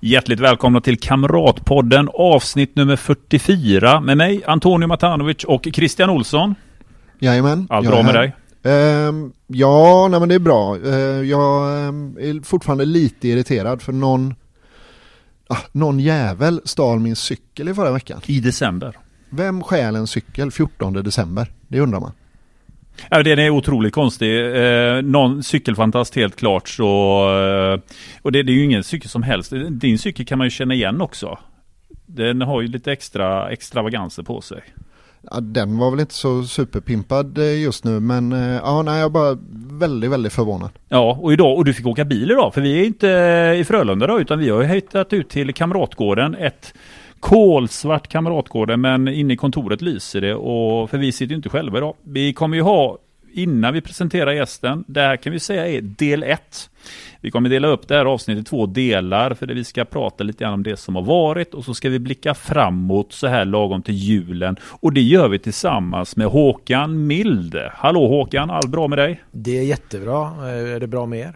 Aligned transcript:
Hjärtligt 0.00 0.40
välkomna 0.40 0.80
till 0.80 0.98
Kamratpodden 0.98 2.08
avsnitt 2.14 2.76
nummer 2.76 2.96
44 2.96 4.00
med 4.00 4.16
mig 4.16 4.44
Antonio 4.46 4.86
Matanovic 4.86 5.44
och 5.44 5.68
Christian 5.72 6.10
Olsson. 6.10 6.54
Jajamän. 7.18 7.66
Allt 7.70 7.86
bra 7.88 8.02
med 8.02 8.14
dig? 8.14 8.36
Ehm, 8.62 9.32
ja, 9.46 10.08
nej 10.10 10.20
men 10.20 10.28
det 10.28 10.34
är 10.34 10.38
bra. 10.38 10.76
Ehm, 10.76 11.28
jag 11.28 11.78
ehm, 11.88 12.16
är 12.20 12.44
fortfarande 12.44 12.84
lite 12.84 13.28
irriterad 13.28 13.82
för 13.82 13.92
någon, 13.92 14.34
ah, 15.48 15.62
någon 15.72 16.00
jävel 16.00 16.60
stal 16.64 17.00
min 17.00 17.16
cykel 17.16 17.68
i 17.68 17.74
förra 17.74 17.92
veckan. 17.92 18.20
I 18.26 18.40
december. 18.40 18.98
Vem 19.30 19.62
stjäl 19.62 19.96
en 19.96 20.06
cykel 20.06 20.50
14 20.50 20.92
december? 20.92 21.52
Det 21.68 21.80
undrar 21.80 22.00
man. 22.00 22.12
Ja, 23.10 23.22
den 23.22 23.38
är 23.38 23.50
otroligt 23.50 23.94
konstig. 23.94 24.56
Eh, 24.56 25.02
någon 25.02 25.42
cykelfantast 25.42 26.16
helt 26.16 26.36
klart. 26.36 26.68
Så, 26.68 26.84
eh, 26.84 27.80
och 28.22 28.32
det, 28.32 28.42
det 28.42 28.52
är 28.52 28.54
ju 28.54 28.64
ingen 28.64 28.84
cykel 28.84 29.10
som 29.10 29.22
helst. 29.22 29.52
Din 29.70 29.98
cykel 29.98 30.26
kan 30.26 30.38
man 30.38 30.46
ju 30.46 30.50
känna 30.50 30.74
igen 30.74 31.00
också. 31.00 31.38
Den 32.06 32.42
har 32.42 32.62
ju 32.62 32.68
lite 32.68 32.92
extra 32.92 33.50
extravaganser 33.50 34.22
på 34.22 34.40
sig. 34.40 34.62
Ja, 35.30 35.40
den 35.40 35.78
var 35.78 35.90
väl 35.90 36.00
inte 36.00 36.14
så 36.14 36.42
superpimpad 36.42 37.38
eh, 37.38 37.62
just 37.62 37.84
nu 37.84 38.00
men 38.00 38.32
ja, 38.64 38.82
nej, 38.82 38.98
jag 38.98 39.04
är 39.04 39.10
bara 39.10 39.38
väldigt, 39.78 40.10
väldigt 40.10 40.32
förvånad. 40.32 40.70
Ja, 40.88 41.18
och 41.20 41.32
idag, 41.32 41.56
och 41.56 41.64
du 41.64 41.74
fick 41.74 41.86
åka 41.86 42.04
bil 42.04 42.30
idag, 42.30 42.54
för 42.54 42.60
vi 42.60 42.80
är 42.80 42.84
inte 42.84 43.08
i 43.60 43.64
Frölunda 43.64 44.06
då, 44.06 44.20
utan 44.20 44.38
vi 44.38 44.50
har 44.50 44.62
hittat 44.62 45.12
ut 45.12 45.28
till 45.28 45.54
Kamratgården, 45.54 46.34
ett 46.34 46.74
kolsvart 47.20 48.08
Kamratgården, 48.08 48.80
men 48.80 49.08
inne 49.08 49.34
i 49.34 49.36
kontoret 49.36 49.82
lyser 49.82 50.20
det, 50.20 50.34
och 50.34 50.90
för 50.90 50.98
vi 50.98 51.12
sitter 51.12 51.30
ju 51.30 51.36
inte 51.36 51.48
själva 51.48 51.78
idag. 51.78 51.94
Vi 52.02 52.32
kommer 52.32 52.56
ju 52.56 52.62
ha, 52.62 52.98
innan 53.32 53.74
vi 53.74 53.80
presenterar 53.80 54.32
gästen, 54.32 54.84
det 54.86 55.00
här 55.00 55.16
kan 55.16 55.32
vi 55.32 55.40
säga 55.40 55.68
är 55.68 55.80
del 55.80 56.22
1. 56.22 56.70
Vi 57.20 57.30
kommer 57.30 57.48
dela 57.48 57.68
upp 57.68 57.88
det 57.88 57.94
här 57.94 58.04
avsnittet 58.04 58.42
i 58.42 58.44
två 58.44 58.66
delar, 58.66 59.34
för 59.34 59.46
det 59.46 59.54
vi 59.54 59.64
ska 59.64 59.84
prata 59.84 60.24
lite 60.24 60.44
grann 60.44 60.52
om 60.52 60.62
det 60.62 60.76
som 60.76 60.94
har 60.94 61.02
varit, 61.02 61.54
och 61.54 61.64
så 61.64 61.74
ska 61.74 61.88
vi 61.88 61.98
blicka 61.98 62.34
framåt 62.34 63.12
så 63.12 63.26
här 63.26 63.44
lagom 63.44 63.82
till 63.82 63.94
julen, 63.94 64.56
och 64.62 64.92
det 64.92 65.02
gör 65.02 65.28
vi 65.28 65.38
tillsammans 65.38 66.16
med 66.16 66.26
Håkan 66.26 67.06
Mild. 67.06 67.56
Hallå 67.72 68.08
Håkan, 68.08 68.50
allt 68.50 68.68
bra 68.68 68.88
med 68.88 68.98
dig? 68.98 69.22
Det 69.32 69.58
är 69.58 69.62
jättebra. 69.62 70.22
Eh, 70.22 70.74
är 70.74 70.80
det 70.80 70.86
bra 70.86 71.06
med 71.06 71.18
er? 71.18 71.34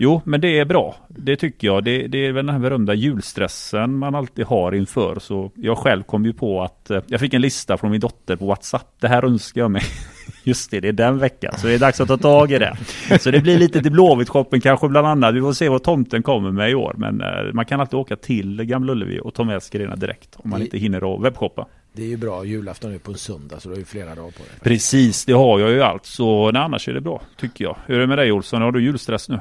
Jo, 0.00 0.22
men 0.24 0.40
det 0.40 0.58
är 0.58 0.64
bra. 0.64 0.96
Det 1.08 1.36
tycker 1.36 1.66
jag. 1.66 1.84
Det, 1.84 2.06
det 2.06 2.26
är 2.26 2.32
väl 2.32 2.46
den 2.46 2.54
här 2.54 2.62
berömda 2.62 2.94
julstressen 2.94 3.96
man 3.96 4.14
alltid 4.14 4.44
har 4.44 4.74
inför. 4.74 5.18
Så 5.18 5.50
jag 5.54 5.78
själv 5.78 6.02
kom 6.02 6.24
ju 6.24 6.32
på 6.32 6.62
att 6.62 6.90
eh, 6.90 7.02
jag 7.06 7.20
fick 7.20 7.34
en 7.34 7.42
lista 7.42 7.76
från 7.76 7.90
min 7.90 8.00
dotter 8.00 8.36
på 8.36 8.46
WhatsApp. 8.46 8.86
Det 9.00 9.08
här 9.08 9.24
önskar 9.24 9.60
jag 9.60 9.70
mig. 9.70 9.82
Just 10.44 10.70
det, 10.70 10.80
det 10.80 10.88
är 10.88 10.92
den 10.92 11.18
veckan. 11.18 11.54
Så 11.58 11.66
det 11.66 11.74
är 11.74 11.78
dags 11.78 12.00
att 12.00 12.08
ta 12.08 12.16
tag 12.16 12.52
i 12.52 12.58
det. 12.58 12.76
Så 13.20 13.30
det 13.30 13.40
blir 13.40 13.58
lite 13.58 13.82
till 13.82 13.92
Blåvitt-shoppen 13.92 14.60
kanske 14.60 14.88
bland 14.88 15.06
annat. 15.06 15.34
Vi 15.34 15.40
får 15.40 15.52
se 15.52 15.68
vad 15.68 15.82
tomten 15.82 16.22
kommer 16.22 16.50
med 16.50 16.70
i 16.70 16.74
år. 16.74 16.94
Men 16.98 17.20
eh, 17.20 17.52
man 17.52 17.64
kan 17.64 17.80
alltid 17.80 17.98
åka 17.98 18.16
till 18.16 18.62
Gamla 18.62 18.92
Ullevi 18.92 19.20
och 19.22 19.34
ta 19.34 19.44
med 19.44 19.62
sig 19.62 19.78
grejerna 19.78 19.96
direkt. 19.96 20.36
Om 20.36 20.50
man 20.50 20.62
inte 20.62 20.78
hinner 20.78 21.14
att 21.14 21.24
webbshoppa. 21.24 21.66
Det 21.92 22.02
är 22.02 22.08
ju 22.08 22.16
bra. 22.16 22.44
Julafton 22.44 22.94
är 22.94 22.98
på 22.98 23.10
en 23.10 23.18
söndag 23.18 23.60
så 23.60 23.68
du 23.68 23.74
har 23.74 23.78
ju 23.78 23.84
flera 23.84 24.14
dagar 24.14 24.30
på 24.30 24.42
dig. 24.42 24.52
Precis, 24.62 25.24
det 25.24 25.32
har 25.32 25.60
jag 25.60 25.70
ju 25.70 25.82
allt. 25.82 26.06
Så 26.06 26.50
nej, 26.50 26.62
annars 26.62 26.88
är 26.88 26.92
det 26.92 27.00
bra, 27.00 27.22
tycker 27.36 27.64
jag. 27.64 27.76
Hur 27.86 27.96
är 27.96 28.00
det 28.00 28.06
med 28.06 28.18
dig 28.18 28.32
Olsson? 28.32 28.62
Har 28.62 28.72
du 28.72 28.82
julstress 28.82 29.28
nu? 29.28 29.40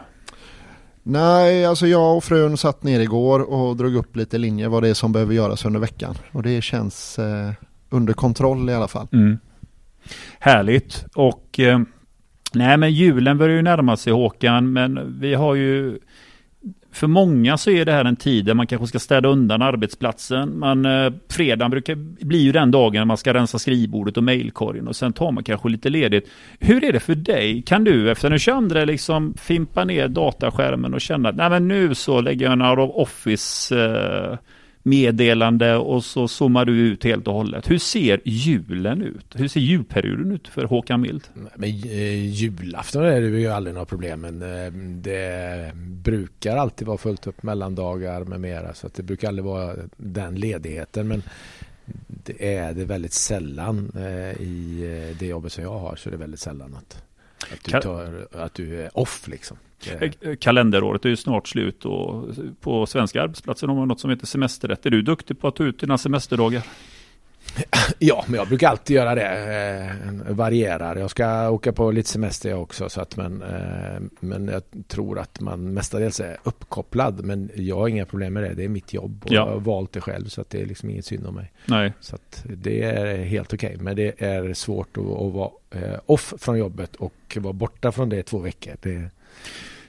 Nej, 1.10 1.66
alltså 1.66 1.88
jag 1.88 2.18
och 2.18 2.24
frun 2.24 2.58
satt 2.58 2.84
ner 2.84 3.00
igår 3.00 3.40
och 3.40 3.78
drog 3.78 3.96
upp 3.96 4.16
lite 4.16 4.38
linjer 4.38 4.70
vad 4.70 4.84
det 4.84 4.90
är 4.90 4.94
som 4.94 5.12
behöver 5.12 5.34
göras 5.34 5.66
under 5.66 5.80
veckan. 5.80 6.16
Och 6.32 6.44
det 6.44 6.62
känns 6.62 7.20
eh, 7.20 7.52
under 7.90 8.14
kontroll 8.14 8.70
i 8.70 8.74
alla 8.74 8.88
fall. 8.88 9.08
Mm. 9.14 9.38
Härligt. 10.40 11.06
Och 11.16 11.60
eh, 11.60 11.80
nej, 12.54 12.78
men 12.78 12.94
julen 12.94 13.38
börjar 13.38 13.56
ju 13.56 13.62
närma 13.62 13.98
sig 13.98 14.14
Håkan, 14.14 14.74
men 14.74 15.20
vi 15.20 15.34
har 15.34 15.56
ju 15.56 16.00
för 16.98 17.08
många 17.08 17.58
så 17.58 17.70
är 17.72 17.86
det 17.86 17.92
här 17.92 18.06
en 18.06 18.16
tid 18.16 18.46
där 18.46 18.54
man 18.54 18.68
kanske 18.68 18.88
ska 18.88 19.00
städa 19.00 19.30
undan 19.30 19.62
arbetsplatsen. 19.62 20.60
Man, 20.60 20.86
eh, 20.86 21.14
fredagen 21.30 21.72
brukar 21.72 21.96
bli 22.26 22.38
ju 22.38 22.52
den 22.52 22.72
dagen 22.72 23.00
när 23.00 23.06
man 23.06 23.18
ska 23.18 23.34
rensa 23.34 23.60
skrivbordet 23.60 24.18
och 24.18 24.24
mejlkorgen 24.24 24.88
och 24.88 24.96
sen 24.96 25.14
tar 25.14 25.32
man 25.32 25.44
kanske 25.44 25.70
lite 25.70 25.90
ledigt. 25.90 26.30
Hur 26.60 26.84
är 26.84 26.94
det 26.94 27.00
för 27.00 27.16
dig? 27.16 27.62
Kan 27.62 27.84
du 27.84 28.12
efter 28.12 28.30
den 28.30 28.40
22 28.40 28.86
liksom 28.86 29.34
fimpa 29.38 29.84
ner 29.84 30.08
dataskärmen 30.08 30.94
och 30.94 31.02
känna 31.02 31.30
att 31.30 31.36
nej 31.36 31.50
men 31.50 31.68
nu 31.68 31.96
så 31.96 32.22
lägger 32.22 32.46
jag 32.46 32.54
en 32.54 32.62
out 32.62 32.80
of 32.80 32.96
office 32.96 33.80
eh, 33.80 34.38
meddelande 34.88 35.76
och 35.76 36.04
så 36.04 36.28
zoomar 36.28 36.66
du 36.66 36.80
ut 36.80 37.04
helt 37.04 37.28
och 37.28 37.34
hållet. 37.34 37.72
Hur 37.72 37.78
ser 37.78 38.22
julen 38.26 39.02
ut? 39.02 39.26
Hur 39.36 39.48
ser 39.48 39.60
julperioden 39.60 40.32
ut 40.32 40.48
för 40.48 40.64
Håkan 40.64 41.02
Mild? 41.02 41.24
Men 41.56 41.70
eh, 41.70 42.30
julafton 42.30 43.06
är 43.06 43.22
det 43.22 43.28
ju 43.28 43.48
aldrig 43.48 43.74
några 43.74 43.86
problem. 43.86 44.22
Men 44.22 44.42
eh, 44.42 44.72
det 45.02 45.72
brukar 45.76 46.58
alltid 46.58 46.88
vara 46.88 46.98
fullt 46.98 47.28
upp 47.28 47.44
mellandagar 47.44 48.24
med 48.24 48.42
mera. 48.42 48.74
Så 48.74 48.88
att 48.88 48.94
det 48.94 49.04
brukar 49.04 49.28
aldrig 49.28 49.46
vara 49.46 49.76
den 49.98 50.36
ledigheten. 50.36 51.08
Men 51.08 51.24
det 52.08 52.56
är 52.56 52.74
det 52.74 52.86
väldigt 52.86 53.14
sällan 53.14 53.92
eh, 53.96 54.42
i 54.42 54.82
eh, 54.84 55.18
det 55.20 55.28
jobbet 55.28 55.52
som 55.52 55.64
jag 55.64 55.80
har. 55.80 55.96
Så 55.96 56.10
är 56.10 56.12
det 56.12 56.18
väldigt 56.18 56.40
sällan 56.40 56.76
att, 56.76 57.04
att, 57.54 57.64
du, 57.64 57.72
tar, 57.72 58.28
att 58.32 58.54
du 58.54 58.82
är 58.82 58.98
off 58.98 59.28
liksom. 59.28 59.58
Det- 59.84 60.24
Eh, 60.28 60.36
Kalenderåret 60.36 61.06
är 61.06 61.10
ju 61.10 61.16
snart 61.16 61.48
slut 61.48 61.86
och 61.86 62.26
på 62.62 62.86
svenska 62.86 63.22
arbetsplatser 63.24 63.68
har 63.68 63.76
man 63.76 63.88
något 63.88 64.00
som 64.00 64.10
heter 64.10 64.26
semesterrätt. 64.28 64.86
Är 64.86 64.90
du 64.90 65.02
duktig 65.02 65.40
på 65.40 65.48
att 65.48 65.56
ta 65.56 65.64
ut 65.64 65.80
dina 65.80 65.98
semesterdagar? 65.98 66.64
Ja, 68.00 68.24
men 68.28 68.36
jag 68.36 68.48
brukar 68.48 68.70
alltid 68.70 68.96
göra 68.96 69.16
det. 69.16 69.28
Eh, 70.28 70.34
varierar. 70.36 70.96
Jag 70.96 71.10
ska 71.10 71.50
åka 71.50 71.74
på 71.74 71.92
lite 71.92 72.10
semester 72.10 72.50
jag 72.50 72.62
också. 72.62 72.90
Så 72.90 73.02
att, 73.02 73.18
men, 73.18 73.42
eh, 73.42 74.02
men 74.20 74.48
jag 74.48 74.62
tror 74.88 75.20
att 75.20 75.40
man 75.40 75.74
mestadels 75.74 76.20
är 76.20 76.38
uppkopplad. 76.44 77.24
Men 77.26 77.50
jag 77.56 77.76
har 77.76 77.88
inga 77.88 78.06
problem 78.06 78.34
med 78.34 78.44
det. 78.44 78.54
Det 78.54 78.64
är 78.64 78.70
mitt 78.70 78.94
jobb 78.94 79.22
och 79.26 79.32
Ja. 79.32 79.36
jag 79.36 79.54
har 79.54 79.60
valt 79.60 79.92
det 79.94 80.02
själv. 80.02 80.26
Så 80.28 80.42
att 80.42 80.50
det 80.50 80.62
är 80.62 80.66
liksom 80.66 80.90
inget 80.90 81.06
synd 81.06 81.28
om 81.28 81.36
mig. 81.36 81.52
Nej. 81.66 81.94
Så 82.00 82.16
att 82.16 82.46
det 82.58 82.84
är 82.84 83.24
helt 83.24 83.54
okej. 83.54 83.78
Men 83.80 83.96
det 83.96 84.22
är 84.22 84.54
svårt 84.54 84.98
att, 84.98 85.04
att 85.04 85.34
vara 85.34 85.50
eh, 85.72 86.00
off 86.06 86.34
från 86.38 86.58
jobbet 86.58 86.96
och 86.96 87.38
vara 87.40 87.54
borta 87.54 87.92
från 87.92 88.10
det 88.10 88.18
i 88.20 88.24
två 88.24 88.40
veckor. 88.40 88.74
Det, 88.82 89.10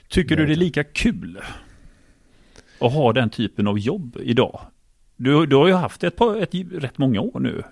Tycker 0.09 0.37
du 0.37 0.47
det 0.47 0.53
är 0.53 0.57
lika 0.57 0.85
kul 0.85 1.41
att 2.79 2.93
ha 2.93 3.13
den 3.13 3.31
typen 3.31 3.67
av 3.67 3.79
jobb 3.79 4.17
idag? 4.23 4.61
Du, 5.17 5.47
du 5.47 5.57
har 5.57 5.67
ju 5.67 5.73
haft 5.73 6.05
ett, 6.05 6.17
par, 6.17 6.37
ett 6.37 6.55
rätt 6.73 6.99
många 6.99 7.21
år 7.21 7.41
nu. 7.41 7.63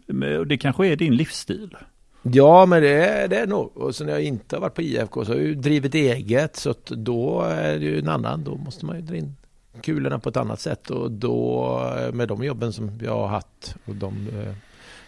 Det 0.44 0.58
kanske 0.58 0.86
är 0.86 0.96
din 0.96 1.16
livsstil. 1.16 1.76
Ja, 2.22 2.66
men 2.66 2.82
det 2.82 3.08
är 3.08 3.28
det 3.28 3.36
är 3.36 3.46
nog. 3.46 3.76
Och 3.76 3.94
så 3.94 4.04
när 4.04 4.12
jag 4.12 4.22
inte 4.22 4.56
har 4.56 4.60
varit 4.60 4.74
på 4.74 4.82
IFK 4.82 5.24
så 5.24 5.32
har 5.32 5.36
jag 5.36 5.46
ju 5.46 5.54
drivit 5.54 5.94
eget. 5.94 6.56
Så 6.56 6.74
då 6.88 7.42
är 7.42 7.78
det 7.78 7.84
ju 7.84 7.98
en 7.98 8.08
annan. 8.08 8.44
Då 8.44 8.54
måste 8.56 8.86
man 8.86 8.96
ju 8.96 9.02
dra 9.02 9.16
in 9.16 9.36
kulorna 9.82 10.18
på 10.18 10.28
ett 10.28 10.36
annat 10.36 10.60
sätt. 10.60 10.90
Och 10.90 11.10
då 11.10 11.78
med 12.12 12.28
de 12.28 12.44
jobben 12.44 12.72
som 12.72 12.90
jag 13.02 13.16
har 13.16 13.26
haft 13.26 13.76
och 13.84 13.94
de 13.94 14.28
eh, 14.28 14.54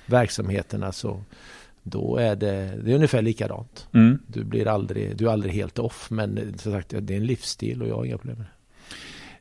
verksamheterna 0.06 0.92
så 0.92 1.22
då 1.90 2.16
är 2.16 2.36
det, 2.36 2.78
det 2.84 2.90
är 2.90 2.94
ungefär 2.94 3.22
likadant. 3.22 3.88
Mm. 3.94 4.18
Du 4.26 4.44
blir 4.44 4.68
aldrig, 4.68 5.16
du 5.16 5.28
är 5.28 5.32
aldrig 5.32 5.54
helt 5.54 5.78
off. 5.78 6.10
Men 6.10 6.58
som 6.58 6.72
sagt, 6.72 6.94
det 7.00 7.14
är 7.14 7.16
en 7.16 7.26
livsstil 7.26 7.82
och 7.82 7.88
jag 7.88 7.96
har 7.96 8.04
inga 8.04 8.18
problem 8.18 8.36
med 8.38 8.46
det. 8.46 8.52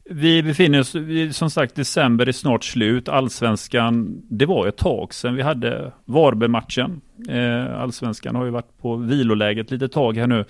Vi 0.10 0.44
befinner 0.44 0.80
oss, 0.80 0.96
som 1.32 1.50
sagt, 1.50 1.76
december 1.76 2.28
är 2.28 2.32
snart 2.32 2.64
slut. 2.64 3.10
Allsvenskan, 3.10 4.22
det 4.30 4.46
var 4.46 4.68
ett 4.68 4.78
tag 4.78 5.14
sedan 5.14 5.36
vi 5.36 5.42
hade 5.42 5.92
Varberg-matchen. 6.06 7.02
Eh, 7.30 7.80
Allsvenskan 7.82 8.36
har 8.36 8.46
ju 8.46 8.52
varit 8.52 8.78
på 8.82 8.96
viloläget 8.96 9.72
lite 9.72 9.88
tag 9.88 10.18
här 10.18 10.28
nu. 10.28 10.46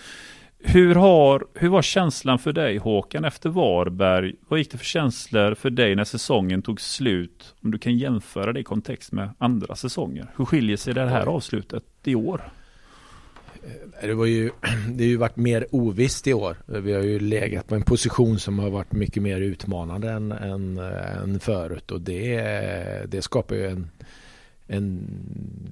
Hur, 0.59 0.95
har, 0.95 1.45
hur 1.53 1.69
var 1.69 1.81
känslan 1.81 2.39
för 2.39 2.53
dig 2.53 2.77
Håkan 2.77 3.25
efter 3.25 3.49
Varberg? 3.49 4.33
Vad 4.47 4.59
gick 4.59 4.71
det 4.71 4.77
för 4.77 4.85
känslor 4.85 5.55
för 5.55 5.69
dig 5.69 5.95
när 5.95 6.03
säsongen 6.03 6.61
tog 6.61 6.81
slut? 6.81 7.55
Om 7.63 7.71
du 7.71 7.77
kan 7.77 7.97
jämföra 7.97 8.53
det 8.53 8.59
i 8.59 8.63
kontext 8.63 9.11
med 9.11 9.29
andra 9.37 9.75
säsonger. 9.75 10.27
Hur 10.37 10.45
skiljer 10.45 10.77
sig 10.77 10.93
det 10.93 11.05
här 11.05 11.25
avslutet 11.25 11.83
i 12.03 12.15
år? 12.15 12.41
Det, 14.01 14.13
var 14.13 14.25
ju, 14.25 14.51
det 14.89 15.03
har 15.03 15.09
ju 15.09 15.17
varit 15.17 15.35
mer 15.35 15.65
ovisst 15.71 16.27
i 16.27 16.33
år. 16.33 16.57
Vi 16.65 16.93
har 16.93 17.01
ju 17.01 17.19
legat 17.19 17.67
på 17.67 17.75
en 17.75 17.83
position 17.83 18.39
som 18.39 18.59
har 18.59 18.69
varit 18.69 18.91
mycket 18.91 19.23
mer 19.23 19.41
utmanande 19.41 20.11
än, 20.11 20.31
än, 20.31 20.77
än 20.77 21.39
förut 21.39 21.91
och 21.91 22.01
det, 22.01 22.41
det 23.07 23.21
skapar 23.21 23.55
ju 23.55 23.67
en, 23.67 23.89
en 24.67 25.07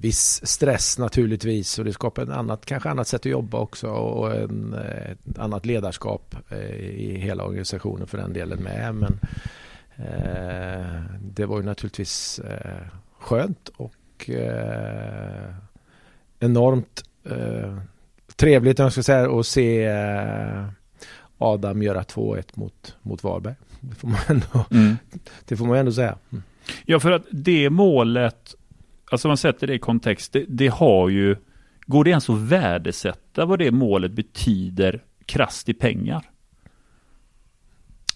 viss 0.00 0.46
stress 0.46 0.98
naturligtvis 0.98 1.78
och 1.78 1.84
det 1.84 1.92
skapar 1.92 2.22
ett 2.22 2.28
annat, 2.28 2.66
kanske 2.66 2.90
annat 2.90 3.08
sätt 3.08 3.20
att 3.20 3.26
jobba 3.26 3.58
också 3.58 3.88
och 3.88 4.34
en, 4.36 4.74
ett 4.74 5.38
annat 5.38 5.66
ledarskap 5.66 6.36
eh, 6.48 6.76
i 6.80 7.18
hela 7.18 7.44
organisationen 7.44 8.06
för 8.06 8.18
den 8.18 8.32
delen 8.32 8.62
med. 8.62 8.94
Men 8.94 9.18
eh, 9.96 11.02
det 11.20 11.46
var 11.46 11.58
ju 11.58 11.64
naturligtvis 11.64 12.38
eh, 12.38 12.86
skönt 13.18 13.68
och 13.76 14.30
eh, 14.30 15.54
enormt 16.40 17.04
eh, 17.24 17.78
trevligt 18.36 18.78
jag 18.78 18.92
ska 18.92 19.02
säga 19.02 19.38
att 19.38 19.46
se 19.46 19.84
eh, 19.84 20.66
Adam 21.38 21.82
göra 21.82 22.02
2-1 22.02 22.44
mot, 22.54 22.96
mot 23.02 23.24
Varberg. 23.24 23.54
Det 23.80 23.94
får 23.94 24.08
man 24.08 24.20
ändå, 24.26 24.66
mm. 24.70 24.96
det 25.44 25.56
får 25.56 25.66
man 25.66 25.76
ändå 25.76 25.92
säga. 25.92 26.18
Mm. 26.32 26.42
Ja, 26.84 27.00
för 27.00 27.12
att 27.12 27.24
det 27.30 27.70
målet, 27.70 28.54
alltså 29.10 29.28
man 29.28 29.36
sätter 29.36 29.66
det 29.66 29.74
i 29.74 29.78
kontext, 29.78 30.32
det, 30.32 30.44
det 30.48 30.68
har 30.68 31.08
ju, 31.08 31.36
går 31.86 32.04
det 32.04 32.10
ens 32.10 32.30
att 32.30 32.38
värdesätta 32.38 33.44
vad 33.44 33.58
det 33.58 33.70
målet 33.70 34.12
betyder 34.12 35.02
krasst 35.26 35.68
i 35.68 35.74
pengar? 35.74 36.22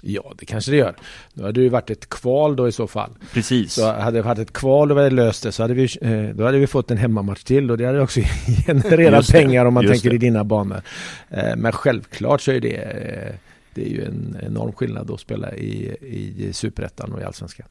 Ja, 0.03 0.33
det 0.39 0.47
kanske 0.47 0.71
det 0.71 0.77
gör. 0.77 0.95
Då 1.35 1.43
hade 1.43 1.61
det 1.61 1.65
ju 1.65 1.69
varit 1.69 1.91
ett 1.91 2.09
kval 2.09 2.57
då 2.57 2.69
i 2.69 2.73
så 2.73 2.87
fall. 2.87 3.11
Precis. 3.33 3.73
Så 3.73 3.93
hade 3.93 4.19
det 4.19 4.23
varit 4.23 4.39
ett 4.39 4.53
kval 4.53 4.91
och 4.91 4.97
vi 4.97 5.03
hade 5.03 5.15
löst 5.15 5.43
det 5.43 5.53
så 5.53 5.63
hade 5.63 5.75
vi, 5.75 5.89
eh, 6.01 6.35
då 6.35 6.45
hade 6.45 6.59
vi 6.59 6.67
fått 6.67 6.91
en 6.91 6.97
hemmamatch 6.97 7.43
till 7.43 7.71
och 7.71 7.79
det 7.79 7.87
hade 7.87 8.01
också 8.01 8.21
genererat 8.67 9.29
pengar 9.29 9.65
om 9.65 9.75
man 9.75 9.87
tänker 9.87 10.11
det. 10.11 10.17
i 10.17 10.19
dina 10.19 10.45
banor. 10.45 10.83
Eh, 11.29 11.57
men 11.57 11.73
självklart 11.73 12.41
så 12.41 12.53
är 12.53 12.61
det 12.61 12.75
eh, 12.77 13.35
det 13.75 13.83
är 13.83 13.89
ju 13.89 14.05
en 14.05 14.37
enorm 14.43 14.73
skillnad 14.73 15.11
att 15.11 15.21
spela 15.21 15.55
i, 15.55 15.97
i 16.01 16.53
superettan 16.53 17.13
och 17.13 17.21
i 17.21 17.25
allsvenskan. 17.25 17.67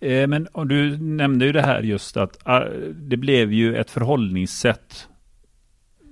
Eh, 0.00 0.28
men 0.28 0.46
och 0.46 0.66
du 0.66 0.98
nämnde 0.98 1.46
ju 1.46 1.52
det 1.52 1.62
här 1.62 1.82
just 1.82 2.16
att 2.16 2.38
ah, 2.42 2.64
det 2.94 3.16
blev 3.16 3.52
ju 3.52 3.76
ett 3.76 3.90
förhållningssätt 3.90 5.08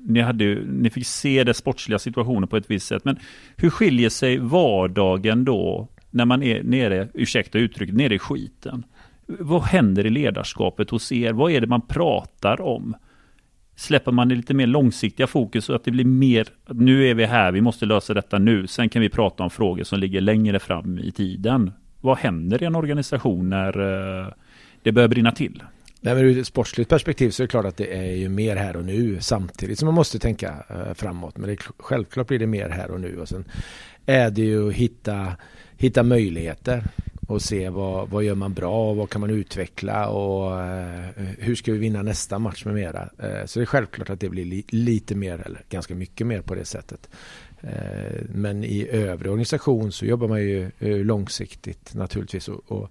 ni, 0.06 0.20
hade, 0.20 0.54
ni 0.54 0.90
fick 0.90 1.06
se 1.06 1.44
det 1.44 1.54
sportsliga 1.54 1.98
situationen 1.98 2.48
på 2.48 2.56
ett 2.56 2.70
visst 2.70 2.86
sätt. 2.86 3.04
Men 3.04 3.18
hur 3.56 3.70
skiljer 3.70 4.10
sig 4.10 4.38
vardagen 4.38 5.44
då 5.44 5.88
när 6.10 6.24
man 6.24 6.42
är 6.42 6.62
nere, 6.62 7.08
ursäkta 7.14 7.58
uttrycket, 7.58 7.96
nere 7.96 8.14
i 8.14 8.18
skiten? 8.18 8.84
Vad 9.26 9.62
händer 9.62 10.06
i 10.06 10.10
ledarskapet 10.10 10.90
hos 10.90 11.12
er? 11.12 11.32
Vad 11.32 11.52
är 11.52 11.60
det 11.60 11.66
man 11.66 11.86
pratar 11.86 12.60
om? 12.60 12.94
Släpper 13.80 14.12
man 14.12 14.28
det 14.28 14.34
lite 14.34 14.54
mer 14.54 14.66
långsiktiga 14.66 15.26
fokus 15.26 15.64
så 15.64 15.74
att 15.74 15.84
det 15.84 15.90
blir 15.90 16.04
mer, 16.04 16.48
nu 16.68 17.06
är 17.08 17.14
vi 17.14 17.24
här, 17.24 17.52
vi 17.52 17.60
måste 17.60 17.86
lösa 17.86 18.14
detta 18.14 18.38
nu. 18.38 18.66
Sen 18.66 18.88
kan 18.88 19.02
vi 19.02 19.08
prata 19.08 19.42
om 19.42 19.50
frågor 19.50 19.84
som 19.84 19.98
ligger 19.98 20.20
längre 20.20 20.58
fram 20.58 20.98
i 20.98 21.12
tiden. 21.12 21.72
Vad 22.00 22.18
händer 22.18 22.62
i 22.62 22.66
en 22.66 22.74
organisation 22.74 23.50
när 23.50 23.80
eh, 24.20 24.26
det 24.82 24.92
börjar 24.92 25.08
brinna 25.08 25.32
till? 25.32 25.62
Nej, 26.00 26.14
men 26.14 26.24
ur 26.24 26.38
ett 26.38 26.46
sportsligt 26.46 26.90
perspektiv 26.90 27.30
så 27.30 27.42
är 27.42 27.46
det 27.46 27.50
klart 27.50 27.64
att 27.64 27.76
det 27.76 27.96
är 27.96 28.16
ju 28.16 28.28
mer 28.28 28.56
här 28.56 28.76
och 28.76 28.84
nu 28.84 29.18
samtidigt 29.20 29.78
som 29.78 29.86
man 29.86 29.94
måste 29.94 30.18
tänka 30.18 30.54
eh, 30.68 30.94
framåt. 30.94 31.38
Men 31.38 31.46
det 31.46 31.52
är, 31.52 31.58
självklart 31.78 32.28
blir 32.28 32.38
det 32.38 32.46
mer 32.46 32.68
här 32.68 32.90
och 32.90 33.00
nu. 33.00 33.20
Och 33.20 33.28
sen 33.28 33.44
är 34.06 34.30
det 34.30 34.42
ju 34.42 34.68
att 34.68 34.74
hitta, 34.74 35.32
hitta 35.76 36.02
möjligheter 36.02 36.84
och 37.30 37.42
se 37.42 37.68
vad, 37.68 38.08
vad 38.08 38.24
gör 38.24 38.34
man 38.34 38.54
bra 38.54 38.90
och 38.90 38.96
vad 38.96 39.10
kan 39.10 39.20
man 39.20 39.30
utveckla 39.30 40.08
och 40.08 40.60
eh, 40.60 41.06
hur 41.38 41.54
ska 41.54 41.72
vi 41.72 41.78
vinna 41.78 42.02
nästa 42.02 42.38
match 42.38 42.64
med 42.64 42.74
mera. 42.74 43.08
Eh, 43.18 43.46
så 43.46 43.58
det 43.58 43.64
är 43.64 43.66
självklart 43.66 44.10
att 44.10 44.20
det 44.20 44.28
blir 44.28 44.44
li, 44.44 44.64
lite 44.68 45.14
mer 45.14 45.38
eller 45.46 45.64
ganska 45.68 45.94
mycket 45.94 46.26
mer 46.26 46.42
på 46.42 46.54
det 46.54 46.64
sättet. 46.64 47.08
Eh, 47.60 48.22
men 48.28 48.64
i 48.64 48.88
övrig 48.90 49.30
organisation 49.30 49.92
så 49.92 50.06
jobbar 50.06 50.28
man 50.28 50.40
ju 50.42 50.70
långsiktigt 51.04 51.94
naturligtvis. 51.94 52.48
och, 52.48 52.72
och 52.72 52.90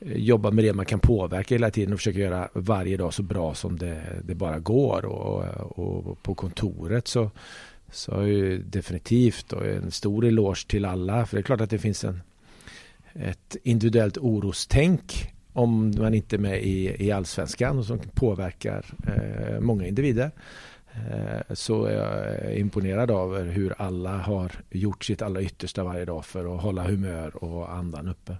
jobba 0.00 0.50
med 0.50 0.64
det 0.64 0.72
man 0.72 0.86
kan 0.86 1.00
påverka 1.00 1.54
hela 1.54 1.70
tiden 1.70 1.92
och 1.92 1.98
försöka 1.98 2.18
göra 2.18 2.48
varje 2.52 2.96
dag 2.96 3.14
så 3.14 3.22
bra 3.22 3.54
som 3.54 3.78
det, 3.78 4.02
det 4.24 4.34
bara 4.34 4.58
går. 4.58 5.04
Och, 5.04 5.44
och, 5.78 6.22
på 6.22 6.34
kontoret 6.34 7.08
så, 7.08 7.30
så 7.90 8.12
är 8.12 8.26
ju 8.26 8.58
definitivt 8.58 9.52
och 9.52 9.66
en 9.66 9.90
stor 9.90 10.24
eloge 10.24 10.66
till 10.68 10.84
alla. 10.84 11.26
För 11.26 11.36
det 11.36 11.40
är 11.40 11.42
klart 11.42 11.60
att 11.60 11.70
det 11.70 11.78
finns 11.78 12.04
en, 12.04 12.20
ett 13.14 13.56
individuellt 13.62 14.18
orostänk 14.18 15.32
om 15.52 15.94
man 15.98 16.14
inte 16.14 16.36
är 16.36 16.40
med 16.40 16.62
i, 16.62 17.06
i 17.06 17.12
allsvenskan 17.12 17.78
och 17.78 17.84
som 17.84 17.98
påverkar 18.14 18.86
eh, 19.06 19.60
många 19.60 19.86
individer. 19.86 20.30
Eh, 20.92 21.54
så 21.54 21.84
är 21.84 21.96
jag 21.96 22.56
imponerad 22.56 23.10
av 23.10 23.38
hur 23.38 23.74
alla 23.78 24.18
har 24.18 24.52
gjort 24.70 25.04
sitt 25.04 25.22
allra 25.22 25.42
yttersta 25.42 25.84
varje 25.84 26.04
dag 26.04 26.24
för 26.24 26.54
att 26.54 26.62
hålla 26.62 26.84
humör 26.84 27.44
och 27.44 27.72
andan 27.72 28.08
uppe. 28.08 28.36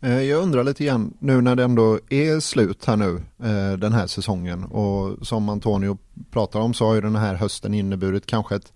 Eh, 0.00 0.22
jag 0.22 0.42
undrar 0.42 0.64
lite 0.64 0.84
grann 0.84 1.14
nu 1.18 1.40
när 1.40 1.56
det 1.56 1.64
ändå 1.64 1.98
är 2.08 2.40
slut 2.40 2.84
här 2.84 2.96
nu 2.96 3.22
eh, 3.42 3.78
den 3.78 3.92
här 3.92 4.06
säsongen 4.06 4.64
och 4.64 5.26
som 5.26 5.48
Antonio 5.48 5.98
pratar 6.30 6.60
om 6.60 6.74
så 6.74 6.86
har 6.86 6.94
ju 6.94 7.00
den 7.00 7.16
här 7.16 7.34
hösten 7.34 7.74
inneburit 7.74 8.26
kanske 8.26 8.56
ett 8.56 8.72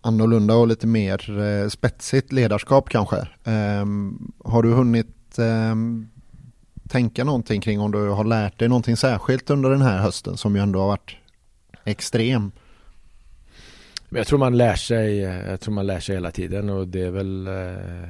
annorlunda 0.00 0.54
och 0.54 0.68
lite 0.68 0.86
mer 0.86 1.40
eh, 1.40 1.68
spetsigt 1.68 2.32
ledarskap 2.32 2.88
kanske. 2.88 3.28
Ehm, 3.44 4.32
har 4.44 4.62
du 4.62 4.72
hunnit 4.72 5.38
ehm, 5.38 6.08
tänka 6.88 7.24
någonting 7.24 7.60
kring 7.60 7.80
om 7.80 7.92
du 7.92 8.08
har 8.08 8.24
lärt 8.24 8.58
dig 8.58 8.68
någonting 8.68 8.96
särskilt 8.96 9.50
under 9.50 9.70
den 9.70 9.82
här 9.82 9.98
hösten 9.98 10.36
som 10.36 10.56
ju 10.56 10.62
ändå 10.62 10.80
har 10.80 10.86
varit 10.86 11.16
extrem? 11.84 12.52
Jag 14.08 14.26
tror 14.26 14.38
man 14.38 14.56
lär 14.56 14.74
sig, 14.74 15.24
eh, 15.24 15.50
jag 15.50 15.60
tror 15.60 15.74
man 15.74 15.86
lär 15.86 16.00
sig 16.00 16.14
hela 16.14 16.30
tiden 16.30 16.70
och 16.70 16.88
det 16.88 17.02
är 17.02 17.10
väl 17.10 17.46
eh, 17.46 18.08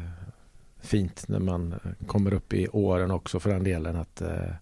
fint 0.81 1.29
när 1.29 1.39
man 1.39 1.75
kommer 2.07 2.35
upp 2.35 2.53
i 2.53 2.69
åren 2.69 3.11
också 3.11 3.41
för 3.41 3.51
den 3.51 3.65
delen 3.65 3.97
att 3.97 4.21
eh, 4.21 4.55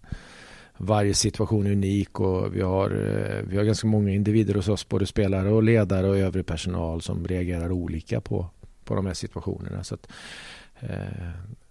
varje 0.79 1.13
situation 1.13 1.67
är 1.67 1.71
unik 1.71 2.19
och 2.19 2.55
vi 2.55 2.61
har, 2.61 2.91
eh, 2.91 3.43
vi 3.49 3.57
har 3.57 3.63
ganska 3.63 3.87
många 3.87 4.11
individer 4.11 4.53
hos 4.53 4.67
oss, 4.67 4.89
både 4.89 5.05
spelare 5.05 5.49
och 5.49 5.63
ledare 5.63 6.07
och 6.07 6.17
övrig 6.17 6.45
personal 6.45 7.01
som 7.01 7.27
reagerar 7.27 7.71
olika 7.71 8.21
på, 8.21 8.49
på 8.83 8.95
de 8.95 9.05
här 9.05 9.13
situationerna. 9.13 9.83
Så 9.83 9.95
att, 9.95 10.07
eh, 10.79 11.29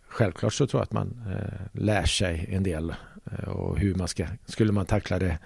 självklart 0.08 0.52
så 0.52 0.66
tror 0.66 0.80
jag 0.80 0.84
att 0.84 0.92
man 0.92 1.22
eh, 1.26 1.80
lär 1.82 2.04
sig 2.04 2.48
en 2.50 2.62
del 2.62 2.94
eh, 3.32 3.48
och 3.48 3.78
hur 3.78 3.94
man 3.94 4.08
ska, 4.08 4.26
skulle 4.46 4.72
man 4.72 4.86
tackla 4.86 5.18
det 5.18 5.38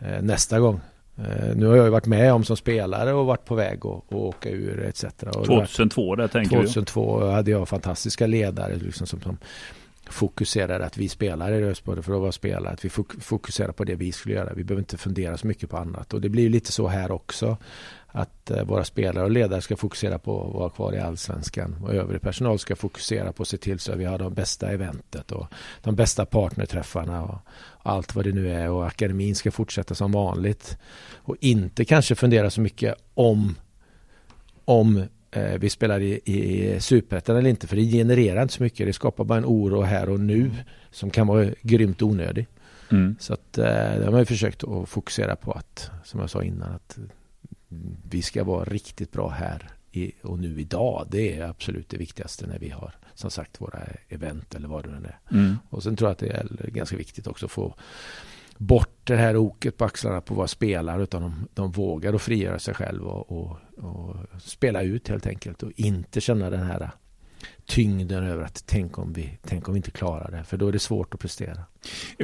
eh, 0.00 0.22
nästa 0.22 0.60
gång 0.60 0.80
Eh, 1.18 1.56
nu 1.56 1.66
har 1.66 1.76
jag 1.76 1.84
ju 1.84 1.90
varit 1.90 2.06
med 2.06 2.32
om 2.32 2.44
som 2.44 2.56
spelare 2.56 3.12
och 3.12 3.26
varit 3.26 3.44
på 3.44 3.54
väg 3.54 3.78
att, 3.86 4.12
åka 4.12 4.50
ur 4.50 4.82
etc. 4.82 5.04
2002 5.46 6.16
där 6.16 6.28
tänker 6.28 6.56
2002 6.56 7.20
du? 7.20 7.26
hade 7.26 7.50
jag 7.50 7.68
fantastiska 7.68 8.26
ledare 8.26 8.76
liksom 8.76 9.06
som, 9.06 9.20
som 9.20 9.38
fokuserade 10.08 10.84
att 10.84 10.96
vi 10.96 11.08
spelar 11.08 11.52
i 11.52 11.60
Rösbode 11.60 12.02
för 12.02 12.12
att 12.12 12.20
vara 12.20 12.32
spelare. 12.32 12.72
Att 12.72 12.84
vi 12.84 12.88
fokuserar 13.20 13.72
på 13.72 13.84
det 13.84 13.94
vi 13.94 14.12
skulle 14.12 14.34
göra. 14.34 14.52
Vi 14.54 14.64
behöver 14.64 14.80
inte 14.80 14.98
fundera 14.98 15.36
så 15.36 15.46
mycket 15.46 15.70
på 15.70 15.76
annat. 15.76 16.14
Och 16.14 16.20
det 16.20 16.28
blir 16.28 16.50
lite 16.50 16.72
så 16.72 16.88
här 16.88 17.10
också. 17.10 17.56
Att 18.06 18.50
eh, 18.50 18.64
våra 18.64 18.84
spelare 18.84 19.24
och 19.24 19.30
ledare 19.30 19.60
ska 19.60 19.76
fokusera 19.76 20.18
på 20.18 20.46
att 20.46 20.54
vara 20.54 20.70
kvar 20.70 20.92
i 20.92 20.98
allsvenskan. 20.98 21.76
Och 21.82 21.94
övrig 21.94 22.20
personal 22.20 22.58
ska 22.58 22.76
fokusera 22.76 23.32
på 23.32 23.42
att 23.42 23.48
se 23.48 23.56
till 23.56 23.78
så 23.78 23.92
att 23.92 23.98
vi 23.98 24.04
har 24.04 24.18
de 24.18 24.34
bästa 24.34 24.70
eventet 24.70 25.32
och 25.32 25.46
de 25.82 25.96
bästa 25.96 26.26
partnerträffarna 26.26 27.22
och 27.22 27.38
allt 27.82 28.14
vad 28.14 28.24
det 28.24 28.32
nu 28.32 28.52
är. 28.52 28.70
Och 28.70 28.86
akademin 28.86 29.34
ska 29.34 29.50
fortsätta 29.50 29.94
som 29.94 30.12
vanligt. 30.12 30.78
Och 31.14 31.36
inte 31.40 31.84
kanske 31.84 32.14
fundera 32.14 32.50
så 32.50 32.60
mycket 32.60 32.94
om 33.14 33.54
om 34.64 35.04
vi 35.58 35.70
spelar 35.70 36.00
i, 36.00 36.20
i 36.24 36.80
superettan 36.80 37.36
eller 37.36 37.50
inte. 37.50 37.66
För 37.66 37.76
det 37.76 37.82
genererar 37.82 38.42
inte 38.42 38.54
så 38.54 38.62
mycket. 38.62 38.86
Det 38.86 38.92
skapar 38.92 39.24
bara 39.24 39.38
en 39.38 39.44
oro 39.44 39.82
här 39.82 40.08
och 40.08 40.20
nu 40.20 40.50
som 40.90 41.10
kan 41.10 41.26
vara 41.26 41.50
grymt 41.62 42.02
onödig. 42.02 42.46
Mm. 42.90 43.16
Så 43.20 43.32
att 43.32 43.58
eh, 43.58 43.64
det 43.64 44.04
har 44.04 44.10
man 44.10 44.20
ju 44.20 44.26
försökt 44.26 44.64
att 44.64 44.88
fokusera 44.88 45.36
på 45.36 45.52
att, 45.52 45.90
som 46.04 46.20
jag 46.20 46.30
sa 46.30 46.42
innan, 46.42 46.72
att 46.72 46.98
vi 48.10 48.22
ska 48.22 48.44
vara 48.44 48.64
riktigt 48.64 49.12
bra 49.12 49.28
här 49.28 49.70
i, 49.92 50.12
och 50.22 50.38
nu 50.38 50.60
idag. 50.60 51.06
Det 51.10 51.38
är 51.38 51.48
absolut 51.48 51.88
det 51.88 51.96
viktigaste 51.96 52.46
när 52.46 52.58
vi 52.58 52.68
har 52.68 52.92
som 53.14 53.30
sagt 53.30 53.60
våra 53.60 53.78
event 54.08 54.54
eller 54.54 54.68
vad 54.68 54.84
det 54.84 54.90
nu 54.90 55.06
är. 55.06 55.18
Mm. 55.30 55.56
Och 55.70 55.82
sen 55.82 55.96
tror 55.96 56.08
jag 56.08 56.12
att 56.12 56.18
det 56.18 56.28
är 56.28 56.70
ganska 56.70 56.96
viktigt 56.96 57.26
också 57.26 57.46
att 57.46 57.52
få 57.52 57.74
bort 58.58 59.00
det 59.04 59.16
här 59.16 59.36
oket 59.36 59.76
på 59.76 59.84
axlarna 59.84 60.20
på 60.20 60.34
våra 60.34 60.48
spelare 60.48 61.02
utan 61.02 61.22
de, 61.22 61.48
de 61.54 61.70
vågar 61.70 62.14
att 62.14 62.22
frigöra 62.22 62.58
sig 62.58 62.74
själv 62.74 63.06
och, 63.06 63.32
och, 63.32 63.56
och, 63.76 64.16
spela 64.40 64.82
ut 64.82 65.08
helt 65.08 65.26
enkelt 65.26 65.62
och 65.62 65.72
inte 65.76 66.20
känna 66.20 66.50
den 66.50 66.62
här 66.62 66.90
tyngden 67.66 68.24
över 68.24 68.44
att 68.44 68.64
tänk 68.66 68.98
om 68.98 69.12
vi, 69.12 69.38
tänk 69.46 69.68
om 69.68 69.74
vi 69.74 69.78
inte 69.78 69.90
klarar 69.90 70.30
det, 70.30 70.44
för 70.44 70.56
då 70.56 70.68
är 70.68 70.72
det 70.72 70.78
svårt 70.78 71.14
att 71.14 71.20
prestera. 71.20 71.58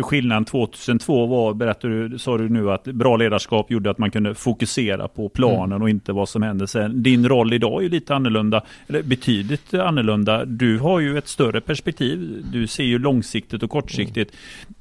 Skillnaden 0.01 0.45
2002 0.45 1.27
var, 1.27 1.55
berättade 1.55 2.09
du, 2.09 2.19
sa 2.19 2.39
du 2.39 2.49
nu, 2.49 2.71
att 2.71 2.85
bra 2.85 3.17
ledarskap 3.17 3.71
gjorde 3.71 3.91
att 3.91 3.99
man 3.99 4.11
kunde 4.11 4.35
fokusera 4.35 5.09
på 5.09 5.29
planen 5.29 5.73
mm. 5.73 5.83
och 5.83 5.91
inte 5.91 6.13
vad 6.13 6.29
som 6.29 6.43
hände 6.43 6.67
sen. 6.67 7.03
Din 7.03 7.29
roll 7.29 7.53
idag 7.53 7.85
är 7.85 7.89
lite 7.89 8.15
annorlunda, 8.15 8.65
eller 8.87 9.03
betydligt 9.03 9.75
annorlunda. 9.75 10.45
Du 10.45 10.79
har 10.79 11.01
ju 11.01 11.19
ett 11.19 11.29
större 11.29 11.61
perspektiv. 11.61 12.45
Du 12.53 12.67
ser 12.67 12.85
ju 12.85 12.99
långsiktigt 12.99 13.63
och 13.63 13.71
kortsiktigt. 13.71 14.31
Mm. 14.31 14.75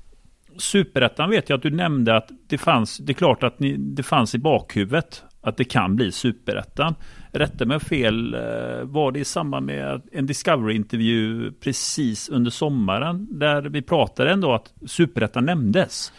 Superettan 0.58 1.30
vet 1.30 1.50
jag 1.50 1.58
att 1.58 1.64
du 1.64 1.72
nämnde 1.72 2.16
att 2.16 2.30
det 2.48 2.58
fanns, 2.58 2.98
det 2.98 3.12
är 3.12 3.14
klart 3.14 3.44
att 3.44 3.60
ni, 3.60 3.78
det 3.78 4.04
fanns 4.04 4.36
i 4.36 4.38
bakhuvudet 4.38 5.24
att 5.42 5.58
det 5.58 5.64
kan 5.64 5.96
bli 5.96 6.12
superettan. 6.12 6.96
Rätta 7.32 7.66
mig 7.66 7.80
fel, 7.80 8.34
eh, 8.34 8.84
var 8.84 9.12
det 9.12 9.20
i 9.20 9.26
samband 9.26 9.66
med 9.66 10.02
en 10.12 10.26
Discovery-intervju 10.26 11.52
precis 11.52 12.30
under 12.30 12.52
sommaren 12.52 13.40
där 13.40 13.62
vi 13.62 13.82
pratade 13.82 14.32
ändå 14.32 14.54
att 14.54 14.74
superettan 14.88 15.46
nämndes. 15.46 16.14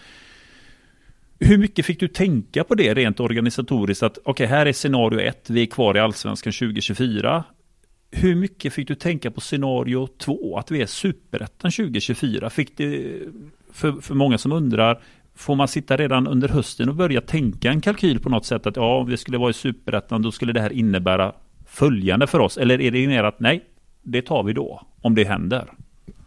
Hur 1.39 1.59
mycket 1.59 1.87
fick 1.87 2.01
du 2.01 2.09
tänka 2.09 2.65
på 2.65 2.75
det 2.75 2.95
rent 2.95 3.21
organisatoriskt? 3.21 4.03
Att 4.03 4.19
okej, 4.19 4.31
okay, 4.31 4.47
här 4.47 4.67
är 4.67 4.73
scenario 4.73 5.21
ett, 5.21 5.51
vi 5.51 5.63
är 5.63 5.67
kvar 5.67 5.97
i 5.97 6.01
allsvenskan 6.01 6.53
2024. 6.53 7.45
hur 8.11 8.35
mycket 8.35 8.73
fick 8.73 8.89
du 8.89 8.95
tänka 8.95 9.31
på 9.31 9.41
scenario 9.41 10.07
två, 10.07 10.59
att 10.59 10.71
vi 10.71 10.83
är 10.83 10.87
superettan 10.87 11.71
2024? 11.71 12.51
Fick 12.51 12.77
det, 12.77 13.21
för, 13.75 13.93
för 13.93 14.15
många 14.15 14.39
som 14.39 14.53
undrar, 14.53 15.03
får 15.35 15.55
man 15.55 15.69
sitta 15.69 15.97
redan 15.97 16.27
under 16.27 16.49
hösten 16.49 16.89
och 16.89 16.95
börja 16.95 17.21
tänka 17.21 17.71
en 17.71 17.81
kalkyl 17.81 18.21
på 18.21 18.29
något 18.29 18.47
sätt 18.47 18.67
att 18.67 18.77
ja, 18.77 18.99
om 18.99 19.07
vi 19.07 19.17
skulle 19.17 19.39
vara 19.39 19.51
i 19.51 19.53
superettan, 19.53 20.23
då 20.23 20.33
skulle 20.33 20.53
det 20.53 20.61
här 20.61 20.73
innebära 20.73 21.35
följande 21.67 22.27
för 22.27 22.39
oss? 22.39 22.57
Eller 22.57 22.81
är 22.81 22.91
det 22.91 23.07
mer 23.07 23.25
att 23.25 23.41
nej, 23.41 23.65
det 24.03 24.23
tar 24.23 24.43
vi 24.43 24.53
då, 24.53 24.87
om 25.01 25.15
det 25.15 25.25
händer? 25.25 25.73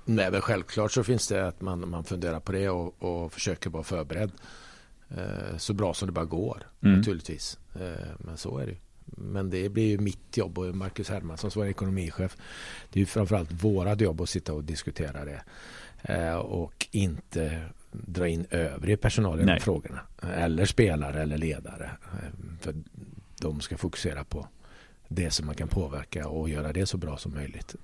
Nej, 0.05 0.31
men 0.31 0.41
självklart 0.41 0.91
så 0.91 1.03
finns 1.03 1.27
det 1.27 1.47
att 1.47 1.61
man, 1.61 1.89
man 1.89 2.03
funderar 2.03 2.39
på 2.39 2.51
det 2.51 2.69
och, 2.69 3.03
och 3.03 3.33
försöker 3.33 3.69
vara 3.69 3.83
förberedd 3.83 4.31
eh, 5.09 5.57
så 5.57 5.73
bra 5.73 5.93
som 5.93 6.05
det 6.05 6.11
bara 6.11 6.25
går, 6.25 6.63
mm. 6.81 6.97
naturligtvis. 6.97 7.59
Eh, 7.75 8.07
men 8.19 8.37
så 8.37 8.57
är 8.57 8.67
det 8.67 8.75
Men 9.05 9.49
det 9.49 9.69
blir 9.69 9.87
ju 9.87 9.97
mitt 9.97 10.37
jobb 10.37 10.59
och 10.59 10.75
Marcus 10.75 11.09
Hermansson 11.09 11.51
som 11.51 11.61
är 11.61 11.65
ekonomichef. 11.65 12.37
Det 12.89 12.99
är 12.99 13.01
ju 13.01 13.05
framförallt 13.05 13.51
vårat 13.51 14.01
jobb 14.01 14.21
att 14.21 14.29
sitta 14.29 14.53
och 14.53 14.63
diskutera 14.63 15.25
det. 15.25 15.41
Eh, 16.07 16.35
och 16.35 16.87
inte 16.91 17.61
dra 17.91 18.27
in 18.27 18.45
övrig 18.49 19.01
personal 19.01 19.41
i 19.41 19.45
de 19.45 19.59
frågorna. 19.59 19.99
Eller 20.21 20.65
spelare 20.65 21.21
eller 21.21 21.37
ledare. 21.37 21.91
Eh, 22.03 22.59
för 22.61 22.75
de 23.41 23.61
ska 23.61 23.77
fokusera 23.77 24.23
på 24.23 24.47
det 25.07 25.31
som 25.31 25.45
man 25.45 25.55
kan 25.55 25.67
påverka 25.67 26.27
och 26.27 26.49
göra 26.49 26.73
det 26.73 26.85
så 26.85 26.97
bra 26.97 27.17
som 27.17 27.33
möjligt. 27.33 27.75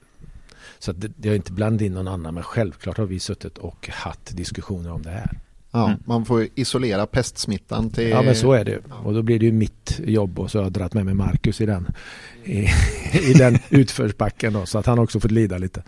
Så 0.80 0.92
det, 0.92 1.12
det 1.18 1.30
har 1.30 1.36
inte 1.36 1.52
blandat 1.52 1.82
in 1.82 1.94
någon 1.94 2.08
annan 2.08 2.34
men 2.34 2.44
självklart 2.44 2.98
har 2.98 3.06
vi 3.06 3.20
suttit 3.20 3.58
och 3.58 3.90
haft 3.90 4.38
diskussioner 4.38 4.92
om 4.92 5.02
det 5.02 5.10
här. 5.10 5.40
Ja, 5.76 5.88
mm. 5.88 6.00
man 6.06 6.26
får 6.26 6.48
isolera 6.56 7.06
pestsmittan 7.06 7.90
till... 7.90 8.10
Ja, 8.10 8.22
men 8.22 8.36
så 8.36 8.54
är 8.54 8.66
det. 8.66 8.80
Och 9.04 9.14
då 9.14 9.22
blir 9.22 9.40
det 9.40 9.46
ju 9.46 9.52
mitt 9.52 10.00
jobb 10.06 10.40
och 10.40 10.52
så 10.52 10.58
har 10.58 10.64
jag 10.64 10.72
dragit 10.72 10.94
med 10.94 11.06
mig 11.06 11.14
Marcus 11.14 11.62
i 11.62 11.66
den, 11.66 11.88
i, 12.44 12.68
i 13.30 13.34
den 13.34 13.58
utförsbacken 13.70 14.54
då, 14.54 14.66
så 14.66 14.80
att 14.80 14.86
han 14.86 15.00
också 15.00 15.20
fått 15.20 15.32
lida 15.32 15.58
lite. 15.58 15.84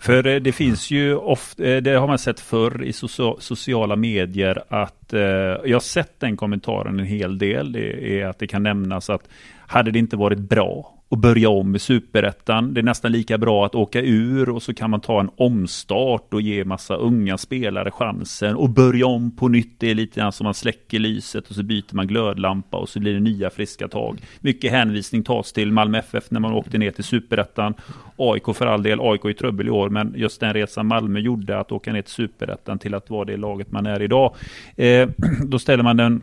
För 0.00 0.26
eh, 0.26 0.36
det 0.36 0.52
finns 0.52 0.90
ju 0.90 1.14
ofta, 1.14 1.64
eh, 1.64 1.82
det 1.82 1.90
har 1.90 2.06
man 2.06 2.18
sett 2.18 2.40
förr 2.40 2.84
i 2.84 2.92
sociala 3.38 3.96
medier 3.96 4.62
att, 4.68 5.12
eh, 5.12 5.20
jag 5.20 5.72
har 5.72 5.80
sett 5.80 6.20
den 6.20 6.36
kommentaren 6.36 7.00
en 7.00 7.06
hel 7.06 7.38
del, 7.38 7.72
det 7.72 8.20
är 8.20 8.26
att 8.26 8.38
det 8.38 8.46
kan 8.46 8.62
nämnas 8.62 9.10
att 9.10 9.28
hade 9.66 9.90
det 9.90 9.98
inte 9.98 10.16
varit 10.16 10.38
bra 10.38 10.97
och 11.08 11.18
börja 11.18 11.48
om 11.48 11.76
i 11.76 11.78
superettan. 11.78 12.74
Det 12.74 12.80
är 12.80 12.82
nästan 12.82 13.12
lika 13.12 13.38
bra 13.38 13.66
att 13.66 13.74
åka 13.74 14.00
ur 14.00 14.48
och 14.48 14.62
så 14.62 14.74
kan 14.74 14.90
man 14.90 15.00
ta 15.00 15.20
en 15.20 15.30
omstart 15.36 16.34
och 16.34 16.42
ge 16.42 16.64
massa 16.64 16.94
unga 16.94 17.38
spelare 17.38 17.90
chansen 17.90 18.56
och 18.56 18.70
börja 18.70 19.06
om 19.06 19.36
på 19.36 19.48
nytt. 19.48 19.74
Det 19.78 19.90
är 19.90 19.94
lite 19.94 20.20
grann 20.20 20.32
som 20.32 20.44
man 20.44 20.54
släcker 20.54 20.98
lyset 20.98 21.48
och 21.48 21.54
så 21.54 21.62
byter 21.62 21.94
man 21.94 22.06
glödlampa 22.06 22.76
och 22.76 22.88
så 22.88 23.00
blir 23.00 23.14
det 23.14 23.20
nya 23.20 23.50
friska 23.50 23.88
tag. 23.88 24.18
Mycket 24.40 24.72
hänvisning 24.72 25.22
tas 25.22 25.52
till 25.52 25.72
Malmö 25.72 25.98
FF 25.98 26.30
när 26.30 26.40
man 26.40 26.52
åkte 26.52 26.78
ner 26.78 26.90
till 26.90 27.04
superettan. 27.04 27.74
AIK 28.16 28.56
för 28.56 28.66
all 28.66 28.82
del, 28.82 29.00
AIK 29.00 29.24
i 29.24 29.34
trubbel 29.34 29.66
i 29.66 29.70
år, 29.70 29.88
men 29.88 30.14
just 30.16 30.40
den 30.40 30.54
resan 30.54 30.86
Malmö 30.86 31.20
gjorde 31.20 31.58
att 31.58 31.72
åka 31.72 31.92
ner 31.92 32.02
till 32.02 32.12
superettan 32.12 32.78
till 32.78 32.94
att 32.94 33.10
vara 33.10 33.24
det 33.24 33.36
laget 33.36 33.72
man 33.72 33.86
är 33.86 34.02
idag. 34.02 34.34
Eh, 34.76 35.08
då 35.44 35.58
ställer 35.58 35.82
man 35.82 35.96
den 35.96 36.22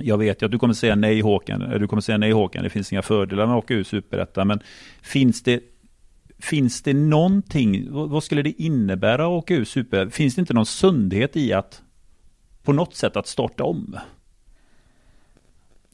jag 0.00 0.18
vet 0.18 0.42
ju 0.42 0.46
att 0.46 0.52
du 0.52 0.58
kommer 0.58 0.74
säga 0.74 0.94
nej 0.94 1.20
Håkan, 1.20 1.62
eh, 1.62 1.78
du 1.78 1.88
kommer 1.88 2.00
säga 2.00 2.18
nej 2.18 2.32
Håkan, 2.32 2.62
det 2.62 2.70
finns 2.70 2.92
inga 2.92 3.02
fördelar 3.02 3.46
med 3.46 3.56
att 3.56 3.64
åka 3.64 3.74
ur 3.74 3.84
superettan, 3.84 4.48
men 4.48 4.60
finns 5.02 5.42
det 5.42 5.60
Finns 6.38 6.82
det 6.82 6.94
någonting, 6.94 7.88
vad 7.90 8.24
skulle 8.24 8.42
det 8.42 8.62
innebära 8.62 9.24
att 9.24 9.30
åka 9.30 9.54
ur 9.54 9.64
superettan? 9.64 10.10
Finns 10.10 10.34
det 10.34 10.40
inte 10.40 10.54
någon 10.54 10.66
sundhet 10.66 11.36
i 11.36 11.52
att 11.52 11.82
på 12.62 12.72
något 12.72 12.94
sätt 12.94 13.16
att 13.16 13.26
starta 13.26 13.64
om? 13.64 13.98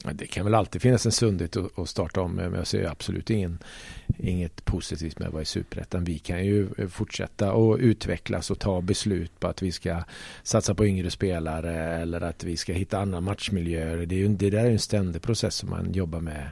Det 0.03 0.27
kan 0.27 0.45
väl 0.45 0.55
alltid 0.55 0.81
finnas 0.81 1.05
en 1.05 1.11
sundhet 1.11 1.57
att 1.77 1.89
starta 1.89 2.21
om 2.21 2.31
men 2.31 2.53
jag 2.53 2.67
ser 2.67 2.85
absolut 2.85 3.29
ingen, 3.29 3.59
inget 4.17 4.65
positivt 4.65 5.19
med 5.19 5.27
att 5.27 5.33
vara 5.33 5.41
i 5.41 5.45
superettan. 5.45 6.03
Vi 6.03 6.19
kan 6.19 6.45
ju 6.45 6.67
eh, 6.77 6.87
fortsätta 6.87 7.51
att 7.51 7.79
utvecklas 7.79 8.51
och 8.51 8.59
ta 8.59 8.81
beslut 8.81 9.39
på 9.39 9.47
att 9.47 9.61
vi 9.61 9.71
ska 9.71 10.03
satsa 10.43 10.75
på 10.75 10.85
yngre 10.85 11.09
spelare 11.09 11.75
eller 11.75 12.21
att 12.21 12.43
vi 12.43 12.57
ska 12.57 12.73
hitta 12.73 12.99
andra 12.99 13.21
matchmiljöer. 13.21 14.05
Det, 14.05 14.15
är 14.15 14.19
ju, 14.19 14.27
det 14.27 14.49
där 14.49 14.65
är 14.65 14.71
en 14.71 14.79
ständig 14.79 15.21
process 15.21 15.55
som 15.55 15.69
man 15.69 15.93
jobbar 15.93 16.19
med 16.19 16.49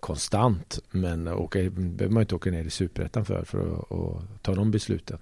konstant. 0.00 0.78
Men 0.90 1.28
åka, 1.28 1.58
behöver 1.58 2.08
man 2.08 2.20
inte 2.20 2.34
åka 2.34 2.50
ner 2.50 2.64
i 2.64 2.70
superettan 2.70 3.24
för, 3.24 3.44
för 3.44 3.58
att, 3.58 3.92
att 3.92 4.42
ta 4.42 4.54
de 4.54 4.70
besluten. 4.70 5.18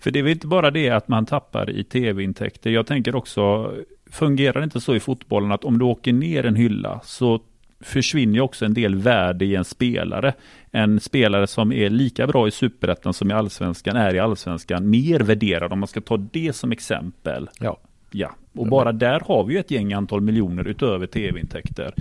För 0.00 0.10
det 0.10 0.18
är 0.18 0.22
väl 0.22 0.32
inte 0.32 0.46
bara 0.46 0.70
det 0.70 0.90
att 0.90 1.08
man 1.08 1.26
tappar 1.26 1.70
i 1.70 1.84
tv-intäkter. 1.84 2.70
Jag 2.70 2.86
tänker 2.86 3.16
också 3.16 3.74
fungerar 4.10 4.60
det 4.60 4.64
inte 4.64 4.80
så 4.80 4.94
i 4.94 5.00
fotbollen 5.00 5.52
att 5.52 5.64
om 5.64 5.78
du 5.78 5.84
åker 5.84 6.12
ner 6.12 6.46
en 6.46 6.56
hylla 6.56 7.00
så 7.04 7.40
försvinner 7.80 8.40
också 8.40 8.64
en 8.64 8.74
del 8.74 8.94
värde 8.94 9.44
i 9.44 9.54
en 9.54 9.64
spelare. 9.64 10.34
En 10.70 11.00
spelare 11.00 11.46
som 11.46 11.72
är 11.72 11.90
lika 11.90 12.26
bra 12.26 12.48
i 12.48 12.50
superettan 12.50 13.14
som 13.14 13.30
i 13.30 13.34
allsvenskan 13.34 13.96
är 13.96 14.14
i 14.14 14.18
allsvenskan 14.18 14.90
mer 14.90 15.20
värderad 15.20 15.72
om 15.72 15.78
man 15.78 15.88
ska 15.88 16.00
ta 16.00 16.16
det 16.16 16.52
som 16.52 16.72
exempel. 16.72 17.48
Ja. 17.60 17.78
Ja, 18.10 18.34
och 18.54 18.66
bara 18.66 18.92
där 18.92 19.22
har 19.26 19.44
vi 19.44 19.56
ett 19.56 19.70
gäng 19.70 19.92
antal 19.92 20.20
miljoner 20.20 20.68
utöver 20.68 21.06
tv-intäkter. 21.06 21.94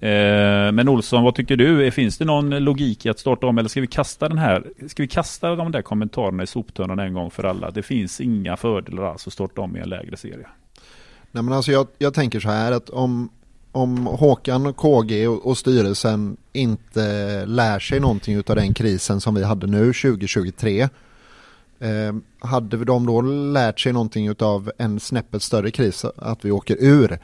Eh, 0.00 0.72
men 0.72 0.88
Olsson, 0.88 1.24
vad 1.24 1.34
tycker 1.34 1.56
du? 1.56 1.90
Finns 1.90 2.18
det 2.18 2.24
någon 2.24 2.50
logik 2.50 3.06
i 3.06 3.08
att 3.08 3.18
starta 3.18 3.46
om 3.46 3.58
eller 3.58 3.68
ska 3.68 3.80
vi 3.80 3.86
kasta 3.86 4.28
den 4.28 4.38
här? 4.38 4.64
Ska 4.86 5.02
vi 5.02 5.08
kasta 5.08 5.56
de 5.56 5.72
där 5.72 5.82
kommentarerna 5.82 6.42
i 6.42 6.46
soptunnan 6.46 6.98
en 6.98 7.14
gång 7.14 7.30
för 7.30 7.44
alla? 7.44 7.70
Det 7.70 7.82
finns 7.82 8.20
inga 8.20 8.56
fördelar 8.56 9.02
alls 9.02 9.26
att 9.26 9.32
starta 9.32 9.60
om 9.60 9.76
i 9.76 9.80
en 9.80 9.88
lägre 9.88 10.16
serie. 10.16 10.46
Nej 11.32 11.42
men 11.42 11.52
alltså 11.52 11.72
jag, 11.72 11.86
jag 11.98 12.14
tänker 12.14 12.40
så 12.40 12.48
här 12.48 12.72
att 12.72 12.90
om, 12.90 13.28
om 13.72 14.06
Håkan, 14.06 14.74
KG 14.74 15.28
och, 15.28 15.46
och 15.46 15.58
styrelsen 15.58 16.36
inte 16.52 17.46
lär 17.46 17.78
sig 17.78 18.00
någonting 18.00 18.38
av 18.38 18.56
den 18.56 18.74
krisen 18.74 19.20
som 19.20 19.34
vi 19.34 19.44
hade 19.44 19.66
nu 19.66 19.92
2023 19.92 20.88
eh, 21.78 22.14
hade 22.40 22.84
de 22.84 23.06
då 23.06 23.20
lärt 23.22 23.80
sig 23.80 23.92
någonting 23.92 24.34
av 24.38 24.72
en 24.78 25.00
snäppet 25.00 25.42
större 25.42 25.70
kris 25.70 26.04
att 26.16 26.44
vi 26.44 26.50
åker 26.50 26.76
ur? 26.80 27.18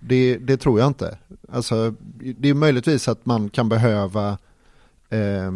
Det, 0.00 0.36
det 0.36 0.56
tror 0.56 0.80
jag 0.80 0.86
inte. 0.86 1.18
Alltså, 1.52 1.94
det 2.38 2.48
är 2.48 2.54
möjligtvis 2.54 3.08
att 3.08 3.26
man 3.26 3.50
kan 3.50 3.68
behöva 3.68 4.38
eh, 5.10 5.52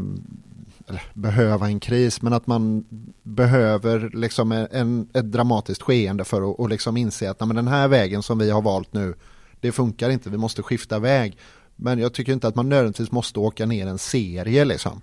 behöva 1.15 1.67
en 1.67 1.81
kris, 1.81 2.23
men 2.23 2.33
att 2.33 2.47
man 2.47 2.85
behöver 3.23 4.11
liksom 4.15 4.53
en, 4.53 5.09
ett 5.15 5.33
dramatiskt 5.33 5.83
skeende 5.83 6.25
för 6.25 6.51
att 6.51 6.59
och 6.59 6.69
liksom 6.69 6.97
inse 6.97 7.31
att 7.31 7.41
men 7.41 7.57
den 7.57 7.69
här 7.69 7.89
vägen 7.89 8.23
som 8.23 8.39
vi 8.39 8.51
har 8.51 8.63
valt 8.63 8.93
nu, 8.93 9.15
det 9.61 9.73
funkar 9.73 10.11
inte, 10.11 10.31
vi 10.31 10.37
måste 10.37 10.63
skifta 10.63 10.99
väg. 10.99 11.39
Men 11.77 11.99
jag 11.99 12.15
tycker 12.15 12.33
inte 12.33 12.49
att 12.49 12.55
man 12.55 12.69
nödvändigtvis 12.69 13.13
måste 13.13 13.41
åka 13.41 13.67
ner 13.67 13.87
en 13.87 13.99
serie 13.99 14.65
liksom. 14.65 15.01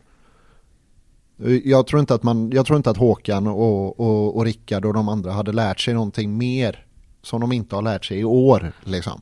Jag 1.64 1.88
tror 1.88 2.00
inte 2.00 2.14
att, 2.14 2.24
man, 2.24 2.52
jag 2.52 2.66
tror 2.66 2.78
inte 2.78 2.90
att 2.90 2.98
Håkan 2.98 3.48
och, 3.48 4.00
och, 4.00 4.38
och 4.38 4.46
Rickard 4.46 4.86
och 4.86 4.94
de 4.94 5.10
andra 5.10 5.32
hade 5.32 5.52
lärt 5.52 5.80
sig 5.80 5.94
någonting 5.94 6.38
mer 6.38 6.86
som 7.22 7.42
de 7.42 7.52
inte 7.52 7.76
har 7.76 7.82
lärt 7.82 8.06
sig 8.06 8.20
i 8.20 8.24
år. 8.24 8.74
Liksom. 8.84 9.22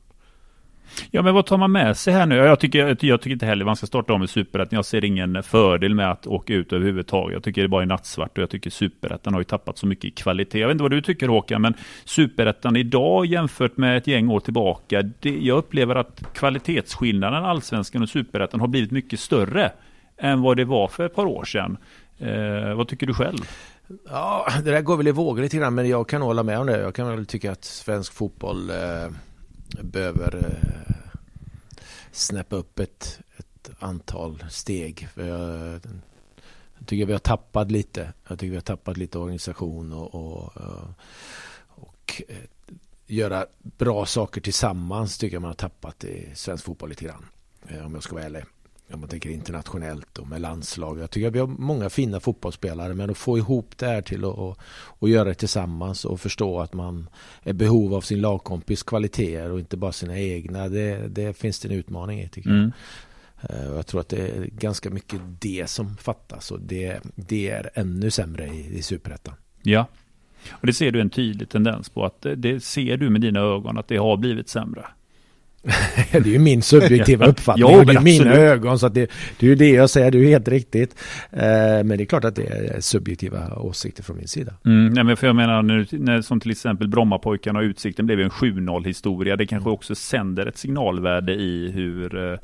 Ja, 1.11 1.21
men 1.21 1.33
vad 1.33 1.45
tar 1.45 1.57
man 1.57 1.71
med 1.71 1.97
sig 1.97 2.13
här 2.13 2.25
nu? 2.25 2.35
Jag 2.35 2.59
tycker, 2.59 3.05
jag 3.05 3.21
tycker 3.21 3.33
inte 3.33 3.45
heller 3.45 3.65
man 3.65 3.75
ska 3.75 3.87
starta 3.87 4.13
om 4.13 4.23
i 4.23 4.27
superettan. 4.27 4.75
Jag 4.75 4.85
ser 4.85 5.05
ingen 5.05 5.43
fördel 5.43 5.95
med 5.95 6.11
att 6.11 6.27
åka 6.27 6.53
ut 6.53 6.73
överhuvudtaget. 6.73 7.33
Jag 7.33 7.43
tycker 7.43 7.61
det 7.61 7.67
bara 7.67 7.81
är 7.81 7.85
nattsvart 7.85 8.37
och 8.37 8.41
jag 8.41 8.49
tycker 8.49 8.69
superettan 8.69 9.33
har 9.33 9.41
ju 9.41 9.45
tappat 9.45 9.77
så 9.77 9.87
mycket 9.87 10.05
i 10.05 10.11
kvalitet. 10.11 10.59
Jag 10.59 10.67
vet 10.67 10.73
inte 10.73 10.83
vad 10.83 10.91
du 10.91 11.01
tycker 11.01 11.27
Håkan, 11.27 11.61
men 11.61 11.73
superettan 12.05 12.75
idag 12.75 13.25
jämfört 13.25 13.77
med 13.77 13.97
ett 13.97 14.07
gäng 14.07 14.29
år 14.29 14.39
tillbaka. 14.39 15.01
Det, 15.01 15.29
jag 15.29 15.57
upplever 15.57 15.95
att 15.95 16.33
kvalitetsskillnaden 16.33 17.45
allsvenskan 17.45 18.01
och 18.01 18.09
superettan 18.09 18.59
har 18.59 18.67
blivit 18.67 18.91
mycket 18.91 19.19
större 19.19 19.71
än 20.17 20.41
vad 20.41 20.57
det 20.57 20.65
var 20.65 20.87
för 20.87 21.05
ett 21.05 21.15
par 21.15 21.25
år 21.25 21.43
sedan. 21.43 21.77
Eh, 22.17 22.73
vad 22.75 22.87
tycker 22.87 23.07
du 23.07 23.13
själv? 23.13 23.39
Ja, 24.09 24.47
det 24.63 24.71
där 24.71 24.81
går 24.81 24.97
väl 24.97 25.07
i 25.07 25.11
vågor 25.11 25.41
lite 25.41 25.57
grann, 25.57 25.75
men 25.75 25.89
jag 25.89 26.09
kan 26.09 26.21
hålla 26.21 26.43
med 26.43 26.59
om 26.59 26.65
det. 26.65 26.79
Jag 26.79 26.95
kan 26.95 27.15
väl 27.15 27.25
tycka 27.25 27.51
att 27.51 27.63
svensk 27.63 28.13
fotboll 28.13 28.69
eh 28.69 28.75
behöver 29.69 30.35
eh, 30.35 30.95
snäppa 32.11 32.55
upp 32.55 32.79
ett, 32.79 33.19
ett 33.37 33.69
antal 33.79 34.43
steg. 34.49 35.07
För 35.13 35.27
jag, 35.27 35.81
jag 36.77 36.87
tycker 36.87 37.05
vi 37.05 37.11
har 37.11 37.19
tappat 37.19 37.71
lite. 37.71 38.13
Jag 38.27 38.39
tycker 38.39 38.49
vi 38.49 38.57
har 38.57 38.61
tappat 38.61 38.97
lite 38.97 39.17
organisation 39.17 39.93
och, 39.93 40.15
och, 40.15 40.61
eh, 40.61 40.89
och 41.67 42.21
eh, 42.27 42.37
göra 43.07 43.45
bra 43.61 44.05
saker 44.05 44.41
tillsammans 44.41 45.17
tycker 45.17 45.35
jag 45.35 45.41
man 45.41 45.49
har 45.49 45.55
tappat 45.55 46.03
i 46.03 46.29
svensk 46.35 46.65
fotboll 46.65 46.89
lite 46.89 47.05
grann. 47.05 47.25
Om 47.85 47.93
jag 47.93 48.03
ska 48.03 48.15
vara 48.15 48.25
ärlig 48.25 48.43
om 48.93 48.99
man 48.99 49.09
tänker 49.09 49.29
internationellt 49.29 50.17
och 50.17 50.27
med 50.27 50.41
landslag. 50.41 50.99
Jag 50.99 51.11
tycker 51.11 51.27
att 51.27 51.33
vi 51.33 51.39
har 51.39 51.47
många 51.47 51.89
fina 51.89 52.19
fotbollsspelare 52.19 52.93
men 52.93 53.09
att 53.09 53.17
få 53.17 53.37
ihop 53.37 53.77
det 53.77 53.85
här 53.85 54.01
till 54.01 54.25
att 54.25 54.57
och, 54.99 55.09
göra 55.09 55.29
det 55.29 55.33
tillsammans 55.33 56.05
och 56.05 56.21
förstå 56.21 56.59
att 56.59 56.73
man 56.73 57.09
är 57.43 57.53
behov 57.53 57.93
av 57.93 58.01
sin 58.01 58.21
lagkompis 58.21 58.83
kvaliteter 58.83 59.51
och 59.51 59.59
inte 59.59 59.77
bara 59.77 59.91
sina 59.91 60.19
egna. 60.19 60.69
Det, 60.69 61.07
det 61.07 61.37
finns 61.37 61.59
det 61.59 61.67
en 61.67 61.75
utmaning 61.75 62.21
i 62.21 62.29
tycker 62.29 62.49
mm. 62.49 62.71
jag. 63.41 63.59
Eh, 63.59 63.75
jag 63.75 63.87
tror 63.87 64.01
att 64.01 64.09
det 64.09 64.27
är 64.27 64.45
ganska 64.45 64.89
mycket 64.89 65.19
det 65.39 65.69
som 65.69 65.97
fattas 65.97 66.51
och 66.51 66.59
det, 66.61 66.99
det 67.15 67.49
är 67.49 67.69
ännu 67.73 68.11
sämre 68.11 68.47
i, 68.47 68.77
i 68.77 68.81
superettan. 68.81 69.33
Ja, 69.61 69.87
och 70.51 70.67
det 70.67 70.73
ser 70.73 70.91
du 70.91 71.01
en 71.01 71.09
tydlig 71.09 71.49
tendens 71.49 71.89
på 71.89 72.05
att 72.05 72.25
det 72.37 72.63
ser 72.63 72.97
du 72.97 73.09
med 73.09 73.21
dina 73.21 73.39
ögon 73.39 73.77
att 73.77 73.87
det 73.87 73.97
har 73.97 74.17
blivit 74.17 74.49
sämre. 74.49 74.85
det 76.11 76.17
är 76.17 76.27
ju 76.27 76.39
min 76.39 76.61
subjektiva 76.61 77.25
uppfattning. 77.27 77.67
Jo, 77.69 77.79
och 77.79 77.85
det 77.85 77.91
är 77.91 77.93
men 77.93 78.03
mina 78.03 78.29
absolut. 78.29 78.49
ögon. 78.49 78.79
Så 78.79 78.85
att 78.85 78.93
det, 78.93 79.11
det 79.39 79.45
är 79.45 79.49
ju 79.49 79.55
det 79.55 79.69
jag 79.69 79.89
säger. 79.89 80.11
Det 80.11 80.17
är 80.17 80.19
ju 80.19 80.29
helt 80.29 80.47
riktigt. 80.47 80.95
Eh, 81.31 81.39
men 81.83 81.87
det 81.87 82.03
är 82.03 82.05
klart 82.05 82.23
att 82.23 82.35
det 82.35 82.47
är 82.47 82.81
subjektiva 82.81 83.55
åsikter 83.55 84.03
från 84.03 84.17
min 84.17 84.27
sida. 84.27 84.53
Mm, 84.65 84.93
nej, 84.93 85.03
men 85.03 85.17
för 85.17 85.27
jag 85.27 85.35
menar, 85.35 85.61
nu, 85.61 85.85
när, 85.91 86.21
som 86.21 86.39
till 86.39 86.51
exempel 86.51 86.87
Brommapojkarna 86.87 87.59
och 87.59 87.63
Utsikten 87.63 88.05
blev 88.05 88.19
ju 88.19 88.23
en 88.23 88.31
7-0 88.31 88.85
historia. 88.85 89.35
Det 89.35 89.45
kanske 89.45 89.69
också 89.69 89.95
sänder 89.95 90.45
ett 90.45 90.57
signalvärde 90.57 91.33
i 91.33 91.71
hur, 91.71 92.31
eh, 92.31 92.39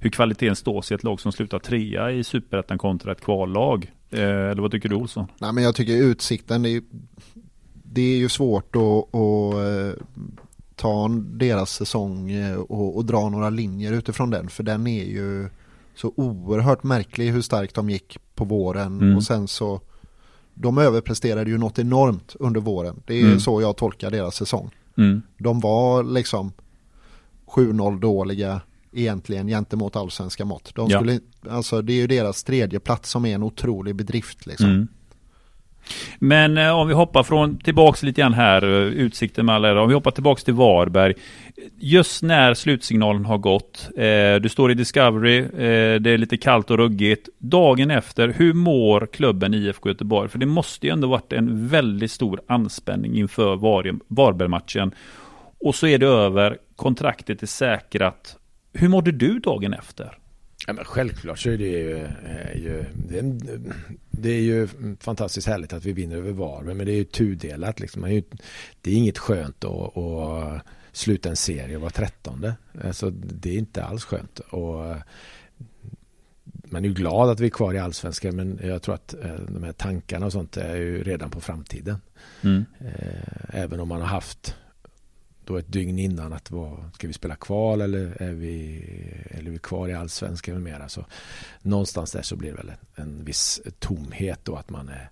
hur 0.00 0.10
kvaliteten 0.10 0.56
står 0.56 0.82
sig 0.82 0.94
i 0.94 0.96
ett 0.96 1.04
lag 1.04 1.20
som 1.20 1.32
slutar 1.32 1.58
trea 1.58 2.12
i 2.12 2.24
Superettan 2.24 2.78
kontra 2.78 3.12
ett 3.12 3.20
kvallag. 3.20 3.92
Eh, 4.10 4.20
eller 4.20 4.62
vad 4.62 4.70
tycker 4.70 4.88
du 4.88 4.94
Olsson? 4.94 5.26
Nej 5.40 5.52
men 5.52 5.64
jag 5.64 5.74
tycker 5.74 5.92
utsikten, 5.92 6.62
det 6.62 6.70
är, 6.70 6.82
det 7.72 8.02
är 8.02 8.16
ju 8.16 8.28
svårt 8.28 8.76
att, 8.76 9.14
att 9.14 9.54
eh, 9.54 10.04
ta 10.82 11.08
deras 11.24 11.70
säsong 11.72 12.30
eh, 12.30 12.56
och, 12.56 12.96
och 12.96 13.04
dra 13.04 13.28
några 13.28 13.50
linjer 13.50 13.92
utifrån 13.92 14.30
den. 14.30 14.48
För 14.48 14.62
den 14.62 14.86
är 14.86 15.04
ju 15.04 15.48
så 15.94 16.12
oerhört 16.16 16.82
märklig 16.82 17.32
hur 17.32 17.42
starkt 17.42 17.74
de 17.74 17.90
gick 17.90 18.18
på 18.34 18.44
våren 18.44 19.00
Mm. 19.00 19.16
och 19.16 19.24
sen 19.24 19.48
så 19.48 19.80
de 20.54 20.78
överpresterade 20.78 21.50
ju 21.50 21.58
något 21.58 21.78
enormt 21.78 22.36
under 22.40 22.60
våren. 22.60 23.02
Det 23.06 23.14
är 23.20 23.24
Mm. 23.26 23.40
så 23.40 23.60
jag 23.60 23.76
tolkar 23.76 24.10
deras 24.10 24.34
säsong. 24.36 24.70
Mm. 24.98 25.22
De 25.38 25.60
var 25.60 26.02
liksom 26.04 26.52
7-0 27.46 28.00
dåliga 28.00 28.60
egentligen 28.92 29.46
gentemot 29.46 29.96
allsvenska 29.96 30.44
mått. 30.44 30.72
De 30.74 30.90
Ja. 30.90 30.98
skulle, 30.98 31.20
alltså 31.50 31.82
det 31.82 31.92
är 31.92 31.96
ju 31.96 32.06
deras 32.06 32.44
tredje 32.44 32.80
plats 32.80 33.10
som 33.10 33.24
är 33.26 33.34
en 33.34 33.42
otrolig 33.42 33.94
bedrift 33.96 34.46
liksom. 34.46 34.88
Men 36.18 36.58
eh, 36.58 36.70
om 36.78 36.88
vi 36.88 36.94
hoppar 36.94 37.22
från 37.22 37.58
tillbaks 37.58 38.02
lite 38.02 38.20
grann 38.20 38.34
här, 38.34 38.62
eh, 38.62 38.70
utsikten 38.86 39.46
med 39.46 39.54
alla 39.54 39.70
era. 39.70 39.82
Om 39.82 39.88
vi 39.88 39.94
hoppar 39.94 40.10
tillbaks 40.10 40.44
till 40.44 40.54
Varberg. 40.54 41.14
Just 41.78 42.22
när 42.22 42.54
slutsignalen 42.54 43.24
har 43.24 43.38
gått, 43.38 43.88
eh, 43.96 44.40
du 44.42 44.48
står 44.48 44.70
i 44.70 44.74
Discovery, 44.74 45.38
eh, 45.38 46.00
det 46.00 46.10
är 46.10 46.18
lite 46.18 46.36
kallt 46.36 46.70
och 46.70 46.78
ruggigt. 46.78 47.28
Dagen 47.38 47.90
efter, 47.90 48.28
hur 48.28 48.52
mår 48.52 49.08
klubben 49.12 49.54
IFK 49.54 49.88
Göteborg? 49.88 50.28
För 50.28 50.38
det 50.38 50.46
måste 50.46 50.86
ju 50.86 50.92
ändå 50.92 51.08
varit 51.08 51.32
en 51.32 51.68
väldigt 51.68 52.10
stor 52.10 52.40
anspänning 52.48 53.18
inför 53.18 53.56
Var- 53.56 53.98
Varberg-matchen. 54.08 54.94
Och 55.60 55.74
så 55.74 55.86
är 55.86 55.98
det 55.98 56.06
över, 56.06 56.56
kontraktet 56.76 57.42
är 57.42 57.46
säkrat. 57.46 58.36
Hur 58.74 58.88
mådde 58.88 59.12
du 59.12 59.38
dagen 59.38 59.74
efter? 59.74 60.18
Ja, 60.66 60.72
men 60.72 60.84
självklart 60.84 61.38
så 61.38 61.50
är 61.50 61.58
det 61.58 61.64
ju, 61.68 61.96
är 62.24 62.54
ju 62.54 62.84
det, 63.08 63.14
är, 63.14 63.18
en- 63.22 63.72
det 64.10 64.30
är 64.30 64.40
ju 64.40 64.68
fantastiskt 65.00 65.46
härligt 65.46 65.72
att 65.72 65.84
vi 65.84 65.92
vinner 65.92 66.16
över 66.16 66.32
Varberg 66.32 66.74
men 66.74 66.86
det 66.86 66.92
är 66.92 66.96
ju 66.96 67.04
tudelat 67.04 67.80
liksom. 67.80 68.04
Är 68.04 68.08
ju, 68.08 68.22
det 68.80 68.90
är 68.90 68.94
inget 68.96 69.18
skönt 69.18 69.64
att, 69.64 69.96
att 69.96 70.62
sluta 70.92 71.28
en 71.28 71.36
serie 71.36 71.76
och 71.76 71.82
vara 71.82 71.90
trettonde. 71.90 72.54
Alltså, 72.84 73.10
det 73.10 73.50
är 73.54 73.58
inte 73.58 73.84
alls 73.84 74.04
skönt. 74.04 74.38
Och, 74.38 74.94
man 76.64 76.84
är 76.84 76.88
ju 76.88 76.94
glad 76.94 77.30
att 77.30 77.40
vi 77.40 77.46
är 77.46 77.50
kvar 77.50 77.74
i 77.74 77.78
allsvenskan 77.78 78.36
men 78.36 78.60
jag 78.62 78.82
tror 78.82 78.94
att 78.94 79.14
eh, 79.14 79.34
de 79.48 79.62
här 79.62 79.72
tankarna 79.72 80.26
och 80.26 80.32
sånt 80.32 80.56
är 80.56 80.76
ju 80.76 81.02
redan 81.02 81.30
på 81.30 81.40
framtiden. 81.40 81.96
Mm. 82.42 82.64
Eh, 82.80 83.32
Även 83.62 83.80
om 83.80 83.88
man 83.88 84.00
har 84.00 84.08
haft 84.08 84.56
då 85.52 85.58
ett 85.58 85.72
dygn 85.72 85.98
innan 85.98 86.32
att 86.32 86.50
vad, 86.50 86.90
ska 86.94 87.06
vi 87.06 87.12
spela 87.12 87.34
kval 87.34 87.80
eller 87.80 88.22
är 88.22 88.32
vi, 88.32 88.84
eller 89.30 89.48
är 89.48 89.52
vi 89.52 89.58
kvar 89.58 89.88
i 89.88 89.94
allsvenskan 89.94 90.54
med 90.54 90.62
mera. 90.62 90.88
Så 90.88 91.04
någonstans 91.62 92.12
där 92.12 92.22
så 92.22 92.36
blir 92.36 92.50
det 92.50 92.56
väl 92.56 92.68
en, 92.70 93.04
en 93.04 93.24
viss 93.24 93.60
tomhet 93.78 94.40
då 94.44 94.56
att 94.56 94.70
man 94.70 94.88
är 94.88 95.10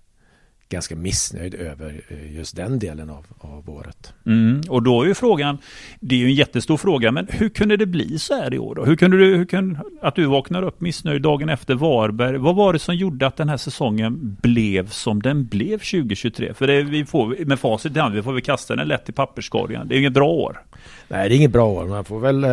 ganska 0.71 0.95
missnöjd 0.95 1.55
över 1.55 2.01
eh, 2.07 2.35
just 2.35 2.55
den 2.55 2.79
delen 2.79 3.09
av, 3.09 3.25
av 3.37 3.69
året. 3.69 4.13
Mm, 4.25 4.61
och 4.69 4.83
då 4.83 5.01
är 5.01 5.07
ju 5.07 5.13
frågan, 5.13 5.57
det 5.99 6.15
är 6.15 6.19
ju 6.19 6.25
en 6.25 6.33
jättestor 6.33 6.77
fråga, 6.77 7.11
men 7.11 7.27
hur 7.29 7.49
kunde 7.49 7.77
det 7.77 7.85
bli 7.85 8.19
så 8.19 8.35
här 8.35 8.53
i 8.53 8.59
år 8.59 8.75
då? 8.75 8.85
Hur 8.85 8.95
kunde 8.95 9.17
du, 9.17 9.35
hur 9.35 9.45
kunde, 9.45 9.79
att 10.01 10.15
du 10.15 10.25
vaknar 10.25 10.63
upp 10.63 10.81
missnöjd 10.81 11.21
dagen 11.21 11.49
efter 11.49 11.75
Varberg? 11.75 12.37
Vad 12.37 12.55
var 12.55 12.73
det 12.73 12.79
som 12.79 12.95
gjorde 12.95 13.27
att 13.27 13.37
den 13.37 13.49
här 13.49 13.57
säsongen 13.57 14.37
blev 14.41 14.89
som 14.89 15.21
den 15.21 15.45
blev 15.45 15.77
2023? 15.77 16.53
För 16.53 16.67
det, 16.67 16.83
vi 16.83 17.05
får, 17.05 17.45
med 17.45 17.59
facit 17.59 17.95
i 17.95 17.99
hand, 17.99 18.15
vi 18.15 18.21
får 18.21 18.33
väl 18.33 18.41
kasta 18.41 18.75
den 18.75 18.87
lätt 18.87 19.09
i 19.09 19.11
papperskorgen. 19.11 19.87
Det 19.87 19.95
är 19.95 19.99
inget 19.99 20.13
bra 20.13 20.29
år. 20.29 20.61
Nej, 21.07 21.29
det 21.29 21.35
är 21.35 21.37
inget 21.37 21.51
bra 21.51 21.67
år. 21.67 21.85
Man 21.85 22.05
får 22.05 22.19
väl, 22.19 22.43
eh, 22.43 22.49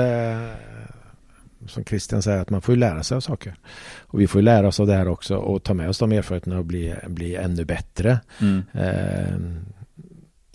som 1.69 1.85
Christian 1.85 2.23
säger, 2.23 2.39
att 2.41 2.51
man 2.51 2.63
får 2.63 2.75
ju 2.75 2.79
lära 2.79 3.03
sig 3.03 3.17
av 3.17 3.21
saker. 3.21 3.55
Och 3.99 4.21
vi 4.21 4.27
får 4.27 4.41
ju 4.41 4.45
lära 4.45 4.69
oss 4.69 4.81
av 4.81 4.87
det 4.87 4.95
här 4.95 5.09
också 5.09 5.37
och 5.37 5.63
ta 5.63 5.75
med 5.75 5.89
oss 5.89 5.99
de 5.99 6.13
erfarenheterna 6.13 6.59
och 6.59 6.65
bli, 6.65 6.95
bli 7.09 7.35
ännu 7.37 7.65
bättre. 7.65 8.21
Eh, 8.75 9.37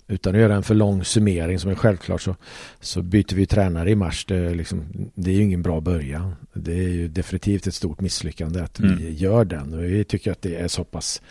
utan 0.08 0.34
att 0.34 0.40
göra 0.40 0.54
en 0.54 0.62
för 0.62 0.74
lång 0.74 1.04
summering 1.04 1.58
som 1.58 1.70
är 1.70 1.74
självklart 1.74 2.22
så, 2.22 2.36
så 2.80 3.02
byter 3.02 3.34
vi 3.34 3.46
tränare 3.46 3.90
i 3.90 3.94
mars. 3.94 4.24
Det 4.24 4.36
är, 4.36 4.54
liksom, 4.54 4.84
det 5.14 5.30
är 5.30 5.34
ju 5.34 5.42
ingen 5.42 5.62
bra 5.62 5.80
början. 5.80 6.34
Det 6.54 6.72
är 6.72 6.88
ju 6.88 7.08
definitivt 7.08 7.66
ett 7.66 7.74
stort 7.74 8.00
misslyckande 8.00 8.60
att 8.60 8.80
vi 8.80 8.86
Mm. 8.88 9.14
gör 9.14 9.44
den. 9.44 9.74
Och 9.74 9.84
vi 9.84 10.04
tycker 10.04 10.32
att 10.32 10.42
det 10.42 10.56
är 10.56 10.68
så 10.68 10.84
pass 10.84 11.22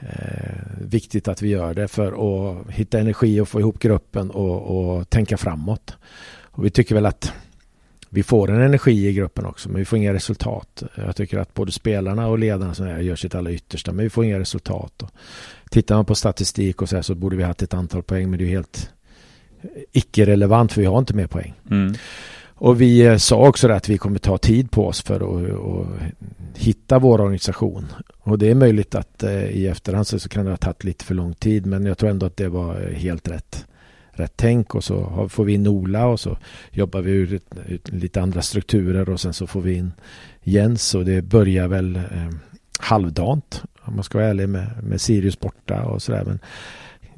eh, 0.00 0.60
viktigt 0.80 1.28
att 1.28 1.42
vi 1.42 1.48
gör 1.48 1.74
det 1.74 1.88
för 1.88 2.12
att 2.12 2.70
hitta 2.70 2.98
energi 2.98 3.40
och 3.40 3.48
få 3.48 3.60
ihop 3.60 3.78
gruppen 3.78 4.30
och, 4.30 4.62
och 4.98 5.10
tänka 5.10 5.36
framåt. 5.36 5.94
Och 6.42 6.64
vi 6.64 6.70
tycker 6.70 6.94
väl 6.94 7.06
att 7.06 7.32
vi 8.10 8.22
får 8.22 8.50
en 8.50 8.60
energi 8.60 9.08
i 9.08 9.12
gruppen 9.12 9.46
också 9.46 9.68
men 9.68 9.78
vi 9.78 9.84
får 9.84 9.98
inga 9.98 10.14
resultat. 10.14 10.82
Jag 10.94 11.16
tycker 11.16 11.38
att 11.38 11.54
både 11.54 11.72
spelarna 11.72 12.26
och 12.28 12.38
ledarna 12.38 12.74
som 12.74 12.86
är, 12.86 13.00
gör 13.00 13.16
sitt 13.16 13.34
allra 13.34 13.52
yttersta 13.52 13.92
men 13.92 14.02
vi 14.02 14.10
får 14.10 14.24
inga 14.24 14.38
resultat. 14.38 15.02
Och 15.02 15.10
tittar 15.70 15.94
man 15.94 16.04
på 16.04 16.14
statistik 16.14 16.82
och 16.82 16.88
så 16.88 16.96
här 16.96 17.02
så 17.02 17.14
borde 17.14 17.36
vi 17.36 17.42
ha 17.42 17.48
haft 17.48 17.62
ett 17.62 17.74
antal 17.74 18.02
poäng 18.02 18.30
men 18.30 18.38
det 18.38 18.44
är 18.44 18.48
helt 18.48 18.90
icke-relevant 19.92 20.72
för 20.72 20.80
vi 20.80 20.86
har 20.86 20.98
inte 20.98 21.14
mer 21.14 21.26
poäng. 21.26 21.54
Mm. 21.70 21.94
Och 22.60 22.80
vi 22.80 23.00
eh, 23.00 23.16
sa 23.16 23.48
också 23.48 23.68
att 23.68 23.88
vi 23.88 23.98
kommer 23.98 24.18
ta 24.18 24.38
tid 24.38 24.70
på 24.70 24.86
oss 24.86 25.02
för 25.02 25.14
att, 25.14 25.50
att 25.50 25.86
hitta 26.54 26.98
vår 26.98 27.20
organisation. 27.20 27.86
Och 28.18 28.38
det 28.38 28.50
är 28.50 28.54
möjligt 28.54 28.94
att 28.94 29.22
eh, 29.22 29.44
i 29.44 29.66
efterhand 29.66 30.06
så 30.06 30.18
så 30.18 30.28
kan 30.28 30.44
det 30.44 30.50
ha 30.50 30.56
tagit 30.56 30.84
lite 30.84 31.04
för 31.04 31.14
lång 31.14 31.34
tid 31.34 31.66
men 31.66 31.86
jag 31.86 31.98
tror 31.98 32.10
ändå 32.10 32.26
att 32.26 32.36
det 32.36 32.48
var 32.48 32.88
eh, 32.88 32.96
helt 32.96 33.28
rätt, 33.28 33.66
rätt 34.12 34.32
tänk 34.36 34.74
och 34.74 34.84
så 34.84 35.28
får 35.28 35.44
vi 35.44 35.52
in 35.52 35.66
Ola 35.66 36.06
och 36.06 36.20
så 36.20 36.36
jobbar 36.70 37.00
vi 37.00 37.10
ut, 37.10 37.44
ut 37.66 37.88
lite 37.88 38.22
andra 38.22 38.42
strukturer 38.42 39.08
och 39.08 39.20
sen 39.20 39.32
så 39.32 39.46
får 39.46 39.60
vi 39.60 39.74
in 39.74 39.92
Jens 40.42 40.94
och 40.94 41.04
det 41.04 41.22
börjar 41.22 41.68
väl 41.68 41.96
eh, 41.96 42.30
halvdant 42.80 43.62
om 43.82 43.94
man 43.94 44.04
ska 44.04 44.18
vara 44.18 44.28
ärlig 44.28 44.48
med, 44.48 44.66
med 44.82 45.00
Sirius 45.00 45.40
borta 45.40 45.82
och 45.82 46.02
sådär 46.02 46.24
men 46.26 46.38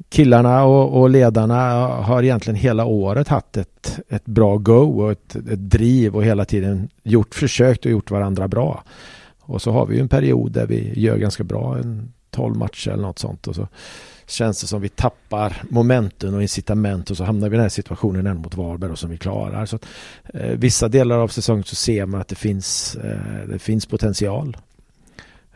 killarna 0.09 0.63
och, 0.63 1.01
och 1.01 1.09
ledarna 1.09 1.55
har 1.87 2.23
egentligen 2.23 2.55
hela 2.55 2.85
året 2.85 3.27
haft 3.27 3.57
ett, 3.57 3.99
ett 4.09 4.25
bra 4.25 4.57
go 4.57 5.01
och 5.03 5.11
ett, 5.11 5.35
ett 5.35 5.69
driv 5.69 6.15
och 6.15 6.23
hela 6.23 6.45
tiden 6.45 6.89
gjort 7.03 7.35
försökt 7.35 7.85
och 7.85 7.91
gjort 7.91 8.11
varandra 8.11 8.47
bra. 8.47 8.83
Och 9.39 9.61
så 9.61 9.71
har 9.71 9.85
vi 9.85 9.95
ju 9.95 10.01
en 10.01 10.09
period 10.09 10.51
där 10.51 10.67
vi 10.67 10.99
gör 10.99 11.17
ganska 11.17 11.43
bra, 11.43 11.77
en 11.77 12.13
12 12.31 12.55
matcher 12.55 12.91
eller 12.91 13.03
något 13.03 13.19
sånt 13.19 13.47
och 13.47 13.55
så 13.55 13.67
känns 14.27 14.61
det 14.61 14.67
som 14.67 14.81
vi 14.81 14.89
tappar 14.89 15.63
momentum 15.69 16.33
och 16.35 16.41
incitament 16.41 17.11
och 17.11 17.17
så 17.17 17.23
hamnar 17.23 17.49
vi 17.49 17.53
i 17.55 17.57
den 17.57 17.61
här 17.63 17.69
situationen 17.69 18.27
än 18.27 18.37
mot 18.37 18.55
Varberg 18.57 18.91
och 18.91 18.99
som 18.99 19.09
vi 19.09 19.17
klarar. 19.17 19.65
Så 19.65 19.75
att, 19.75 19.85
eh, 20.33 20.47
vissa 20.49 20.87
delar 20.87 21.17
av 21.17 21.27
säsongen 21.27 21.63
så 21.63 21.75
ser 21.75 22.05
man 22.05 22.21
att 22.21 22.27
det 22.27 22.35
finns, 22.35 22.95
eh, 22.95 23.47
det 23.49 23.59
finns 23.59 23.85
potential. 23.85 24.57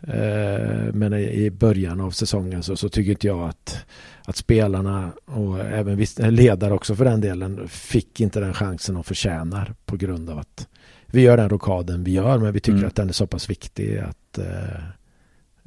Eh, 0.01 0.93
men 0.93 1.13
i 1.13 1.49
början 1.51 2.01
av 2.01 2.11
säsongen 2.11 2.63
så, 2.63 2.75
så 2.75 2.89
tycker 2.89 3.11
inte 3.11 3.27
jag 3.27 3.49
att, 3.49 3.85
att 4.25 4.35
spelarna 4.35 5.11
och 5.25 5.59
även 5.59 5.97
viss- 5.97 6.19
ledare 6.31 6.73
också 6.73 6.95
för 6.95 7.05
den 7.05 7.21
delen 7.21 7.67
fick 7.67 8.21
inte 8.21 8.39
den 8.39 8.53
chansen 8.53 8.95
de 8.95 9.03
förtjänar 9.03 9.73
på 9.85 9.97
grund 9.97 10.29
av 10.29 10.39
att 10.39 10.67
vi 11.05 11.21
gör 11.21 11.37
den 11.37 11.49
rokaden 11.49 12.03
vi 12.03 12.11
gör 12.11 12.37
men 12.37 12.53
vi 12.53 12.59
tycker 12.59 12.77
Mm. 12.77 12.87
att 12.87 12.95
den 12.95 13.09
är 13.09 13.13
så 13.13 13.27
pass 13.27 13.49
viktig 13.49 13.97
att, 13.97 14.37
eh, 14.37 14.83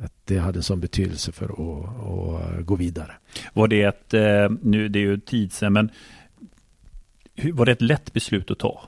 att 0.05 0.13
det 0.25 0.39
hade 0.39 0.59
en 0.59 0.63
sån 0.63 0.81
betydelse 0.81 1.33
för 1.33 1.45
att, 1.47 2.59
att 2.59 2.67
gå 2.67 2.77
vidare. 2.77 3.13
Var 3.53 3.69
det 3.69 3.83
ett, 3.83 4.15
eh, 4.15 4.49
nu 4.63 4.89
det 4.89 4.99
är 4.99 5.03
ju 5.03 5.21
tid 5.21 5.53
sedan, 5.53 5.73
men 5.73 5.91
var 7.53 7.67
det 7.67 7.73
ett 7.73 7.83
lätt 7.83 8.13
beslut 8.13 8.51
att 8.51 8.59
ta 8.59 8.81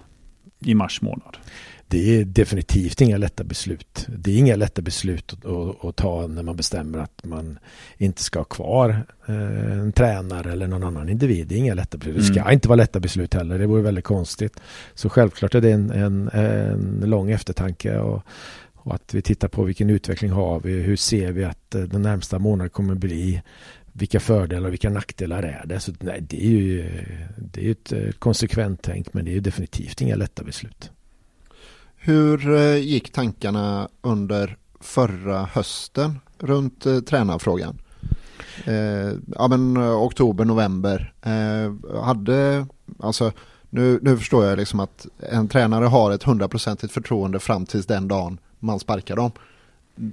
i 0.61 0.75
mars 0.75 1.01
månad? 1.03 1.37
Det 1.88 2.20
är 2.20 2.25
definitivt 2.25 3.01
inga 3.01 3.16
lätta 3.16 3.44
beslut. 3.44 4.07
Det 4.18 4.31
är 4.31 4.38
inga 4.38 4.57
lätta 4.57 4.83
beslut 4.83 5.33
att, 5.33 5.44
att, 5.44 5.85
att 5.85 5.96
ta 5.96 6.27
när 6.27 6.42
man 6.42 6.57
bestämmer 6.57 6.98
att 6.98 7.25
man 7.25 7.59
inte 7.96 8.22
ska 8.22 8.38
ha 8.38 8.44
kvar 8.44 9.07
eh, 9.27 9.72
en 9.79 9.92
tränare 9.92 10.53
eller 10.53 10.66
någon 10.66 10.85
annan 10.85 11.09
individ. 11.09 11.46
Det 11.46 11.55
är 11.55 11.59
inga 11.59 11.75
lätta 11.75 11.98
beslut. 11.98 12.16
Det 12.16 12.22
ska 12.22 12.40
Mm. 12.40 12.53
inte 12.53 12.68
vara 12.68 12.77
lätta 12.77 13.01
beslut 13.01 13.35
heller. 13.35 13.59
Det 13.59 13.66
vore 13.66 13.83
väldigt 13.83 14.05
konstigt. 14.05 14.61
Så 14.94 15.09
självklart 15.09 15.55
är 15.55 15.61
det 15.61 15.70
en, 15.70 15.90
en, 15.90 16.29
en 16.29 17.01
lång 17.11 17.31
eftertanke 17.31 17.98
och, 17.98 18.22
och 18.85 18.95
att 18.95 19.14
vi 19.14 19.23
tittar 19.23 19.49
på 19.49 19.62
vilken 19.62 19.90
utveckling 19.90 20.31
har 20.31 20.61
vi. 20.61 20.73
Hur 20.73 20.97
ser 20.97 21.33
vi 21.33 21.45
att 21.45 21.75
eh, 21.75 21.83
den 21.83 22.03
närmsta 22.03 22.38
månaden 22.38 22.71
kommer 22.71 22.95
bli? 22.95 23.42
Vilka 23.92 24.21
fördelar 24.21 24.66
och 24.66 24.73
vilka 24.73 24.90
nackdelar 24.90 25.42
är 25.42 25.64
det? 25.66 25.81
Så 25.81 25.92
nej, 26.01 26.21
det 26.21 26.45
är 26.45 26.51
ju 26.51 26.90
det 27.37 27.61
är 27.61 27.64
ju 27.64 27.71
ett 27.73 27.92
eh, 27.92 28.11
konsekvent 28.18 28.83
tänk 28.83 29.14
men 29.14 29.25
det 29.25 29.31
är 29.31 29.35
ju 29.35 29.40
definitivt 29.40 30.01
inga 30.01 30.16
lätta 30.16 30.45
beslut. 30.45 30.90
Hur 31.97 32.55
eh, 32.55 32.77
gick 32.77 33.12
tankarna 33.12 33.88
under 34.01 34.57
förra 34.81 35.45
hösten 35.45 36.18
runt 36.38 36.87
eh, 36.87 37.01
tränarfrågan? 37.01 37.79
Eh, 38.64 39.12
ja 39.37 39.49
men 39.49 39.79
oktober, 39.79 40.45
november. 40.45 41.12
Eh, 41.23 42.01
hade, 42.03 42.66
alltså 43.01 43.33
Nu, 43.75 43.99
nu 44.03 44.16
förstår 44.16 44.45
jag 44.45 44.59
liksom 44.59 44.81
att 44.81 45.07
en 45.18 45.49
tränare 45.49 45.85
har 45.85 46.11
ett 46.11 46.23
hundraprocentigt 46.23 46.92
förtroende 46.92 47.38
fram 47.38 47.66
tills 47.66 47.87
den 47.87 48.09
dagen 48.09 48.38
man 48.62 48.79
sparkar 48.79 49.16
dem. 49.16 49.31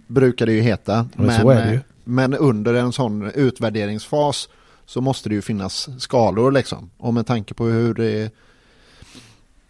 Brukar 0.08 0.46
det 0.46 0.52
ju 0.52 0.62
heta. 0.62 1.08
Men, 1.16 1.48
men, 1.48 1.74
ju. 1.74 1.80
men 2.04 2.34
under 2.34 2.74
en 2.74 2.92
sån 2.92 3.32
utvärderingsfas 3.32 4.50
så 4.86 5.02
måste 5.02 5.30
det 5.30 5.36
ju 5.36 5.42
finnas 5.42 5.90
skalor 6.02 6.52
liksom. 6.52 6.90
Och 6.98 7.14
med 7.14 7.28
tanke 7.28 7.54
på 7.54 7.66
hur 7.66 7.94
det 7.94 8.32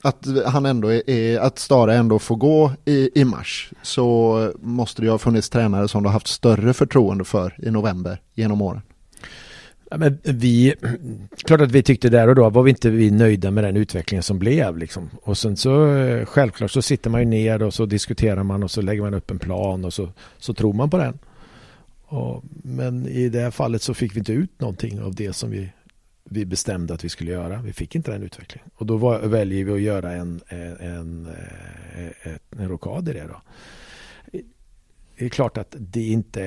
att 0.01 0.27
han 0.45 0.65
ändå 0.65 0.91
är, 0.91 1.39
att 1.39 1.59
Stara 1.59 1.93
ändå 1.93 2.19
får 2.19 2.35
gå 2.35 2.71
i, 2.85 3.21
i 3.21 3.25
mars 3.25 3.71
så 3.81 4.53
måste 4.59 5.01
det 5.01 5.05
ju 5.05 5.11
ha 5.11 5.17
funnits 5.17 5.49
tränare 5.49 5.87
som 5.87 6.03
du 6.03 6.09
har 6.09 6.13
haft 6.13 6.27
större 6.27 6.73
förtroende 6.73 7.23
för 7.23 7.55
i 7.57 7.71
november 7.71 8.21
genom 8.33 8.61
åren. 8.61 8.81
Ja, 9.89 9.97
men 9.97 10.19
vi, 10.23 10.75
klart 11.37 11.61
att 11.61 11.71
vi 11.71 11.83
tyckte 11.83 12.09
där 12.09 12.27
och 12.27 12.35
då 12.35 12.49
var 12.49 12.63
vi 12.63 12.69
inte 12.69 12.89
vi 12.89 13.11
nöjda 13.11 13.51
med 13.51 13.63
den 13.63 13.77
utvecklingen 13.77 14.23
som 14.23 14.39
blev. 14.39 14.77
Liksom. 14.77 15.09
Och 15.21 15.37
sen 15.37 15.57
så 15.57 15.95
eh, 15.95 16.25
självklart 16.25 16.71
så 16.71 16.81
sitter 16.81 17.09
man 17.09 17.21
ju 17.21 17.25
ner 17.25 17.63
och 17.63 17.73
så 17.73 17.85
diskuterar 17.85 18.43
man 18.43 18.63
och 18.63 18.71
så 18.71 18.81
lägger 18.81 19.01
man 19.01 19.13
upp 19.13 19.31
en 19.31 19.39
plan 19.39 19.85
och 19.85 19.93
så, 19.93 20.09
så 20.37 20.53
tror 20.53 20.73
man 20.73 20.89
på 20.89 20.97
den. 20.97 21.19
Och, 22.05 22.43
men 22.63 23.07
i 23.07 23.29
det 23.29 23.39
här 23.39 23.51
fallet 23.51 23.81
så 23.81 23.93
fick 23.93 24.15
vi 24.15 24.19
inte 24.19 24.33
ut 24.33 24.61
någonting 24.61 25.01
av 25.01 25.15
det 25.15 25.33
som 25.33 25.51
vi, 25.51 25.69
vi 26.23 26.45
bestämde 26.45 26.93
att 26.93 27.03
vi 27.03 27.09
skulle 27.09 27.31
göra. 27.31 27.61
Vi 27.61 27.73
fick 27.73 27.95
inte 27.95 28.11
den 28.11 28.23
utvecklingen. 28.23 28.69
Och 28.75 28.85
då 28.85 28.97
var, 28.97 29.19
väljer 29.19 29.65
vi 29.65 29.71
att 29.71 29.81
göra 29.81 30.11
en, 30.11 30.41
en, 30.47 30.77
en, 30.77 31.27
eh, 31.95 32.31
en, 32.31 32.39
en 32.59 32.69
rockad 32.69 33.09
i 33.09 33.13
det. 33.13 33.27
Då 33.27 33.41
det 35.19 35.25
är 35.25 35.29
klart 35.29 35.57
att 35.57 35.75
det 35.79 36.03
inte 36.03 36.41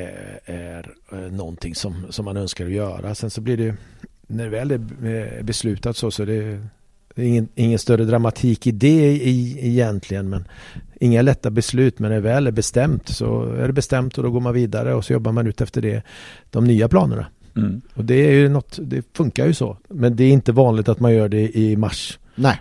är 0.45 0.91
eh, 1.13 1.19
någonting 1.19 1.75
som, 1.75 2.07
som 2.11 2.25
man 2.25 2.37
önskar 2.37 2.65
att 2.65 2.73
göra. 2.73 3.15
Sen 3.15 3.31
så 3.31 3.41
blir 3.41 3.57
det, 3.57 3.75
när 4.27 4.45
det 4.45 4.51
väl 4.51 4.71
är 4.71 5.43
beslutat 5.43 5.97
så, 5.97 6.11
så 6.11 6.25
det 6.25 6.35
är 6.35 6.61
ingen, 7.15 7.49
ingen 7.55 7.79
större 7.79 8.05
dramatik 8.05 8.67
i 8.67 8.71
det 8.71 9.13
i, 9.13 9.59
egentligen. 9.69 10.29
Men 10.31 10.49
inga 11.01 11.23
lätta 11.23 11.51
beslut, 11.51 11.99
men 11.99 12.11
när 12.11 12.17
det 12.17 12.23
väl 12.23 12.47
är 12.47 12.53
bestämt 12.53 13.09
så 13.09 13.45
är 13.45 13.67
det 13.67 13.73
bestämt 13.73 14.19
och 14.19 14.25
då 14.25 14.31
går 14.31 14.41
man 14.41 14.55
vidare 14.55 14.95
och 14.95 15.05
så 15.05 15.13
jobbar 15.13 15.33
man 15.33 15.47
ut 15.47 15.61
efter 15.61 15.83
det, 15.83 16.03
de 16.51 16.65
nya 16.65 16.89
planerna. 16.89 17.27
Mm. 17.57 17.81
Och 17.95 18.05
det 18.05 18.15
är 18.15 18.33
ju 18.33 18.49
något, 18.49 18.79
det 18.83 19.17
funkar 19.17 19.47
ju 19.47 19.55
så. 19.55 19.79
Men 19.89 20.17
det 20.17 20.25
är 20.25 20.31
inte 20.31 20.53
vanligt 20.53 20.89
att 20.89 21.01
man 21.01 21.15
gör 21.15 21.29
det 21.29 21.59
i 21.59 21.77
mars. 21.77 22.19
Nej. 22.35 22.61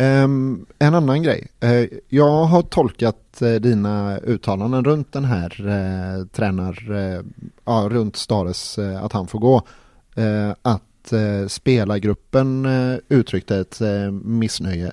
Um, 0.00 0.66
en 0.78 0.94
annan 0.94 1.22
grej. 1.22 1.46
Uh, 1.64 1.98
jag 2.08 2.44
har 2.44 2.62
tolkat 2.62 3.38
uh, 3.42 3.54
dina 3.54 4.18
uttalanden 4.18 4.84
runt 4.84 5.12
den 5.12 5.24
här 5.24 5.66
uh, 5.66 6.26
tränar, 6.26 6.78
ja, 7.64 7.88
runt 7.90 8.16
Stares 8.16 8.78
att 8.78 9.12
han 9.12 9.26
får 9.26 9.38
gå. 9.38 9.62
att 10.62 10.82
spelargruppen 11.48 12.66
uttryckte 13.08 13.56
ett 13.56 13.80
missnöje. 14.22 14.92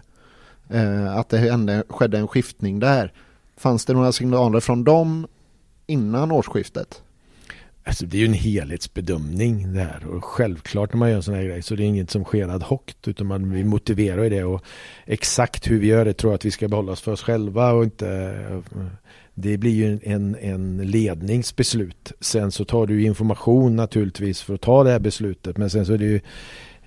att 1.15 1.29
det 1.29 1.37
hände, 1.37 1.83
skedde 1.89 2.17
en 2.17 2.27
skiftning 2.27 2.79
där. 2.79 3.13
Fanns 3.57 3.85
det 3.85 3.93
några 3.93 4.11
signaler 4.11 4.59
från 4.59 4.83
dem 4.83 5.27
innan 5.87 6.31
årsskiftet? 6.31 7.01
Alltså 7.87 8.05
det 8.05 8.17
är 8.17 8.19
ju 8.19 8.25
en 8.25 8.33
helhetsbedömning 8.33 9.73
det 9.73 9.79
här 9.79 10.07
och 10.07 10.25
självklart 10.25 10.93
när 10.93 10.97
man 10.97 11.09
gör 11.09 11.15
en 11.15 11.23
sån 11.23 11.33
här 11.33 11.43
grej 11.43 11.61
så 11.61 11.75
det 11.75 11.83
är 11.83 11.87
inget 11.87 12.11
som 12.11 12.23
sker 12.23 12.47
ad 12.47 12.65
hoc 12.65 12.81
utan 13.05 13.27
man, 13.27 13.51
vi 13.51 13.63
motiverar 13.63 14.23
ju 14.23 14.29
det 14.29 14.43
och 14.43 14.63
exakt 15.05 15.71
hur 15.71 15.79
vi 15.79 15.87
gör 15.87 16.05
det 16.05 16.13
tror 16.13 16.31
jag 16.31 16.35
att 16.35 16.45
vi 16.45 16.51
ska 16.51 16.67
behålla 16.67 16.91
oss 16.91 17.01
för 17.01 17.11
oss 17.11 17.21
själva 17.21 17.71
och 17.71 17.83
inte 17.83 18.61
det 19.33 19.57
blir 19.57 19.71
ju 19.71 19.99
en, 20.03 20.35
en 20.35 20.77
ledningsbeslut. 20.77 22.11
Sen 22.19 22.51
så 22.51 22.65
tar 22.65 22.87
du 22.87 23.03
information 23.03 23.75
naturligtvis 23.75 24.41
för 24.41 24.53
att 24.53 24.61
ta 24.61 24.83
det 24.83 24.91
här 24.91 24.99
beslutet 24.99 25.57
men 25.57 25.69
sen 25.69 25.85
så 25.85 25.93
är 25.93 25.97
det 25.97 26.05
ju 26.05 26.21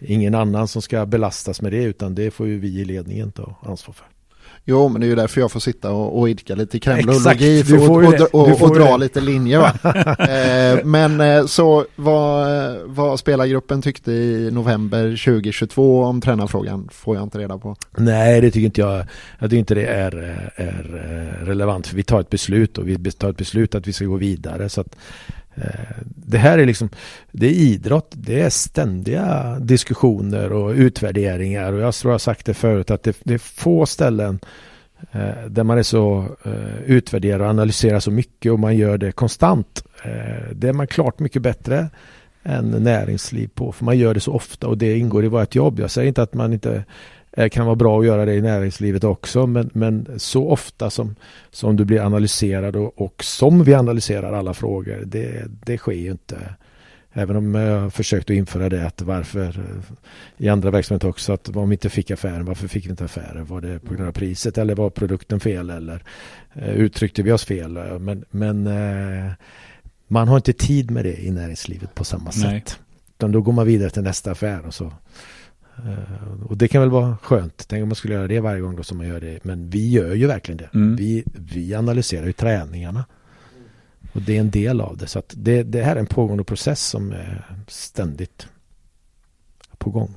ingen 0.00 0.34
annan 0.34 0.68
som 0.68 0.82
ska 0.82 1.06
belastas 1.06 1.62
med 1.62 1.72
det 1.72 1.82
utan 1.82 2.14
det 2.14 2.30
får 2.30 2.46
ju 2.46 2.58
vi 2.58 2.80
i 2.80 2.84
ledningen 2.84 3.32
ta 3.32 3.58
ansvar 3.62 3.94
för. 3.94 4.06
Jo, 4.70 4.88
men 4.88 5.00
det 5.00 5.06
är 5.06 5.08
ju 5.08 5.14
därför 5.14 5.40
jag 5.40 5.52
får 5.52 5.60
sitta 5.60 5.92
och, 5.92 6.18
och 6.18 6.30
idka 6.30 6.54
lite 6.54 6.78
kremlologi 6.78 7.64
och, 7.78 7.90
och, 7.90 8.34
och, 8.34 8.62
och, 8.62 8.74
dra 8.74 8.96
lite 8.96 9.20
linjer. 9.20 9.64
eh, 10.18 10.84
men 10.84 11.20
eh, 11.20 11.46
så 11.46 11.86
vad, 11.96 12.76
vad 12.86 13.18
spelargruppen 13.18 13.82
tyckte 13.82 14.12
i 14.12 14.50
november 14.50 15.24
2022 15.24 16.02
om 16.04 16.20
tränarfrågan 16.20 16.88
får 16.92 17.16
jag 17.16 17.22
inte 17.22 17.38
reda 17.38 17.58
på. 17.58 17.76
Nej, 17.96 18.40
det 18.40 18.50
tycker 18.50 18.66
inte 18.66 18.80
jag. 18.80 19.04
Jag 19.38 19.50
tycker 19.50 19.58
inte 19.58 19.74
det 19.74 19.86
är, 19.86 20.16
är 20.56 21.04
eh, 21.40 21.46
relevant. 21.46 21.86
För 21.86 21.96
vi 21.96 22.02
tar 22.02 22.20
ett 22.20 22.30
beslut 22.30 22.78
och 22.78 22.88
vi 22.88 23.10
tar 23.10 23.30
ett 23.30 23.36
beslut 23.36 23.74
att 23.74 23.88
vi 23.88 23.92
ska 23.92 24.04
gå 24.04 24.16
vidare. 24.16 24.68
Så 24.68 24.80
att, 24.80 24.96
eh, 25.28 25.47
Eh, 25.62 26.04
det 26.04 26.38
här 26.38 26.58
är 26.58 26.66
liksom, 26.66 26.88
det 27.32 27.46
är 27.46 27.52
idrott, 27.52 28.12
det 28.16 28.40
är 28.40 28.50
ständiga 28.50 29.58
diskussioner 29.60 30.52
och 30.52 30.70
utvärderingar 30.70 31.72
och 31.72 31.80
jag 31.80 31.94
tror 31.94 32.10
jag 32.10 32.14
har 32.14 32.18
sagt 32.18 32.46
det 32.46 32.54
förut 32.54 32.90
att 32.90 33.02
det, 33.02 33.16
det 33.24 33.34
är 33.34 33.38
få 33.38 33.86
ställen 33.86 34.38
eh, 35.12 35.46
där 35.48 35.64
man 35.64 35.78
är 35.78 35.82
så 35.82 36.36
eh, 36.44 36.82
utvärderar 36.86 37.40
och 37.40 37.50
analyserar 37.50 38.00
så 38.00 38.10
mycket 38.10 38.52
och 38.52 38.58
man 38.58 38.76
gör 38.76 38.98
det 38.98 39.12
konstant. 39.12 39.84
Det 40.52 40.68
är 40.68 40.72
man 40.72 40.86
klart 40.86 41.18
mycket 41.18 41.42
bättre 41.42 41.90
än 42.42 42.70
näringsliv 42.70 43.50
på 43.54 43.72
för 43.72 43.84
man 43.84 43.98
gör 43.98 44.14
det 44.14 44.20
så 44.20 44.32
ofta 44.32 44.68
och 44.68 44.78
det 44.78 44.98
ingår 44.98 45.24
i 45.24 45.28
vårt 45.28 45.54
jobb. 45.54 45.80
Jag 45.80 45.90
säger 45.90 46.08
inte 46.08 46.22
att 46.22 46.34
man 46.34 46.52
inte 46.52 46.84
kan 47.52 47.66
vara 47.66 47.76
bra 47.76 48.00
att 48.00 48.06
göra 48.06 48.24
det 48.24 48.34
i 48.34 48.40
näringslivet 48.40 49.04
också 49.04 49.46
men, 49.46 49.70
men 49.72 50.08
så 50.16 50.48
ofta 50.48 50.90
som, 50.90 51.16
som 51.50 51.76
du 51.76 51.84
blir 51.84 52.00
analyserad 52.00 52.76
och, 52.76 53.00
och 53.02 53.24
som 53.24 53.64
vi 53.64 53.74
analyserar 53.74 54.32
alla 54.32 54.54
frågor 54.54 55.02
det, 55.06 55.44
det 55.64 55.78
sker 55.78 55.92
ju 55.92 56.10
inte. 56.10 56.54
Även 57.12 57.36
om 57.36 57.54
jag 57.54 57.80
har 57.80 57.90
försökt 57.90 58.30
att 58.30 58.36
införa 58.36 58.68
det 58.68 58.86
att 58.86 59.02
varför 59.02 59.48
eh, 59.48 59.96
i 60.36 60.48
andra 60.48 60.70
verksamheter 60.70 61.08
också 61.08 61.32
att 61.32 61.56
om 61.56 61.68
vi 61.68 61.74
inte 61.74 61.90
fick 61.90 62.10
affären, 62.10 62.44
varför 62.44 62.68
fick 62.68 62.86
vi 62.86 62.90
inte 62.90 63.04
affären? 63.04 63.46
Var 63.46 63.60
det 63.60 63.78
på 63.78 63.94
grund 63.94 64.08
av 64.08 64.12
priset 64.12 64.58
eller 64.58 64.74
var 64.74 64.90
produkten 64.90 65.40
fel 65.40 65.70
eller 65.70 66.02
uh, 66.56 66.68
uttryckte 66.68 67.22
vi 67.22 67.32
oss 67.32 67.44
fel? 67.44 67.98
Men, 67.98 68.24
men 68.30 68.68
man 70.08 70.28
har 70.28 70.36
inte 70.36 70.52
tid 70.52 70.90
med 70.90 71.04
det 71.04 71.24
i 71.24 71.30
näringslivet 71.30 71.94
på 71.94 72.04
samma 72.04 72.30
Nej. 72.36 72.60
sätt. 72.60 72.78
Utan 73.18 73.32
då 73.32 73.40
går 73.40 73.52
man 73.52 73.66
vidare 73.66 73.90
till 73.90 74.02
nästa 74.02 74.30
affär 74.30 74.66
och 74.66 74.74
så 74.74 74.92
och 76.48 76.56
det 76.56 76.68
kan 76.68 76.80
väl 76.80 76.90
vara 76.90 77.16
skönt. 77.22 77.64
Tänk 77.68 77.82
om 77.82 77.88
man 77.88 77.96
skulle 77.96 78.14
göra 78.14 78.26
det 78.26 78.40
varje 78.40 78.60
gång 78.60 78.76
då 78.76 78.82
som 78.82 78.98
man 78.98 79.08
gör 79.08 79.20
det. 79.20 79.44
Men 79.44 79.70
vi 79.70 79.90
gör 79.90 80.14
ju 80.14 80.26
verkligen 80.26 80.56
det. 80.56 80.70
Mm. 80.74 80.96
Vi, 80.96 81.24
vi 81.34 81.74
analyserar 81.74 82.26
ju 82.26 82.32
träningarna. 82.32 83.04
Och 84.12 84.22
det 84.22 84.36
är 84.36 84.40
en 84.40 84.50
del 84.50 84.80
av 84.80 84.96
det. 84.96 85.06
Så 85.06 85.18
att 85.18 85.34
det, 85.36 85.62
det 85.62 85.82
här 85.82 85.96
är 85.96 86.00
en 86.00 86.06
pågående 86.06 86.44
process 86.44 86.86
som 86.86 87.12
är 87.12 87.44
ständigt 87.66 88.48
på 89.78 89.90
gång. 89.90 90.14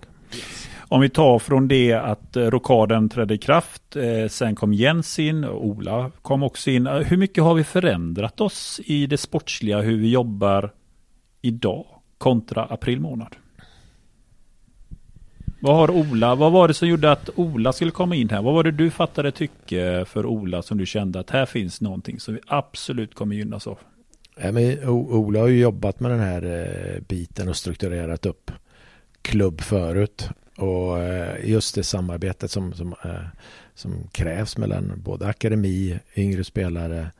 Om 0.79 1.01
vi 1.01 1.09
tar 1.09 1.39
från 1.39 1.67
det 1.67 1.93
att 1.93 2.35
eh, 2.35 2.43
rokaden 2.43 3.09
trädde 3.09 3.33
i 3.33 3.37
kraft, 3.37 3.95
eh, 3.95 4.27
sen 4.29 4.55
kom 4.55 4.73
Jens 4.73 5.19
in, 5.19 5.43
och 5.43 5.65
Ola 5.65 6.11
kom 6.21 6.43
också 6.43 6.69
in. 6.69 6.87
Hur 6.87 7.17
mycket 7.17 7.43
har 7.43 7.53
vi 7.53 7.63
förändrat 7.63 8.41
oss 8.41 8.81
i 8.85 9.07
det 9.07 9.17
sportsliga, 9.17 9.81
hur 9.81 9.97
vi 9.97 10.11
jobbar 10.11 10.71
idag 11.41 11.85
kontra 12.17 12.63
april 12.63 12.99
månad? 12.99 13.35
Vad 15.63 15.75
har 15.75 15.91
Ola, 15.91 16.35
vad 16.35 16.51
var 16.51 16.67
det 16.67 16.73
som 16.73 16.87
gjorde 16.87 17.11
att 17.11 17.29
Ola 17.35 17.73
skulle 17.73 17.91
komma 17.91 18.15
in 18.15 18.29
här? 18.29 18.41
Vad 18.41 18.53
var 18.53 18.63
det 18.63 18.71
du 18.71 18.91
fattade 18.91 19.31
tycke 19.31 20.05
för 20.05 20.25
Ola 20.25 20.61
som 20.61 20.77
du 20.77 20.85
kände 20.85 21.19
att 21.19 21.29
här 21.29 21.45
finns 21.45 21.81
någonting 21.81 22.19
som 22.19 22.33
vi 22.33 22.39
absolut 22.47 23.15
kommer 23.15 23.35
gynnas 23.35 23.67
av? 23.67 23.79
Ja, 24.39 24.51
men 24.51 24.89
Ola 24.89 25.39
har 25.39 25.47
ju 25.47 25.59
jobbat 25.59 25.99
med 25.99 26.11
den 26.11 26.19
här 26.19 26.43
eh, 26.43 27.01
biten 27.01 27.49
och 27.49 27.55
strukturerat 27.55 28.25
upp 28.25 28.51
klubb 29.21 29.61
förut. 29.61 30.29
Och 30.57 30.99
eh, 30.99 31.49
just 31.49 31.75
det 31.75 31.83
samarbetet 31.83 32.51
som, 32.51 32.73
som, 32.73 32.95
eh, 33.03 33.25
som 33.75 34.07
krävs 34.11 34.57
mellan 34.57 34.93
både 35.03 35.27
akademi, 35.27 35.99
yngre 36.15 36.43
spelare 36.43 37.11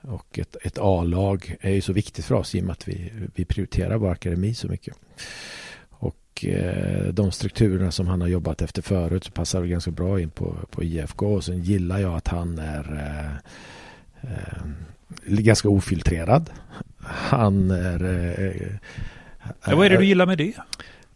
och 0.00 0.38
ett, 0.38 0.56
ett 0.62 0.78
A-lag 0.78 1.56
är 1.60 1.70
ju 1.70 1.80
så 1.80 1.92
viktigt 1.92 2.24
för 2.24 2.34
oss 2.34 2.54
i 2.54 2.60
och 2.60 2.64
med 2.64 2.72
att 2.72 2.88
vi, 2.88 3.12
vi 3.34 3.44
prioriterar 3.44 3.96
vår 3.96 4.10
akademi 4.10 4.54
så 4.54 4.68
mycket 4.68 4.96
och 6.04 6.44
eh, 6.44 7.12
de 7.12 7.32
strukturerna 7.32 7.90
som 7.90 8.06
han 8.06 8.20
har 8.20 8.28
jobbat 8.28 8.62
efter 8.62 8.82
förut 8.82 9.24
så 9.24 9.30
passar 9.30 9.62
det 9.62 9.68
ganska 9.68 9.90
bra 9.90 10.20
in 10.20 10.30
på, 10.30 10.56
på 10.70 10.84
IFK. 10.84 11.26
Och 11.26 11.44
sen 11.44 11.62
gillar 11.62 11.98
jag 11.98 12.14
att 12.14 12.28
han 12.28 12.58
är 12.58 12.92
eh, 12.92 14.30
eh, 14.30 15.38
ganska 15.38 15.68
ofiltrerad. 15.68 16.50
Han 17.06 17.70
är... 17.70 18.04
Eh, 18.04 18.66
ja, 19.66 19.76
vad 19.76 19.86
är 19.86 19.90
det 19.90 19.96
du 19.96 20.04
gillar 20.04 20.26
med 20.26 20.38
det? 20.38 20.52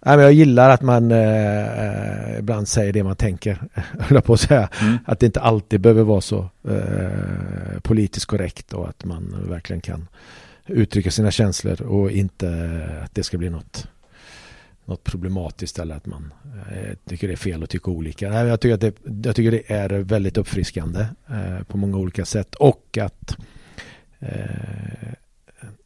jag 0.01 0.33
gillar 0.33 0.71
att 0.71 0.83
man 0.83 1.11
eh, 1.11 2.39
ibland 2.39 2.69
säger 2.69 2.93
det 2.93 3.05
man 3.05 3.17
tänker, 3.17 3.59
höll 4.01 4.23
på 4.23 4.33
att 4.33 4.41
säga. 4.41 4.69
Mm. 4.83 4.99
Att 5.05 5.21
det 5.21 5.27
inte 5.27 5.41
alltid 5.41 5.81
behöver 5.81 6.03
vara 6.03 6.21
så 6.21 6.51
eh, 6.69 7.81
politiskt 7.83 8.27
korrekt 8.27 8.73
och 8.73 8.89
att 8.89 9.05
man 9.05 9.45
verkligen 9.49 9.81
kan 9.81 10.09
uttrycka 10.67 11.11
sina 11.11 11.31
känslor 11.31 11.83
och 11.83 12.11
inte 12.11 12.49
att 13.05 13.15
det 13.15 13.23
ska 13.23 13.39
bli 13.39 13.51
något 13.51 13.89
något 14.89 15.05
problematiskt 15.05 15.79
eller 15.79 15.95
att 15.95 16.07
man 16.07 16.33
eh, 16.71 16.97
tycker 17.05 17.29
det 17.29 17.35
är 17.35 17.37
fel 17.37 17.63
att 17.63 17.71
tycka 17.71 17.91
olika. 17.91 18.31
Nej, 18.31 18.47
jag, 18.47 18.61
tycker 18.61 18.75
att 18.75 18.81
det, 18.81 18.95
jag 19.25 19.37
tycker 19.37 19.51
det 19.51 19.73
är 19.73 19.89
väldigt 19.89 20.37
uppfriskande 20.37 21.07
eh, 21.29 21.63
på 21.63 21.77
många 21.77 21.97
olika 21.97 22.25
sätt 22.25 22.55
och 22.55 22.99
att 23.01 23.37
eh, 24.19 25.13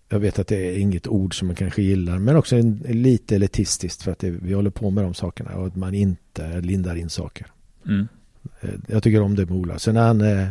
Jag 0.09 0.21
vet 0.21 0.39
att 0.39 0.47
det 0.47 0.57
är 0.57 0.79
inget 0.79 1.07
ord 1.07 1.39
som 1.39 1.49
man 1.49 1.57
kanske 1.57 1.83
gillar 1.83 2.19
men 2.19 2.37
också 2.37 2.57
en, 2.57 2.83
lite 2.89 3.37
elitistiskt 3.37 4.03
för 4.03 4.13
att 4.13 4.19
det, 4.19 4.31
vi 4.31 4.53
håller 4.53 4.71
på 4.71 4.91
med 4.91 5.05
de 5.05 5.15
sakerna 5.15 5.57
och 5.57 5.67
att 5.67 5.77
man 5.77 5.95
inte 5.95 6.61
lindar 6.61 6.97
in 6.97 7.11
saker. 7.11 7.47
Mm. 7.87 8.09
Eh, 8.61 8.71
jag 8.87 9.03
tycker 9.03 9.21
om 9.21 9.37
det 9.37 9.47
med 9.47 9.59
Ola. 9.59 9.79
Sen 9.79 9.97
är 9.97 10.07
han, 10.07 10.21
eh, 10.21 10.49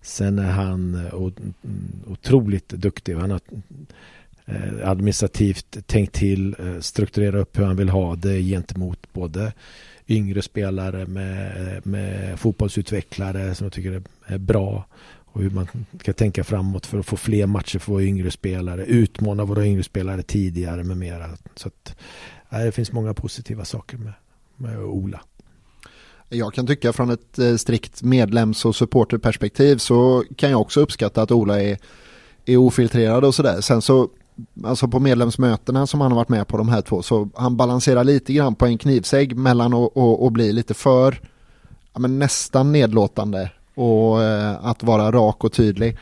sen 0.00 0.38
är 0.38 0.50
han 0.50 1.08
otroligt 2.06 2.68
duktig. 2.68 3.14
Han 3.14 3.30
har 3.30 3.40
Eh, 4.46 4.88
administrativt 4.88 5.86
tänkt 5.86 6.14
till, 6.14 6.56
eh, 6.58 6.80
strukturera 6.80 7.38
upp 7.38 7.58
hur 7.58 7.64
han 7.64 7.76
vill 7.76 7.88
ha 7.88 8.16
det 8.16 8.42
gentemot 8.42 9.12
både 9.12 9.52
yngre 10.08 10.42
spelare 10.42 11.06
med, 11.06 11.86
med 11.86 12.38
fotbollsutvecklare 12.40 13.54
som 13.54 13.64
jag 13.64 13.72
tycker 13.72 14.02
är 14.26 14.38
bra 14.38 14.86
och 15.24 15.42
hur 15.42 15.50
man 15.50 15.66
ska 16.00 16.12
tänka 16.12 16.44
framåt 16.44 16.86
för 16.86 16.98
att 16.98 17.06
få 17.06 17.16
fler 17.16 17.46
matcher 17.46 17.78
för 17.78 17.92
våra 17.92 18.02
yngre 18.02 18.30
spelare, 18.30 18.84
utmana 18.84 19.44
våra 19.44 19.66
yngre 19.66 19.82
spelare 19.82 20.22
tidigare 20.22 20.84
med 20.84 20.96
mera. 20.96 21.30
Så 21.54 21.68
att, 21.68 21.96
eh, 22.50 22.58
det 22.58 22.72
finns 22.72 22.92
många 22.92 23.14
positiva 23.14 23.64
saker 23.64 23.96
med, 23.96 24.12
med 24.56 24.78
Ola. 24.78 25.20
Jag 26.28 26.54
kan 26.54 26.66
tycka 26.66 26.92
från 26.92 27.10
ett 27.10 27.60
strikt 27.60 28.02
medlems 28.02 28.64
och 28.64 28.76
supporterperspektiv 28.76 29.76
så 29.76 30.24
kan 30.36 30.50
jag 30.50 30.60
också 30.60 30.80
uppskatta 30.80 31.22
att 31.22 31.30
Ola 31.30 31.62
är, 31.62 31.78
är 32.44 32.56
ofiltrerad 32.56 33.24
och 33.24 33.34
sådär. 33.34 33.60
Sen 33.60 33.82
så, 33.82 34.08
alltså 34.64 34.88
på 34.88 35.00
medlemsmötena 35.00 35.86
som 35.86 36.00
han 36.00 36.12
har 36.12 36.16
varit 36.16 36.28
med 36.28 36.48
på 36.48 36.56
de 36.56 36.68
här 36.68 36.82
två, 36.82 37.02
så 37.02 37.28
han 37.34 37.56
balanserar 37.56 38.04
lite 38.04 38.32
grann 38.32 38.54
på 38.54 38.66
en 38.66 38.78
knivsägg 38.78 39.36
mellan 39.36 39.74
att 39.74 40.32
bli 40.32 40.52
lite 40.52 40.74
för, 40.74 41.20
ja, 41.92 42.00
men 42.00 42.18
nästan 42.18 42.72
nedlåtande 42.72 43.50
och 43.74 44.22
eh, 44.22 44.66
att 44.66 44.82
vara 44.82 45.12
rak 45.12 45.44
och 45.44 45.52
tydlig. 45.52 45.98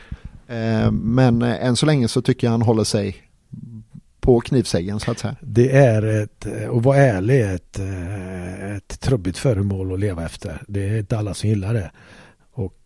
Eh, 0.47 0.91
men 0.91 1.41
eh, 1.41 1.65
än 1.65 1.75
så 1.75 1.85
länge 1.85 2.07
så 2.07 2.21
tycker 2.21 2.47
jag 2.47 2.51
han 2.51 2.61
håller 2.61 2.83
sig 2.83 3.15
på 4.19 4.39
knivsäggen 4.39 4.99
så 4.99 5.11
att 5.11 5.19
säga. 5.19 5.35
Det 5.41 5.71
är 5.75 6.23
ett, 6.23 6.45
eh, 6.45 6.67
och 6.67 6.83
vara 6.83 6.97
ärlig 6.97 7.53
ett, 7.53 7.79
eh, 7.79 8.75
ett 8.75 8.99
trubbigt 8.99 9.37
föremål 9.37 9.93
att 9.93 9.99
leva 9.99 10.25
efter. 10.25 10.63
Det 10.67 10.89
är 10.89 10.97
inte 10.97 11.17
alla 11.17 11.33
som 11.33 11.49
gillar 11.49 11.73
det. 11.73 11.91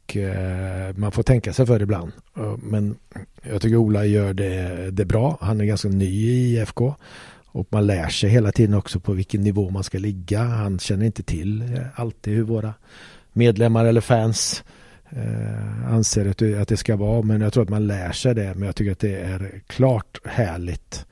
Och 0.06 0.18
eh, 0.18 0.96
man 0.96 1.12
får 1.12 1.24
tänka 1.24 1.54
sig 1.54 1.66
för 1.66 1.82
ibland. 1.82 2.12
Eh, 2.38 2.58
men 2.58 2.96
jag 3.42 3.62
tycker 3.62 3.76
Ola 3.76 4.06
gör 4.06 4.34
det, 4.34 4.92
det 4.92 5.06
bra. 5.06 5.38
Han 5.42 5.62
är 5.62 5.66
ganska 5.66 5.88
ny 5.88 6.06
i 6.06 6.56
IFK. 6.56 6.96
Och 7.46 7.68
man 7.70 7.88
lär 7.88 8.08
sig 8.08 8.30
hela 8.30 8.52
tiden 8.52 8.76
också 8.76 9.00
på 9.00 9.14
vilken 9.14 9.42
nivå 9.42 9.70
man 9.70 9.84
ska 9.84 9.98
ligga. 9.98 10.44
Han 10.44 10.80
känner 10.80 11.06
inte 11.06 11.24
till 11.24 11.62
eh, 11.62 11.82
alltid 11.96 12.34
hur 12.34 12.44
våra 12.44 12.74
medlemmar 13.34 13.86
eller 13.86 14.02
fans 14.02 14.64
eh, 15.10 15.94
anser 15.94 16.30
att 16.30 16.38
det, 16.38 16.62
att 16.62 16.68
det 16.68 16.78
ska 16.78 16.96
vara. 16.96 17.22
Men 17.22 17.42
jag 17.42 17.54
tror 17.54 17.64
att 17.64 17.70
man 17.70 17.88
lär 17.88 18.12
sig 18.12 18.36
det. 18.36 18.54
Men 18.56 18.64
jag 18.64 18.76
tycker 18.76 18.92
att 18.92 19.00
det 19.00 19.16
är 19.16 19.62
klart 19.68 20.20
härligt 20.26 21.06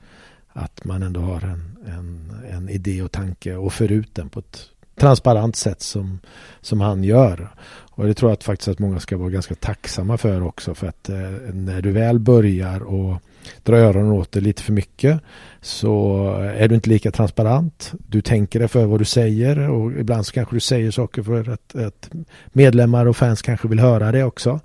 att 0.48 0.84
man 0.84 1.02
ändå 1.02 1.20
har 1.20 1.40
en, 1.40 1.76
en, 1.86 2.32
en 2.50 2.68
idé 2.68 3.02
och 3.02 3.12
tanke 3.12 3.56
och 3.56 3.72
för 3.72 3.92
ut 3.92 4.14
den 4.14 4.28
på 4.28 4.40
ett 4.40 4.70
transparent 4.96 5.56
sätt 5.56 5.80
som, 5.80 6.20
som 6.60 6.80
han 6.80 7.04
gör. 7.04 7.50
Och 7.96 8.06
det 8.06 8.14
tror 8.14 8.30
jag 8.30 8.36
att 8.36 8.44
faktiskt 8.44 8.68
att 8.68 8.78
många 8.78 9.00
ska 9.00 9.16
vara 9.16 9.30
ganska 9.30 9.54
tacksamma 9.54 10.16
för 10.16 10.42
också. 10.42 10.74
För 10.74 10.86
att 10.86 11.08
eh, 11.08 11.16
när 11.52 11.82
du 11.82 11.92
väl 11.92 12.18
börjar 12.18 12.80
och 12.80 13.22
dra 13.62 13.76
öronen 13.76 14.12
åt 14.12 14.32
det 14.32 14.40
lite 14.40 14.62
för 14.62 14.72
mycket 14.72 15.20
så 15.60 16.28
är 16.56 16.68
du 16.68 16.74
inte 16.74 16.90
lika 16.90 17.10
transparent. 17.10 17.92
Du 17.98 18.20
tänker 18.22 18.58
dig 18.58 18.68
för 18.68 18.84
vad 18.84 19.00
du 19.00 19.04
säger 19.04 19.70
och 19.70 19.92
ibland 19.92 20.26
så 20.26 20.32
kanske 20.32 20.56
du 20.56 20.60
säger 20.60 20.90
saker 20.90 21.22
för 21.22 21.50
att, 21.50 21.74
att 21.74 22.10
medlemmar 22.52 23.06
och 23.06 23.16
fans 23.16 23.42
kanske 23.42 23.68
vill 23.68 23.80
höra 23.80 24.12
det 24.12 24.24
också. 24.24 24.60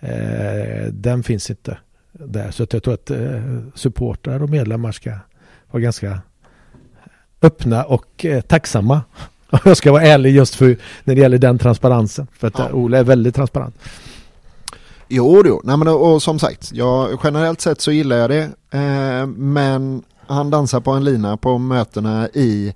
Eh, 0.00 0.86
den 0.92 1.22
finns 1.22 1.50
inte 1.50 1.78
där. 2.12 2.50
Så 2.50 2.66
jag 2.70 2.82
tror 2.82 2.94
att 2.94 3.10
eh, 3.10 3.58
supportrar 3.74 4.42
och 4.42 4.50
medlemmar 4.50 4.92
ska 4.92 5.12
vara 5.70 5.82
ganska 5.82 6.20
öppna 7.42 7.84
och 7.84 8.24
eh, 8.24 8.40
tacksamma. 8.40 9.02
Jag 9.64 9.76
ska 9.76 9.92
vara 9.92 10.02
ärlig 10.02 10.34
just 10.34 10.54
för 10.54 10.76
när 11.04 11.14
det 11.14 11.20
gäller 11.20 11.38
den 11.38 11.58
transparensen. 11.58 12.26
För 12.38 12.46
att 12.46 12.58
ja. 12.58 12.72
Ola 12.72 12.98
är 12.98 13.04
väldigt 13.04 13.34
transparent. 13.34 13.74
Jo, 15.08 15.42
jo. 15.46 15.60
Nej, 15.64 15.76
men, 15.76 15.88
och 15.88 16.22
som 16.22 16.38
sagt, 16.38 16.70
jag, 16.72 17.20
generellt 17.24 17.60
sett 17.60 17.80
så 17.80 17.92
gillar 17.92 18.16
jag 18.16 18.30
det. 18.30 18.50
Eh, 18.70 19.26
men 19.26 20.02
han 20.26 20.50
dansar 20.50 20.80
på 20.80 20.90
en 20.90 21.04
lina 21.04 21.36
på 21.36 21.58
mötena 21.58 22.28
i 22.28 22.74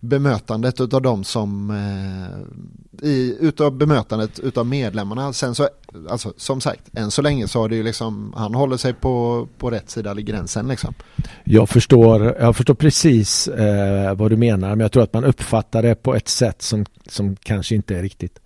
bemötandet 0.00 0.80
utav 0.80 1.02
de 1.02 1.24
som 1.24 1.70
eh, 1.70 3.06
i, 3.08 3.36
utav 3.40 3.76
bemötandet 3.76 4.38
utav 4.38 4.66
medlemmarna. 4.66 5.32
Sen 5.32 5.54
så, 5.54 5.68
alltså 6.08 6.32
som 6.36 6.60
sagt, 6.60 6.80
än 6.92 7.10
så 7.10 7.22
länge 7.22 7.48
så 7.48 7.60
har 7.60 7.68
det 7.68 7.76
ju 7.76 7.82
liksom, 7.82 8.32
han 8.36 8.54
håller 8.54 8.76
sig 8.76 8.94
på, 8.94 9.48
på 9.58 9.70
rätt 9.70 9.90
sida 9.90 10.10
av 10.10 10.16
gränsen 10.16 10.68
liksom. 10.68 10.94
Jag 11.44 11.68
förstår, 11.68 12.36
jag 12.40 12.56
förstår 12.56 12.74
precis 12.74 13.48
eh, 13.48 14.14
vad 14.14 14.30
du 14.30 14.36
menar, 14.36 14.68
men 14.68 14.80
jag 14.80 14.92
tror 14.92 15.02
att 15.02 15.12
man 15.12 15.24
uppfattar 15.24 15.82
det 15.82 15.94
på 15.94 16.14
ett 16.14 16.28
sätt 16.28 16.62
som, 16.62 16.86
som 17.06 17.36
kanske 17.36 17.74
inte 17.74 17.96
är 17.96 18.02
riktigt. 18.02 18.38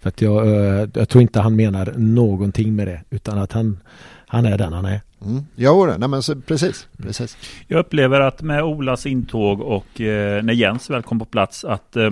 För 0.00 0.08
att 0.08 0.20
jag, 0.20 0.46
eh, 0.46 0.88
jag 0.94 1.08
tror 1.08 1.22
inte 1.22 1.40
han 1.40 1.56
menar 1.56 1.94
någonting 1.96 2.76
med 2.76 2.86
det, 2.86 3.02
utan 3.10 3.38
att 3.38 3.52
han, 3.52 3.80
han 4.26 4.46
är 4.46 4.58
den 4.58 4.72
han 4.72 4.84
är. 4.84 5.00
Mm. 5.24 5.42
Jo, 5.56 5.86
nej, 5.98 6.08
men 6.08 6.22
så, 6.22 6.40
precis, 6.40 6.88
precis. 6.96 7.36
Jag 7.68 7.80
upplever 7.80 8.20
att 8.20 8.42
med 8.42 8.62
Olas 8.62 9.06
intåg 9.06 9.60
och 9.60 10.00
eh, 10.00 10.42
när 10.42 10.52
Jens 10.52 10.90
väl 10.90 11.02
kom 11.02 11.18
på 11.18 11.24
plats 11.24 11.64
att 11.64 11.96
eh, 11.96 12.10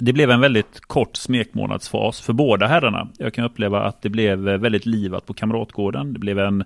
det 0.00 0.12
blev 0.12 0.30
en 0.30 0.40
väldigt 0.40 0.80
kort 0.80 1.16
smekmånadsfas 1.16 2.20
för 2.20 2.32
båda 2.32 2.66
herrarna. 2.66 3.08
Jag 3.18 3.34
kan 3.34 3.44
uppleva 3.44 3.82
att 3.82 4.02
det 4.02 4.08
blev 4.08 4.38
väldigt 4.38 4.86
livat 4.86 5.26
på 5.26 5.34
Kamratgården. 5.34 6.12
Det 6.12 6.18
blev 6.18 6.38
en 6.38 6.64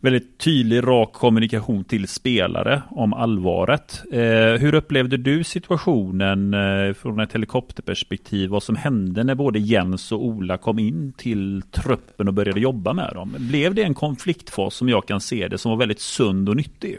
väldigt 0.00 0.38
tydlig, 0.38 0.86
rak 0.86 1.12
kommunikation 1.12 1.84
till 1.84 2.08
spelare 2.08 2.82
om 2.90 3.12
allvaret. 3.12 4.02
Eh, 4.12 4.60
hur 4.60 4.74
upplevde 4.74 5.16
du 5.16 5.44
situationen 5.44 6.54
eh, 6.54 6.92
från 6.92 7.20
ett 7.20 7.32
helikopterperspektiv? 7.32 8.50
Vad 8.50 8.62
som 8.62 8.76
hände 8.76 9.24
när 9.24 9.34
både 9.34 9.58
Jens 9.58 10.12
och 10.12 10.24
Ola 10.24 10.58
kom 10.58 10.78
in 10.78 11.12
till 11.16 11.62
truppen 11.70 12.28
och 12.28 12.34
började 12.34 12.60
jobba 12.60 12.92
med 12.92 13.10
dem? 13.14 13.34
Blev 13.38 13.74
det 13.74 13.82
en 13.82 13.94
konfliktfas 13.94 14.74
som 14.74 14.88
jag 14.88 15.06
kan 15.06 15.20
se 15.20 15.48
det 15.48 15.58
som 15.58 15.70
var 15.70 15.78
väldigt 15.78 16.00
sund 16.00 16.48
och 16.48 16.56
nyttig? 16.56 16.98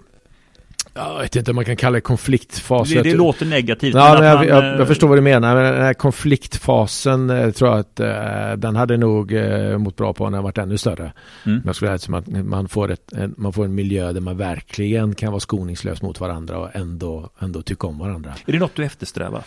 Jag 0.93 1.19
vet 1.19 1.36
inte 1.36 1.51
om 1.51 1.56
man 1.56 1.65
kan 1.65 1.75
kalla 1.75 1.95
det 1.95 2.01
konfliktfas. 2.01 2.89
Det, 2.89 3.01
det 3.01 3.13
låter 3.13 3.45
negativt. 3.45 3.95
Ja, 3.95 4.13
men 4.19 4.27
jag, 4.27 4.36
man, 4.36 4.47
jag, 4.47 4.63
jag, 4.63 4.80
eh, 4.80 4.86
förstår 4.86 5.08
vad 5.08 5.17
du 5.17 5.21
menar. 5.21 5.56
Men 5.56 5.73
den 5.73 5.82
här 5.82 5.93
konfliktfasen 5.93 7.30
eh, 7.30 7.51
tror 7.51 7.69
jag 7.69 7.80
att 7.80 7.99
eh, 7.99 8.58
den 8.58 8.75
hade 8.75 8.97
nog 8.97 9.34
eh, 9.34 9.77
mått 9.77 9.95
bra 9.95 10.13
på 10.13 10.30
när 10.30 10.38
den 10.38 10.43
varit 10.43 10.58
ännu 10.58 10.77
större. 10.77 11.13
Mm. 11.45 11.62
Jag 11.65 11.75
skulle 11.75 11.99
säga 11.99 12.17
att 12.17 12.27
man 12.45 12.67
får, 12.67 12.91
ett, 12.91 13.13
man 13.38 13.54
får 13.54 13.65
en 13.65 13.75
miljö 13.75 14.12
där 14.12 14.21
man 14.21 14.38
verkligen 14.38 15.15
kan 15.15 15.32
vara 15.32 15.39
skoningslös 15.39 16.01
mot 16.01 16.19
varandra 16.19 16.58
och 16.58 16.69
ändå, 16.73 17.30
ändå 17.39 17.62
tycka 17.62 17.88
om 17.88 17.99
varandra. 17.99 18.34
Är 18.45 18.51
det 18.51 18.60
något 18.60 18.75
du 18.75 18.86
eftersträvar? 18.86 19.43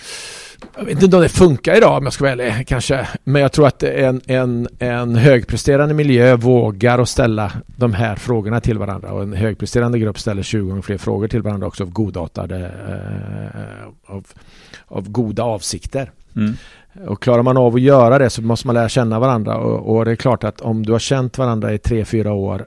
Jag 0.76 0.84
vet 0.84 1.02
inte 1.02 1.16
om 1.16 1.22
det 1.22 1.28
funkar 1.28 1.76
idag 1.76 1.96
om 1.96 2.04
jag 2.04 2.12
ska 2.12 2.24
vara 2.24 2.32
ärlig 2.32 2.68
kanske. 2.68 3.08
Men 3.24 3.42
jag 3.42 3.52
tror 3.52 3.66
att 3.66 3.82
en, 3.82 4.20
en, 4.26 4.68
en 4.78 5.16
högpresterande 5.16 5.94
miljö 5.94 6.36
vågar 6.36 6.98
att 6.98 7.08
ställa 7.08 7.52
de 7.66 7.92
här 7.92 8.16
frågorna 8.16 8.60
till 8.60 8.78
varandra. 8.78 9.12
Och 9.12 9.22
en 9.22 9.32
högpresterande 9.32 9.98
grupp 9.98 10.18
ställer 10.18 10.42
20 10.42 10.68
gånger 10.68 10.82
fler 10.82 10.98
frågor 10.98 11.28
till 11.28 11.42
varandra 11.42 11.66
också 11.66 11.82
av 11.82 11.90
godartade 11.90 12.58
eh, 12.58 14.14
av, 14.14 14.26
av 14.86 15.10
goda 15.10 15.42
avsikter. 15.42 16.10
Mm. 16.36 16.54
Och 17.06 17.22
klarar 17.22 17.42
man 17.42 17.56
av 17.56 17.74
att 17.74 17.80
göra 17.80 18.18
det 18.18 18.30
så 18.30 18.42
måste 18.42 18.66
man 18.66 18.74
lära 18.74 18.88
känna 18.88 19.18
varandra. 19.18 19.56
Och, 19.56 19.96
och, 19.96 20.04
det 20.04 20.10
är 20.10 20.16
klart 20.16 20.44
att 20.44 20.60
om 20.60 20.86
du 20.86 20.92
har 20.92 20.98
känt 20.98 21.38
varandra 21.38 21.74
i 21.74 21.78
tre, 21.78 22.04
fyra 22.04 22.32
år 22.32 22.66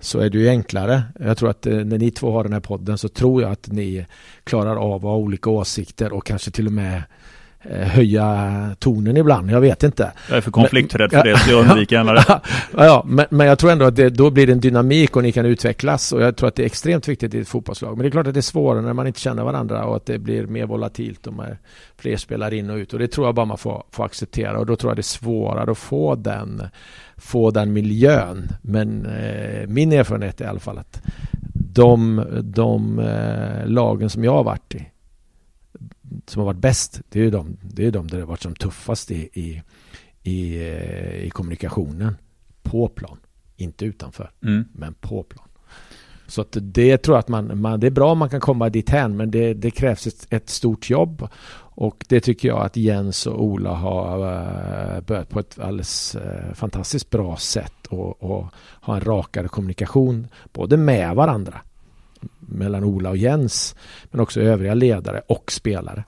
så 0.00 0.18
är 0.18 0.30
det 0.30 0.38
ju 0.38 0.48
enklare. 0.48 1.02
Jag 1.20 1.38
tror 1.38 1.50
att 1.50 1.66
eh, 1.66 1.74
när 1.74 1.98
ni 1.98 2.10
två 2.10 2.32
har 2.32 2.44
den 2.44 2.52
här 2.52 2.60
podden 2.60 2.98
så 2.98 3.08
tror 3.08 3.42
jag 3.42 3.52
att 3.52 3.68
ni 3.68 4.06
klarar 4.44 4.76
av 4.76 4.96
att 4.96 5.02
ha 5.02 5.16
olika 5.16 5.50
åsikter 5.50 6.12
och 6.12 6.26
kanske 6.26 6.50
till 6.50 6.66
och 6.66 6.72
med 6.72 7.02
höja 7.68 8.76
tonen 8.78 9.16
ibland. 9.16 9.50
Jag 9.50 9.60
vet 9.60 9.82
inte. 9.82 10.12
Jag 10.28 10.36
är 10.36 10.40
för 10.40 10.50
konflikträdd 10.50 11.10
för 11.10 11.24
det 11.24 11.38
så 11.38 11.50
jag 11.50 11.60
undviker 11.70 11.96
gärna 11.96 12.12
det. 12.12 12.40
ja, 12.76 13.04
men, 13.06 13.26
men 13.30 13.46
jag 13.46 13.58
tror 13.58 13.70
ändå 13.70 13.84
att 13.84 13.96
det, 13.96 14.10
då 14.10 14.30
blir 14.30 14.46
det 14.46 14.52
en 14.52 14.60
dynamik 14.60 15.16
och 15.16 15.22
ni 15.22 15.32
kan 15.32 15.46
utvecklas 15.46 16.12
och 16.12 16.22
jag 16.22 16.36
tror 16.36 16.48
att 16.48 16.54
det 16.54 16.62
är 16.62 16.66
extremt 16.66 17.08
viktigt 17.08 17.34
i 17.34 17.40
ett 17.40 17.48
fotbollslag. 17.48 17.96
Men 17.96 18.02
det 18.02 18.08
är 18.08 18.10
klart 18.10 18.26
att 18.26 18.34
det 18.34 18.40
är 18.40 18.42
svårare 18.42 18.82
när 18.82 18.92
man 18.92 19.06
inte 19.06 19.20
känner 19.20 19.44
varandra 19.44 19.84
och 19.84 19.96
att 19.96 20.06
det 20.06 20.18
blir 20.18 20.46
mer 20.46 20.66
volatilt 20.66 21.26
och 21.26 21.32
med 21.32 21.56
fler 21.96 22.16
spelar 22.16 22.54
in 22.54 22.70
och 22.70 22.76
ut 22.76 22.92
och 22.92 22.98
det 22.98 23.08
tror 23.08 23.26
jag 23.26 23.34
bara 23.34 23.46
man 23.46 23.58
får, 23.58 23.84
får 23.90 24.04
acceptera 24.04 24.58
och 24.58 24.66
då 24.66 24.76
tror 24.76 24.90
jag 24.90 24.96
det 24.96 25.00
är 25.00 25.02
svårare 25.02 25.70
att 25.70 25.78
få 25.78 26.14
den, 26.14 26.62
få 27.16 27.50
den 27.50 27.72
miljön. 27.72 28.48
Men 28.62 29.06
eh, 29.06 29.66
min 29.66 29.92
erfarenhet 29.92 30.40
är 30.40 30.44
i 30.44 30.48
alla 30.48 30.60
fall 30.60 30.78
att 30.78 31.02
de, 31.72 32.24
de 32.42 32.98
eh, 32.98 33.66
lagen 33.66 34.10
som 34.10 34.24
jag 34.24 34.32
har 34.32 34.44
varit 34.44 34.74
i 34.74 34.86
som 36.26 36.40
har 36.40 36.46
varit 36.46 36.60
bäst, 36.60 37.00
det 37.08 37.20
är 37.20 37.30
de, 37.30 37.56
det 37.62 37.86
är 37.86 37.90
de 37.90 38.06
där 38.06 38.16
det 38.16 38.22
har 38.22 38.28
varit 38.28 38.42
som 38.42 38.54
tuffast 38.54 39.10
i, 39.10 39.28
i, 39.32 39.62
i, 40.22 40.56
eh, 40.56 41.24
i 41.24 41.30
kommunikationen. 41.30 42.16
På 42.62 42.88
plan. 42.88 43.18
Inte 43.56 43.84
utanför, 43.84 44.30
mm. 44.42 44.64
men 44.72 44.94
på 44.94 45.22
plan. 45.22 45.48
Så 46.30 46.40
att 46.40 46.56
det 46.60 46.98
tror 46.98 47.16
jag 47.16 47.20
att 47.20 47.28
man, 47.28 47.60
man 47.60 47.80
det 47.80 47.86
är 47.86 47.90
bra 47.90 48.12
om 48.12 48.18
man 48.18 48.28
kan 48.28 48.40
komma 48.40 48.68
dit 48.68 48.90
hän 48.90 49.16
men 49.16 49.30
det, 49.30 49.54
det 49.54 49.70
krävs 49.70 50.06
ett, 50.06 50.26
ett, 50.30 50.50
stort 50.50 50.90
jobb 50.90 51.28
och 51.56 52.04
det 52.08 52.20
tycker 52.20 52.48
jag 52.48 52.60
att 52.60 52.76
Jens 52.76 53.26
och 53.26 53.44
Ola 53.44 53.74
har 53.74 54.18
uh, 54.18 55.00
börjat 55.00 55.28
på 55.28 55.40
ett 55.40 55.58
alldeles 55.58 56.16
uh, 56.16 56.54
fantastiskt 56.54 57.10
bra 57.10 57.36
sätt 57.36 57.86
och, 57.86 58.22
och 58.22 58.46
ha 58.80 58.94
en 58.94 59.00
rakare 59.00 59.48
kommunikation 59.48 60.26
både 60.52 60.76
med 60.76 61.14
varandra 61.14 61.60
mellan 62.50 62.84
Ola 62.84 63.10
och 63.10 63.16
Jens 63.16 63.74
men 64.10 64.20
också 64.20 64.40
övriga 64.40 64.74
ledare 64.74 65.22
och 65.26 65.52
spelare. 65.52 66.04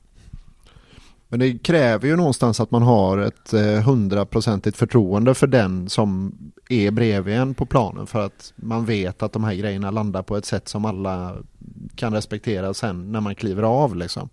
Men 1.33 1.41
det 1.41 1.59
kräver 1.59 2.09
ju 2.09 2.17
någonstans 2.17 2.61
att 2.61 2.71
man 2.71 2.83
har 2.83 3.19
ett 3.19 3.53
eh, 3.53 3.63
hundraprocentigt 3.63 4.77
förtroende 4.77 5.35
för 5.35 5.47
den 5.47 5.89
som 5.89 6.35
är 6.69 6.91
bredvid 6.91 7.35
en 7.35 7.55
på 7.55 7.67
planen 7.67 8.07
för 8.07 8.27
att 8.27 8.53
man 8.57 8.85
vet 8.85 9.23
att 9.23 9.33
de 9.33 9.45
här 9.45 9.55
grejerna 9.55 9.91
landar 9.91 10.23
på 10.23 10.37
ett 10.37 10.45
sätt 10.45 10.69
som 10.69 10.85
alla 10.85 11.37
kan 11.95 12.15
respektera 12.15 12.75
sen 12.75 13.13
när 13.13 13.21
man 13.21 13.35
kliver 13.35 13.63
av 13.63 13.97
liksom. 13.97 14.29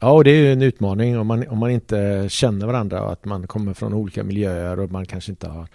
Ja, 0.00 0.12
och 0.12 0.24
det 0.24 0.30
är 0.30 0.36
ju 0.36 0.52
en 0.52 0.62
utmaning 0.62 1.18
om 1.18 1.26
man, 1.26 1.48
om 1.48 1.58
man 1.58 1.70
inte 1.70 2.26
känner 2.28 2.66
varandra 2.66 3.02
och 3.02 3.12
att 3.12 3.24
man 3.24 3.46
kommer 3.46 3.74
från 3.74 3.94
olika 3.94 4.24
miljöer 4.24 4.80
och 4.80 4.90
man 4.90 5.06
kanske 5.06 5.32
inte 5.32 5.48
har 5.48 5.68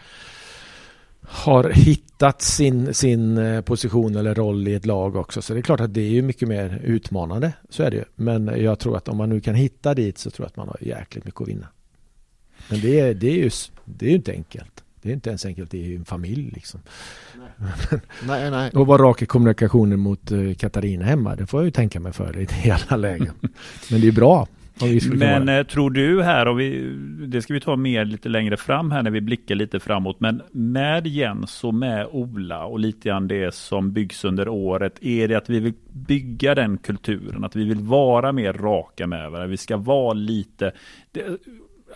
har 1.31 1.69
hittat 1.69 2.41
sin, 2.41 2.93
sin 2.93 3.37
eh, 3.37 3.61
position 3.61 4.15
eller 4.15 4.35
roll 4.35 4.67
i 4.67 4.73
ett 4.73 4.85
lag 4.85 5.15
också. 5.15 5.41
Så 5.41 5.53
det 5.53 5.59
är 5.59 5.61
klart 5.61 5.79
att 5.79 5.93
det 5.93 6.01
är 6.01 6.09
ju 6.09 6.21
mycket 6.21 6.47
mer 6.47 6.81
utmanande. 6.83 7.53
Så 7.69 7.83
är 7.83 7.91
det 7.91 7.97
ju. 7.97 8.03
Men 8.15 8.63
jag 8.63 8.79
tror 8.79 8.97
att 8.97 9.07
om 9.07 9.17
man 9.17 9.29
nu 9.29 9.41
kan 9.41 9.55
hitta 9.55 9.93
dit 9.93 10.17
så 10.17 10.29
tror 10.29 10.45
jag 10.45 10.49
att 10.49 10.57
man 10.57 10.67
har 10.67 10.77
jäkligt 10.81 11.25
mycket 11.25 11.41
att 11.41 11.47
vinna. 11.47 11.67
Men 12.69 12.81
det 12.81 12.99
är, 12.99 13.13
det 13.13 13.27
är 13.27 13.35
ju 13.35 13.49
det 13.85 14.05
är 14.05 14.15
inte 14.15 14.31
enkelt. 14.31 14.83
Det 15.01 15.09
är 15.09 15.13
inte 15.13 15.29
ens 15.29 15.45
enkelt 15.45 15.73
i 15.73 15.95
en 15.95 16.05
familj 16.05 16.51
liksom. 16.53 16.79
Nej. 17.37 18.01
nej, 18.27 18.51
nej. 18.51 18.71
Och 18.71 18.87
vara 18.87 19.03
rak 19.03 19.21
i 19.21 19.25
kommunikationen 19.25 19.99
mot 19.99 20.31
uh, 20.31 20.53
Katarina 20.53 21.05
hemma. 21.05 21.35
Det 21.35 21.47
får 21.47 21.59
jag 21.59 21.65
ju 21.65 21.71
tänka 21.71 21.99
mig 21.99 22.13
för 22.13 22.65
i 22.65 22.71
alla 22.71 22.97
lägen. 22.97 23.33
Men 23.91 24.01
det 24.01 24.07
är 24.07 24.11
bra. 24.11 24.47
Men 25.13 25.49
eh, 25.49 25.63
tror 25.63 25.89
du 25.89 26.23
här, 26.23 26.45
och 26.45 26.59
vi, 26.59 26.95
det 27.27 27.41
ska 27.41 27.53
vi 27.53 27.59
ta 27.59 27.75
mer 27.75 28.05
lite 28.05 28.29
längre 28.29 28.57
fram 28.57 28.91
här 28.91 29.03
när 29.03 29.11
vi 29.11 29.21
blickar 29.21 29.55
lite 29.55 29.79
framåt, 29.79 30.19
men 30.19 30.41
med 30.51 31.07
Jens 31.07 31.63
och 31.63 31.73
med 31.73 32.07
Ola 32.11 32.65
och 32.65 32.79
lite 32.79 33.09
grann 33.09 33.27
det 33.27 33.53
som 33.53 33.91
byggs 33.91 34.25
under 34.25 34.47
året, 34.47 35.03
är 35.03 35.27
det 35.27 35.35
att 35.35 35.49
vi 35.49 35.59
vill 35.59 35.73
bygga 35.91 36.55
den 36.55 36.77
kulturen, 36.77 37.43
att 37.43 37.55
vi 37.55 37.63
vill 37.63 37.79
vara 37.79 38.31
mer 38.31 38.53
raka 38.53 39.07
med 39.07 39.31
varandra, 39.31 39.47
vi 39.47 39.57
ska 39.57 39.77
vara 39.77 40.13
lite, 40.13 40.71
det, 41.11 41.23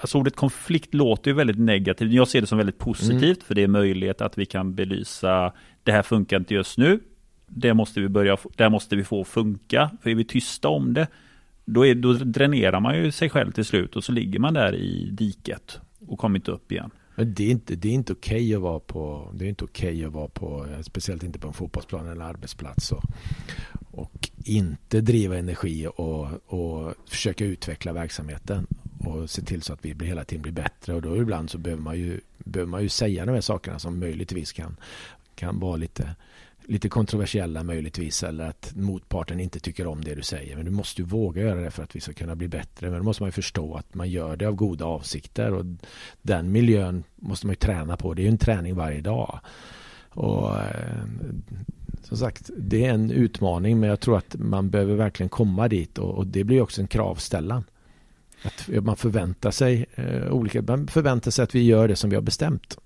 alltså 0.02 0.18
ordet 0.18 0.36
konflikt 0.36 0.94
låter 0.94 1.32
ju 1.32 1.38
väldigt 1.38 1.60
negativt, 1.60 2.12
jag 2.12 2.28
ser 2.28 2.42
det 2.42 2.48
som 2.48 2.58
väldigt 2.58 2.80
positivt, 2.80 3.22
mm. 3.22 3.46
för 3.48 3.56
det 3.56 3.64
är 3.64 3.68
möjlighet 3.68 4.22
att 4.22 4.38
vi 4.38 4.46
kan 4.46 4.76
belysa, 4.76 5.54
det 5.84 5.92
här 5.92 6.02
funkar 6.04 6.38
inte 6.38 6.54
just 6.54 6.78
nu, 6.78 7.00
det 7.48 7.74
måste 7.74 8.02
vi 8.02 8.10
börja, 8.10 8.38
det 8.56 8.70
måste 8.70 8.96
vi 8.96 9.04
få 9.04 9.24
funka, 9.24 9.90
för 10.02 10.10
är 10.10 10.16
vi 10.16 10.24
tysta 10.24 10.70
om 10.70 10.94
det, 10.94 11.08
då, 11.66 11.86
är, 11.86 11.96
då 11.96 12.14
dränerar 12.14 12.80
man 12.80 12.98
ju 12.98 13.12
sig 13.12 13.30
själv 13.30 13.52
till 13.52 13.66
slut 13.66 13.96
och 13.96 14.04
så 14.04 14.12
ligger 14.12 14.40
man 14.40 14.54
där 14.54 14.76
i 14.76 15.10
diket 15.12 15.80
och 16.08 16.20
kommer 16.20 16.40
inte 16.40 16.52
upp 16.52 16.72
igen. 16.72 16.92
Men 17.16 17.34
det 17.34 17.44
är 17.44 17.52
inte, 17.52 17.76
det 17.76 17.90
är 17.90 17.94
inte 17.94 18.14
okej 18.14 18.36
okay 18.36 18.56
att 18.56 18.62
vara 18.62 18.80
på, 18.80 19.32
det 19.34 19.46
är 19.46 19.50
inte 19.50 19.64
okej 19.64 19.94
okay 19.94 20.06
att 20.06 20.14
vara 20.14 20.28
på, 20.28 20.66
eh, 20.66 20.82
speciellt 20.82 21.24
inte 21.24 21.40
på 21.40 21.48
en 21.48 21.54
fotbollsplan 21.54 22.08
eller 22.08 22.26
arbetsplats 22.26 22.92
och, 22.92 23.04
och 23.92 24.30
inte 24.46 25.02
driva 25.02 25.38
energi 25.38 25.88
och, 25.96 26.28
och 26.46 26.94
försöka 27.10 27.46
utveckla 27.46 27.94
verksamheten 27.94 28.68
och 29.00 29.30
se 29.30 29.42
till 29.42 29.62
så 29.62 29.74
att 29.74 29.86
vi 29.86 30.06
hela 30.06 30.24
tiden 30.24 30.42
blir 30.42 30.54
bättre 30.54 30.94
och 30.94 31.02
då 31.02 31.18
ibland 31.18 31.50
så 31.50 31.58
behöver 31.58 31.84
man 31.84 32.00
ju, 32.00 32.20
behöver 32.38 32.72
man 32.72 32.82
ju 32.82 32.90
säga 32.90 33.26
de 33.26 33.32
här 33.32 33.42
sakerna 33.42 33.80
som 33.80 34.00
möjligtvis 34.00 34.52
kan, 34.52 34.78
kan 35.36 35.60
vara 35.60 35.76
lite 35.76 36.16
lite 36.66 36.90
kontroversiella 36.90 37.64
möjligtvis 37.64 38.24
eller 38.24 38.46
att 38.46 38.74
motparten 38.76 39.40
inte 39.40 39.60
tycker 39.60 39.88
om 39.88 40.04
det 40.04 40.16
du 40.16 40.22
säger. 40.22 40.56
Men 40.56 40.66
du 40.66 40.72
måste 40.72 41.02
ju 41.02 41.08
våga 41.08 41.42
göra 41.42 41.62
det 41.62 41.72
för 41.72 41.84
att 41.84 41.96
vi 41.96 42.00
ska 42.00 42.14
kunna 42.14 42.36
bli 42.36 42.48
bättre. 42.48 42.90
Men 42.90 43.00
då 43.00 43.04
måste 43.04 43.24
man 43.24 43.28
ju 43.28 43.32
förstå 43.32 43.76
att 43.76 43.96
man 43.96 44.10
gör 44.10 44.36
det 44.36 44.46
av 44.46 44.56
goda 44.56 44.86
avsikter 44.86 45.54
och 45.54 45.66
den 46.22 46.52
miljön 46.52 47.04
måste 47.16 47.48
man 47.48 47.52
ju 47.52 47.58
träna 47.58 47.98
på. 47.98 48.14
Det 48.14 48.22
är 48.22 48.24
ju 48.24 48.30
en 48.30 48.38
träning 48.38 48.76
varje 48.76 49.02
dag. 49.02 49.40
Och 50.10 50.56
eh, 50.56 51.04
som 52.04 52.18
sagt, 52.18 52.50
det 52.58 52.86
är 52.86 52.94
en 52.94 53.12
utmaning 53.12 53.80
men 53.80 53.90
jag 53.90 54.00
tror 54.00 54.18
att 54.18 54.36
man 54.40 54.70
behöver 54.70 54.96
verkligen 54.96 55.30
komma 55.30 55.68
dit 55.68 55.98
och, 55.98 56.18
och 56.18 56.28
det 56.28 56.44
blir 56.44 56.62
också 56.62 56.82
en 56.82 56.88
kravställan. 56.88 57.64
Att 58.44 58.84
man 58.84 58.96
förväntar 58.96 59.52
sig 59.52 59.86
eh, 59.96 60.32
olika, 60.32 60.62
man 60.62 60.88
förväntar 60.88 61.32
sig 61.32 61.44
att 61.44 61.56
vi 61.56 61.64
gör 61.64 61.88
det 61.88 61.96
som 61.96 62.10
vi 62.10 62.16
har 62.16 62.24
bestämt. 62.24 62.78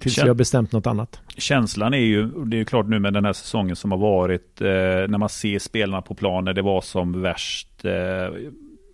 Tills 0.00 0.18
vi 0.18 0.28
har 0.28 0.34
bestämt 0.34 0.72
något 0.72 0.86
annat. 0.86 1.20
Känslan 1.36 1.94
är 1.94 1.98
ju, 1.98 2.26
det 2.26 2.56
är 2.56 2.58
ju 2.58 2.64
klart 2.64 2.86
nu 2.86 2.98
med 2.98 3.12
den 3.12 3.24
här 3.24 3.32
säsongen 3.32 3.76
som 3.76 3.90
har 3.90 3.98
varit, 3.98 4.60
eh, 4.60 4.66
när 4.66 5.18
man 5.18 5.28
ser 5.28 5.58
spelarna 5.58 6.02
på 6.02 6.14
plan 6.14 6.44
när 6.44 6.52
det 6.52 6.62
var 6.62 6.80
som 6.80 7.22
värst. 7.22 7.84
Eh, 7.84 8.28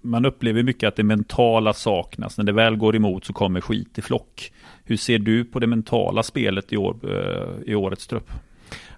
man 0.03 0.25
upplever 0.25 0.63
mycket 0.63 0.89
att 0.89 0.97
det 0.97 1.03
mentala 1.03 1.73
saknas. 1.73 2.39
När 2.39 2.45
det 2.45 2.53
väl 2.53 2.77
går 2.77 2.97
emot 2.97 3.25
så 3.25 3.33
kommer 3.33 3.61
skit 3.61 3.99
i 3.99 4.03
flock. 4.03 4.53
Hur 4.85 4.97
ser 4.97 5.19
du 5.19 5.45
på 5.45 5.59
det 5.59 5.67
mentala 5.67 6.23
spelet 6.23 6.73
i, 6.73 6.77
år, 6.77 6.97
eh, 7.03 7.73
i 7.73 7.75
årets 7.75 8.07
trupp? 8.07 8.31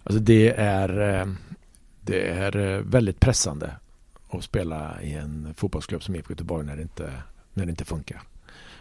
Alltså 0.02 0.20
det 0.20 0.48
är, 0.56 1.20
eh, 1.20 1.26
det 2.00 2.28
är 2.28 2.56
eh, 2.56 2.80
väldigt 2.80 3.20
pressande 3.20 3.70
att 4.30 4.44
spela 4.44 5.02
i 5.02 5.14
en 5.14 5.54
fotbollsklubb 5.56 6.02
som 6.02 6.14
IFK 6.14 6.32
Göteborg 6.32 6.66
när 6.66 6.76
det 6.76 6.82
inte, 6.82 7.12
när 7.54 7.66
det 7.66 7.70
inte 7.70 7.84
funkar. 7.84 8.22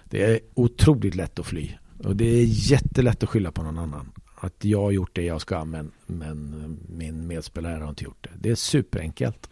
Det 0.10 0.24
är 0.24 0.40
otroligt 0.54 1.16
lätt 1.16 1.40
att 1.40 1.46
fly 1.46 1.72
och 2.06 2.16
det 2.16 2.26
är 2.26 2.46
jättelätt 2.46 3.24
att 3.24 3.30
skylla 3.30 3.52
på 3.52 3.64
någon 3.64 3.78
annan. 3.78 4.12
Att 4.36 4.66
jag 4.66 4.82
har 4.82 4.92
gjort 4.92 5.16
det 5.16 5.22
jag 5.22 5.42
ska 5.42 5.66
men, 5.66 5.92
men 6.06 6.78
min 6.90 7.28
medspelare 7.28 7.82
har 7.82 7.90
inte 7.90 8.04
gjort 8.04 8.24
det. 8.24 8.30
Det 8.40 8.50
är 8.50 8.56
superenkelt. 8.56 9.50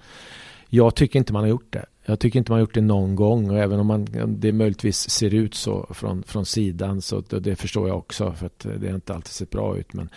Jag 0.70 0.96
tycker 0.96 1.20
inte 1.20 1.34
man 1.34 1.42
har 1.42 1.50
gjort 1.50 1.74
det. 1.74 1.86
Jag 2.06 2.20
tycker 2.20 2.40
inte 2.40 2.52
man 2.52 2.56
har 2.56 2.62
gjort 2.62 2.74
det 2.74 2.82
någon 2.82 3.16
gång 3.16 3.50
och 3.50 3.60
även 3.60 3.80
om 3.80 3.88
man, 3.88 4.08
det 4.28 4.52
möjligtvis 4.52 5.10
ser 5.10 5.34
ut 5.34 5.56
så 5.56 5.88
från, 5.94 6.24
från 6.24 6.46
sidan 6.46 7.02
så 7.02 7.22
det 7.22 7.56
förstår 7.56 7.88
jag 7.88 7.98
också 7.98 8.34
för 8.34 8.46
att 8.46 8.60
det 8.60 8.88
har 8.88 8.96
inte 8.96 9.14
alltid 9.14 9.32
sett 9.32 9.50
bra 9.50 9.78
ut. 9.78 9.94
Men 9.94 10.10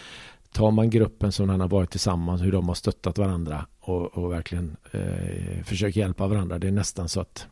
tar 0.53 0.71
man 0.71 0.91
gruppen 0.91 1.33
som 1.33 1.49
den 1.49 1.61
har 1.61 1.69
varit 1.69 1.91
tillsammans, 1.91 2.43
hur 2.43 2.53
de 2.53 2.69
har 2.69 2.75
stöttat 2.75 3.19
varandra 3.19 3.67
och, 3.81 4.19
och 4.19 4.33
verkligen 4.33 4.77
eh, 4.93 5.65
försöker 5.65 6.01
hjälpa 6.01 6.27
varandra. 6.27 6.59
Det 6.59 6.69
är 6.69 6.73
nästan 6.73 7.09
så 7.09 7.21
att 7.21 7.47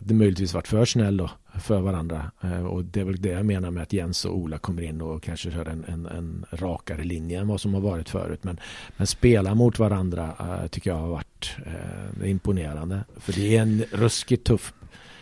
det 0.00 0.14
möjligtvis 0.14 0.54
varit 0.54 0.68
för 0.68 0.84
snäll 0.84 1.16
då 1.16 1.30
för 1.60 1.80
varandra. 1.80 2.30
Eh, 2.40 2.66
och 2.66 2.84
det 2.84 3.00
är 3.00 3.04
väl 3.04 3.22
det 3.22 3.28
jag 3.28 3.46
menar 3.46 3.70
med 3.70 3.82
att 3.82 3.92
Jens 3.92 4.24
och 4.24 4.36
Ola 4.36 4.58
kommer 4.58 4.82
in 4.82 5.00
och 5.00 5.22
kanske 5.22 5.50
kör 5.50 5.68
en, 5.68 5.84
en, 5.84 6.06
en 6.06 6.44
rakare 6.50 7.04
linje 7.04 7.40
än 7.40 7.48
vad 7.48 7.60
som 7.60 7.74
har 7.74 7.80
varit 7.80 8.08
förut. 8.08 8.44
Men, 8.44 8.60
men 8.96 9.06
spela 9.06 9.54
mot 9.54 9.78
varandra 9.78 10.34
eh, 10.38 10.66
tycker 10.66 10.90
jag 10.90 10.98
har 10.98 11.08
varit 11.08 11.56
eh, 11.66 12.30
imponerande. 12.30 13.04
För 13.16 13.32
det 13.32 13.56
är 13.56 13.62
en 13.62 13.84
ruskigt 13.92 14.44
tuff 14.44 14.72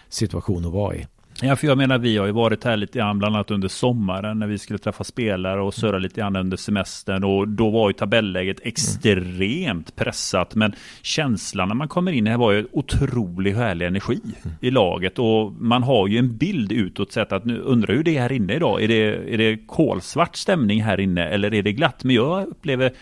situation 0.09 0.67
att 0.67 0.73
vara 0.73 0.97
i. 0.97 1.07
Ja, 1.43 1.57
för 1.57 1.67
jag 1.67 1.79
menar 1.79 1.99
vi 1.99 2.17
har 2.17 2.27
ju 2.27 2.33
varit 2.33 2.65
här 2.65 2.77
lite 2.77 2.99
grann, 2.99 3.19
bland 3.19 3.35
annat 3.37 3.51
under 3.51 3.69
sommaren 3.69 4.39
när 4.39 4.47
vi 4.47 4.59
skulle 4.59 4.79
träffa 4.79 5.05
spelare 5.05 5.61
och 5.61 5.75
surra 5.75 5.99
lite 5.99 6.21
grann 6.21 6.37
under 6.37 6.57
semestern 6.57 7.25
och 7.25 7.49
då 7.49 7.71
var 7.71 7.91
ju 7.91 7.93
tabelläget 7.93 8.57
extremt 8.63 9.97
pressat. 9.97 10.55
Men 10.55 10.73
känslan 11.03 11.69
när 11.69 11.75
man 11.75 11.89
kommer 11.89 12.13
in 12.13 12.27
här 12.27 12.37
var 12.37 12.53
ju 12.53 12.67
otroligt 12.73 13.57
härlig 13.57 13.87
energi 13.87 14.21
i 14.61 14.71
laget 14.71 15.19
och 15.19 15.53
man 15.53 15.83
har 15.83 16.09
ju 16.09 16.19
en 16.19 16.37
bild 16.37 16.73
utåt 16.73 17.13
sett 17.13 17.33
att 17.33 17.45
nu 17.45 17.59
undrar 17.59 17.95
hur 17.95 18.05
det 18.05 18.17
är 18.17 18.21
här 18.21 18.33
inne 18.33 18.55
idag. 18.55 18.83
Är 18.83 18.89
det, 18.89 19.35
är 19.35 19.39
det 19.39 19.59
kolsvart 19.67 20.37
stämning 20.37 20.83
här 20.83 21.01
inne 21.01 21.29
eller 21.29 21.55
är 21.55 21.63
det 21.63 21.73
glatt? 21.73 22.05
Men 22.05 22.17
jag 22.17 22.49
upplever 22.49 22.93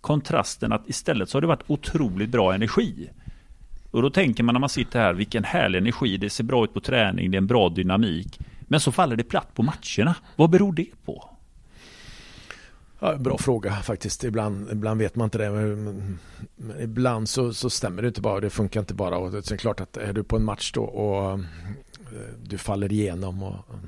kontrasten 0.00 0.72
att 0.72 0.88
istället 0.88 1.28
så 1.28 1.36
har 1.36 1.40
det 1.40 1.46
varit 1.46 1.64
otroligt 1.66 2.30
bra 2.30 2.54
energi. 2.54 3.08
Och 3.98 4.02
då 4.02 4.10
tänker 4.10 4.42
man 4.42 4.52
när 4.52 4.60
man 4.60 4.68
sitter 4.68 5.00
här, 5.00 5.12
vilken 5.12 5.44
härlig 5.44 5.78
energi, 5.78 6.16
det 6.16 6.30
ser 6.30 6.44
bra 6.44 6.64
ut 6.64 6.74
på 6.74 6.80
träning, 6.80 7.30
det 7.30 7.36
är 7.36 7.38
en 7.38 7.46
bra 7.46 7.68
dynamik. 7.68 8.38
Men 8.60 8.80
så 8.80 8.92
faller 8.92 9.16
det 9.16 9.24
platt 9.24 9.54
på 9.54 9.62
matcherna. 9.62 10.14
Vad 10.36 10.50
beror 10.50 10.72
det 10.72 10.86
på? 11.04 11.30
Ja, 13.00 13.16
bra 13.16 13.38
fråga 13.38 13.76
faktiskt. 13.76 14.24
Ibland, 14.24 14.70
ibland 14.72 15.00
vet 15.00 15.16
man 15.16 15.24
inte 15.24 15.38
det. 15.38 15.50
Men, 15.50 16.18
men 16.56 16.80
ibland 16.80 17.28
så, 17.28 17.54
så, 17.54 17.70
stämmer 17.70 18.02
det 18.02 18.08
inte 18.08 18.20
bara. 18.20 18.40
Det 18.40 18.50
funkar 18.50 18.80
inte 18.80 18.94
bara. 18.94 19.18
Och 19.18 19.30
det 19.30 19.50
är 19.50 19.56
klart 19.56 19.80
att 19.80 19.96
är 19.96 20.12
du 20.12 20.22
på 20.22 20.36
en 20.36 20.44
match 20.44 20.72
då 20.72 20.82
och 20.82 21.32
eh, 21.32 21.38
du 22.42 22.58
faller 22.58 22.92
igenom 22.92 23.42
och 23.42 23.54
eh, 23.54 23.78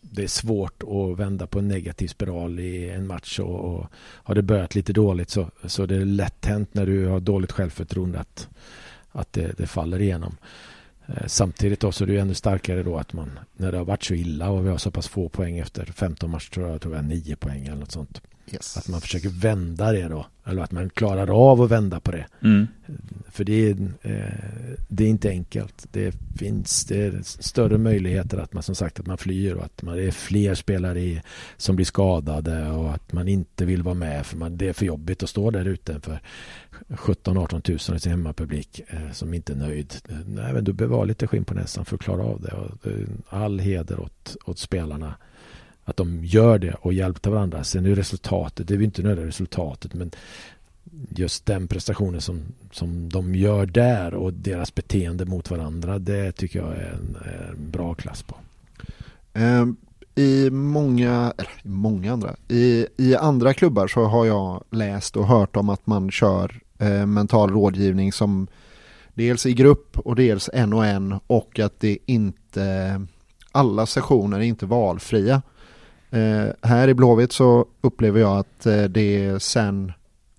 det 0.00 0.22
är 0.22 0.28
svårt 0.28 0.82
att 0.82 1.18
vända 1.18 1.46
på 1.46 1.58
en 1.58 1.68
negativ 1.68 2.08
spiral 2.08 2.60
i 2.60 2.90
en 2.90 3.06
match 3.06 3.38
och, 3.38 3.74
och 3.74 3.86
har 3.96 4.34
det 4.34 4.42
börjat 4.42 4.74
lite 4.74 4.92
dåligt 4.92 5.30
så, 5.30 5.50
så 5.64 5.86
det 5.86 5.96
är 5.96 6.04
lätt 6.04 6.44
hänt 6.44 6.74
när 6.74 6.86
du 6.86 7.06
har 7.06 7.20
dåligt 7.20 7.52
självförtroende 7.52 8.20
att 8.20 8.48
att 9.14 9.32
det, 9.32 9.58
det 9.58 9.66
faller 9.66 10.00
igenom. 10.00 10.36
Eh, 11.06 11.26
samtidigt 11.26 11.80
då 11.80 11.92
så 11.92 12.04
är 12.04 12.06
det 12.06 12.12
ju 12.12 12.18
ännu 12.18 12.34
starkare 12.34 12.82
då 12.82 12.96
att 12.96 13.12
man 13.12 13.38
när 13.56 13.72
det 13.72 13.78
har 13.78 13.84
varit 13.84 14.04
så 14.04 14.14
illa 14.14 14.50
och 14.50 14.66
vi 14.66 14.70
har 14.70 14.78
så 14.78 14.90
pass 14.90 15.08
få 15.08 15.28
poäng 15.28 15.58
efter 15.58 15.84
15 15.84 16.30
matcher 16.30 16.50
tror 16.50 16.68
jag, 16.68 16.80
tror 16.80 16.94
jag 16.94 17.04
9 17.04 17.36
poäng 17.36 17.66
eller 17.66 17.76
något 17.76 17.92
sånt. 17.92 18.20
Yes. 18.52 18.76
Att 18.76 18.88
man 18.88 19.00
försöker 19.00 19.28
vända 19.28 19.92
det 19.92 20.08
då. 20.08 20.26
Eller 20.44 20.62
att 20.62 20.72
man 20.72 20.90
klarar 20.90 21.50
av 21.50 21.62
att 21.62 21.70
vända 21.70 22.00
på 22.00 22.10
det. 22.10 22.26
Mm. 22.42 22.66
För 23.34 23.44
det 23.44 23.70
är, 23.70 23.76
eh, 24.02 24.78
det 24.88 25.04
är 25.04 25.08
inte 25.08 25.28
enkelt. 25.28 25.86
Det 25.92 26.14
finns 26.38 26.84
det 26.84 27.02
är 27.02 27.20
större 27.22 27.78
möjligheter 27.78 28.38
att 28.38 28.52
man 28.52 28.62
som 28.62 28.74
sagt 28.74 29.00
att 29.00 29.06
man 29.06 29.18
flyr 29.18 29.54
och 29.54 29.64
att 29.64 29.82
man, 29.82 29.96
det 29.96 30.02
är 30.02 30.10
fler 30.10 30.54
spelare 30.54 31.00
i, 31.00 31.22
som 31.56 31.76
blir 31.76 31.86
skadade 31.86 32.70
och 32.70 32.94
att 32.94 33.12
man 33.12 33.28
inte 33.28 33.64
vill 33.64 33.82
vara 33.82 33.94
med 33.94 34.26
för 34.26 34.36
man, 34.36 34.56
det 34.56 34.68
är 34.68 34.72
för 34.72 34.86
jobbigt 34.86 35.22
att 35.22 35.28
stå 35.28 35.50
där 35.50 35.64
ute 35.64 36.00
för 36.00 36.20
17-18 36.88 37.60
tusen 37.60 37.96
i 37.96 38.00
sin 38.00 38.12
hemmapublik 38.12 38.80
eh, 38.88 39.10
som 39.12 39.34
inte 39.34 39.52
är 39.52 39.56
nöjd. 39.56 39.94
Nej, 40.26 40.52
men 40.52 40.64
du 40.64 40.72
behöver 40.72 40.96
ha 40.96 41.04
lite 41.04 41.26
skinn 41.26 41.44
på 41.44 41.54
näsan 41.54 41.84
för 41.84 41.94
att 41.94 42.02
klara 42.02 42.22
av 42.22 42.40
det. 42.40 42.52
Och, 42.52 42.86
eh, 42.86 43.08
all 43.28 43.58
heder 43.58 44.00
åt, 44.00 44.36
åt 44.44 44.58
spelarna 44.58 45.14
att 45.84 45.96
de 45.96 46.24
gör 46.24 46.58
det 46.58 46.74
och 46.74 46.92
hjälper 46.92 47.30
varandra. 47.30 47.64
Sen 47.64 47.86
är 47.86 47.94
resultatet, 47.94 48.68
det 48.68 48.74
är 48.74 48.82
inte 48.82 49.02
nödvändigt 49.02 49.34
resultatet 49.34 49.94
men 49.94 50.10
just 51.08 51.46
den 51.46 51.68
prestationen 51.68 52.20
som, 52.20 52.40
som 52.70 53.08
de 53.08 53.34
gör 53.34 53.66
där 53.66 54.14
och 54.14 54.32
deras 54.32 54.74
beteende 54.74 55.24
mot 55.24 55.50
varandra 55.50 55.98
det 55.98 56.32
tycker 56.32 56.58
jag 56.58 56.72
är 56.72 56.92
en, 56.92 57.16
en 57.50 57.70
bra 57.70 57.94
klass 57.94 58.22
på. 58.22 58.36
Um, 59.34 59.76
I 60.14 60.50
många, 60.50 61.32
eller 61.38 61.52
många 61.62 62.12
andra, 62.12 62.36
i, 62.48 62.86
i 62.96 63.16
andra 63.16 63.54
klubbar 63.54 63.86
så 63.86 64.04
har 64.04 64.26
jag 64.26 64.64
läst 64.70 65.16
och 65.16 65.26
hört 65.26 65.56
om 65.56 65.68
att 65.68 65.86
man 65.86 66.10
kör 66.10 66.60
eh, 66.78 67.06
mental 67.06 67.50
rådgivning 67.50 68.12
som 68.12 68.46
dels 69.14 69.46
i 69.46 69.52
grupp 69.52 69.98
och 69.98 70.16
dels 70.16 70.50
en 70.52 70.72
och 70.72 70.86
en 70.86 71.20
och 71.26 71.58
att 71.58 71.80
det 71.80 71.98
inte, 72.06 73.00
alla 73.52 73.86
sessioner 73.86 74.38
är 74.38 74.42
inte 74.42 74.66
valfria. 74.66 75.42
Eh, 76.10 76.46
här 76.62 76.88
i 76.88 76.94
Blåvitt 76.94 77.32
så 77.32 77.66
upplever 77.80 78.20
jag 78.20 78.38
att 78.38 78.66
eh, 78.66 78.82
det 78.82 79.42
sen, 79.42 79.92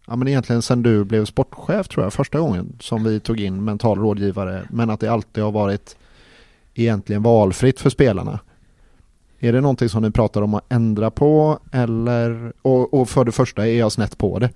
ja 0.08 0.16
men 0.16 0.28
egentligen 0.28 0.62
sen 0.62 0.84
du 0.84 1.04
blev 1.04 1.26
sportchef 1.26 1.88
tror 1.88 2.06
jag, 2.06 2.14
första 2.14 2.40
gången 2.40 2.78
som 2.80 3.04
vi 3.04 3.20
tog 3.20 3.40
in 3.40 3.64
mental 3.64 4.00
rådgivare, 4.00 4.68
men 4.70 4.90
att 4.90 5.00
det 5.00 5.08
alltid 5.08 5.44
har 5.44 5.52
varit 5.52 5.98
egentligen 6.74 7.24
valfritt 7.24 7.80
för 7.80 7.90
spelarna. 7.90 8.40
Är 9.40 9.54
det 9.54 9.62
någonting 9.62 9.90
som 9.90 10.04
ni 10.04 10.12
pratar 10.12 10.42
om 10.42 10.54
att 10.54 10.74
ändra 10.74 11.12
på 11.12 11.60
eller, 11.72 12.54
och, 12.62 12.94
och 12.94 13.10
för 13.10 13.26
det 13.26 13.32
första, 13.32 13.68
är 13.68 13.80
jag 13.80 13.92
snett 13.92 14.18
på 14.18 14.40
det? 14.40 14.50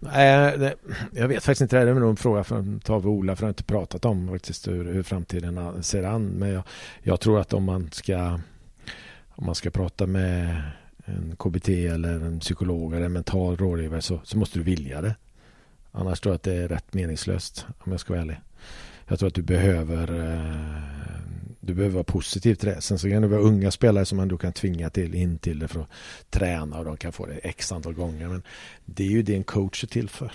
Nej, 0.00 0.58
det, 0.58 0.74
jag 1.12 1.28
vet 1.28 1.44
faktiskt 1.44 1.60
inte, 1.60 1.84
det 1.84 1.90
är 1.90 1.94
nog 1.94 2.10
en 2.10 2.16
fråga 2.16 2.44
från 2.44 2.80
Tave 2.80 3.08
och 3.08 3.14
Ola 3.14 3.36
för 3.36 3.46
att 3.46 3.50
inte 3.50 3.64
pratat 3.64 4.04
om 4.04 4.28
faktiskt 4.28 4.68
hur, 4.68 4.92
hur 4.92 5.02
framtiden 5.02 5.82
ser 5.82 6.02
an. 6.02 6.26
Men 6.26 6.48
jag, 6.48 6.62
jag 7.02 7.20
tror 7.20 7.40
att 7.40 7.52
om 7.52 7.64
man 7.64 7.88
ska 7.92 8.38
om 9.38 9.46
man 9.46 9.54
ska 9.54 9.70
prata 9.70 10.06
med 10.06 10.62
en 11.06 11.36
KBT 11.36 11.68
eller 11.68 12.20
en 12.20 12.40
psykolog 12.40 12.94
eller 12.94 13.06
en 13.06 13.12
mental 13.12 13.56
rådgivare 13.56 14.02
så, 14.02 14.20
så 14.24 14.38
måste 14.38 14.58
du 14.58 14.62
vilja 14.62 15.00
det. 15.00 15.16
Annars 15.92 16.20
tror 16.20 16.32
jag 16.32 16.36
att 16.36 16.42
det 16.42 16.54
är 16.54 16.68
rätt 16.68 16.94
meningslöst 16.94 17.66
om 17.78 17.92
jag 17.92 18.00
ska 18.00 18.12
vara 18.12 18.22
ärlig. 18.22 18.40
Jag 19.08 19.18
tror 19.18 19.26
att 19.26 19.34
du 19.34 19.42
behöver 19.42 20.20
eh, 20.20 20.76
du 21.60 21.74
behöver 21.74 21.94
vara 21.94 22.04
positiv 22.04 22.54
till 22.54 22.68
det. 22.68 22.80
Sen 22.80 22.98
så 22.98 23.10
kan 23.10 23.22
det 23.22 23.28
vara 23.28 23.40
unga 23.40 23.70
spelare 23.70 24.04
som 24.04 24.16
man 24.16 24.28
då 24.28 24.38
kan 24.38 24.52
tvinga 24.52 24.90
till 24.90 25.14
in 25.14 25.38
till 25.38 25.58
det 25.58 25.68
för 25.68 25.80
att 25.80 25.90
träna 26.30 26.78
och 26.78 26.84
de 26.84 26.96
kan 26.96 27.12
få 27.12 27.26
det 27.26 27.34
x 27.34 27.72
antal 27.72 27.94
gånger. 27.94 28.28
Men 28.28 28.42
det 28.84 29.04
är 29.04 29.10
ju 29.10 29.22
det 29.22 29.34
en 29.34 29.44
coach 29.44 29.84
är 29.84 29.88
till 29.88 30.08
för. 30.08 30.32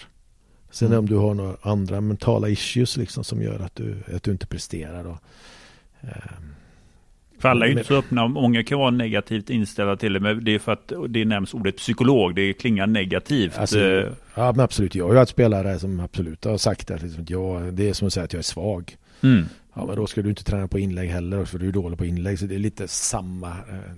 Sen 0.72 0.88
mm. 0.88 0.99
om 0.99 1.05
du 1.05 1.15
har 1.15 1.34
några 1.34 1.57
andra 1.61 2.01
mentala 2.01 2.49
issues 2.49 2.97
liksom 2.97 3.24
som 3.24 3.41
gör 3.41 3.59
att 3.59 3.76
du, 3.76 4.03
att 4.15 4.24
du 4.24 4.32
inte 4.32 4.47
presterar. 4.47 5.05
Och, 5.05 5.17
eh, 6.01 6.32
för 7.42 7.50
alla 7.50 7.66
är 7.66 7.70
ju 7.70 7.74
inte 7.74 7.88
så 7.88 7.96
öppna. 7.96 8.28
Många 8.28 8.64
kan 8.64 8.80
vara 8.80 8.92
negativt 8.92 9.50
inställda 9.50 9.96
till 9.96 10.14
det. 10.14 10.20
Men 10.20 10.44
det 10.44 10.56
är 10.56 10.60
för 10.60 10.72
att 10.72 10.94
det 11.10 11.26
nämns 11.26 11.54
ordet 11.54 11.78
psykolog. 11.78 12.36
Det 12.36 12.54
klingar 12.54 12.88
negativt. 12.88 13.58
Alltså, 13.58 13.80
eh, 13.80 14.08
ja, 14.36 14.52
men 14.52 14.60
absolut. 14.60 14.96
Jag 14.96 15.06
har 15.06 15.14
ju 15.14 15.20
haft 15.20 15.32
spelare 15.32 15.80
som 15.80 16.00
absolut 16.00 16.46
har 16.46 16.58
sagt 16.58 16.92
att 16.92 17.02
liksom, 17.02 17.26
jag, 17.28 17.74
det 17.74 17.89
är 17.89 17.94
som 17.94 18.08
att 18.08 18.14
säga 18.14 18.24
att 18.24 18.34
jag 18.34 18.39
är 18.39 18.44
svag. 18.44 18.98
Mm. 19.24 19.46
Ja, 19.74 19.86
men 19.86 19.96
då 19.96 20.08
ska 20.08 20.22
du 20.22 20.30
inte 20.30 20.44
träna 20.44 20.68
på 20.68 20.80
inlägg 20.80 21.10
heller. 21.10 21.46
För 21.46 21.60
du 21.60 21.68
är 21.68 21.72
dålig 21.72 21.98
på 21.98 22.06
inlägg. 22.06 22.39
Så 22.39 22.46
det 22.46 22.56
är 22.56 22.60
lite 22.60 22.88
samma, 22.88 23.50
eh, 23.50 23.92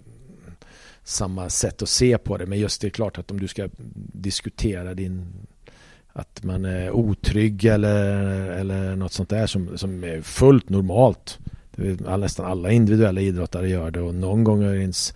samma 1.04 1.50
sätt 1.50 1.82
att 1.82 1.89
se 1.89 2.18
på 2.18 2.38
det. 2.38 2.46
Men 2.46 2.60
just 2.60 2.82
det 2.82 2.88
är 2.88 2.91
klart 2.91 3.18
att 3.18 3.32
om 3.32 3.39
du 3.39 3.48
ska 3.48 3.70
diskutera 4.14 4.94
din 4.94 5.34
att 6.14 6.44
man 6.44 6.66
är 6.66 6.91
otrygg 6.91 7.66
eller, 7.66 8.50
eller 8.50 8.96
något 8.96 9.14
sånt 9.14 9.30
där 9.30 9.48
som, 9.48 9.78
som 9.78 10.04
är 10.04 10.22
fullt 10.22 10.70
normalt 10.70 11.39
nästan 12.17 12.45
alla 12.45 12.71
individuella 12.71 13.21
idrottare 13.21 13.69
gör 13.69 13.91
det 13.91 14.01
och 14.01 14.15
någon 14.15 14.43
gång 14.43 14.63
i 14.63 14.82
ens 14.82 15.13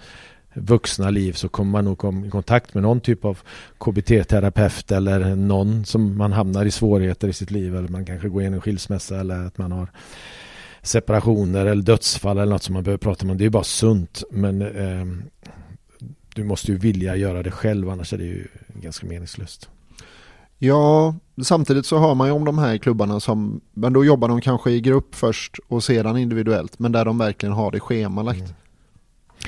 vuxna 0.53 1.09
liv 1.09 1.33
så 1.33 1.49
kommer 1.49 1.71
man 1.71 1.85
nog 1.85 1.97
komma 1.97 2.27
i 2.27 2.29
kontakt 2.29 2.73
med 2.73 2.83
någon 2.83 3.01
typ 3.01 3.25
av 3.25 3.39
KBT-terapeut 3.77 4.91
eller 4.91 5.35
någon 5.35 5.85
som 5.85 6.17
man 6.17 6.31
hamnar 6.31 6.65
i 6.65 6.71
svårigheter 6.71 7.27
i 7.27 7.33
sitt 7.33 7.51
liv 7.51 7.75
eller 7.75 7.87
man 7.87 8.05
kanske 8.05 8.29
går 8.29 8.41
igenom 8.41 8.61
skilsmässa 8.61 9.19
eller 9.19 9.45
att 9.45 9.57
man 9.57 9.71
har 9.71 9.87
separationer 10.81 11.65
eller 11.65 11.83
dödsfall 11.83 12.37
eller 12.37 12.51
något 12.51 12.63
som 12.63 12.73
man 12.73 12.83
behöver 12.83 12.97
prata 12.97 13.27
om. 13.27 13.37
Det 13.37 13.45
är 13.45 13.49
bara 13.49 13.63
sunt 13.63 14.23
men 14.31 14.61
eh, 14.61 15.05
du 16.35 16.43
måste 16.43 16.71
ju 16.71 16.77
vilja 16.77 17.15
göra 17.15 17.43
det 17.43 17.51
själv 17.51 17.89
annars 17.89 18.13
är 18.13 18.17
det 18.17 18.23
ju 18.23 18.47
ganska 18.73 19.07
meningslöst. 19.07 19.69
Ja, 20.59 21.15
samtidigt 21.41 21.85
så 21.85 21.97
hör 21.97 22.15
man 22.15 22.27
ju 22.27 22.33
om 22.33 22.45
de 22.45 22.57
här 22.57 22.77
klubbarna 22.77 23.19
som, 23.19 23.61
men 23.73 23.93
då 23.93 24.05
jobbar 24.05 24.27
de 24.27 24.41
kanske 24.41 24.71
i 24.71 24.81
grupp 24.81 25.15
först 25.15 25.59
och 25.67 25.83
sedan 25.83 26.17
individuellt, 26.17 26.79
men 26.79 26.91
där 26.91 27.05
de 27.05 27.17
verkligen 27.17 27.53
har 27.53 27.71
det 27.71 27.79
schemalagt. 27.79 28.39
Mm. 28.39 28.53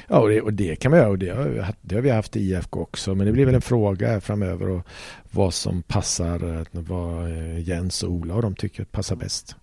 Ja, 0.08 0.20
och 0.20 0.30
det, 0.30 0.42
och 0.42 0.54
det, 0.54 0.76
kan 0.76 0.92
man 0.92 1.00
göra 1.00 1.10
och 1.10 1.20
det 1.20 1.30
har, 1.30 1.74
det 1.82 1.96
har 1.96 2.02
vi 2.02 2.10
haft 2.10 2.36
i 2.36 2.40
IFK 2.40 2.82
också, 2.82 3.16
men 3.16 3.26
det 3.28 3.34
blir 3.34 3.46
väl 3.46 3.56
en 3.56 3.62
fråga 3.62 4.22
framöver 4.22 4.70
och 4.70 4.88
vad 5.32 5.54
som 5.54 5.82
passar, 5.82 6.66
vad 6.72 7.32
eh, 7.32 7.60
Jens 7.60 8.04
och 8.04 8.12
Ola 8.12 8.36
och 8.36 8.42
de 8.42 8.56
tycker 8.56 8.84
passar 8.84 9.16
bäst. 9.16 9.56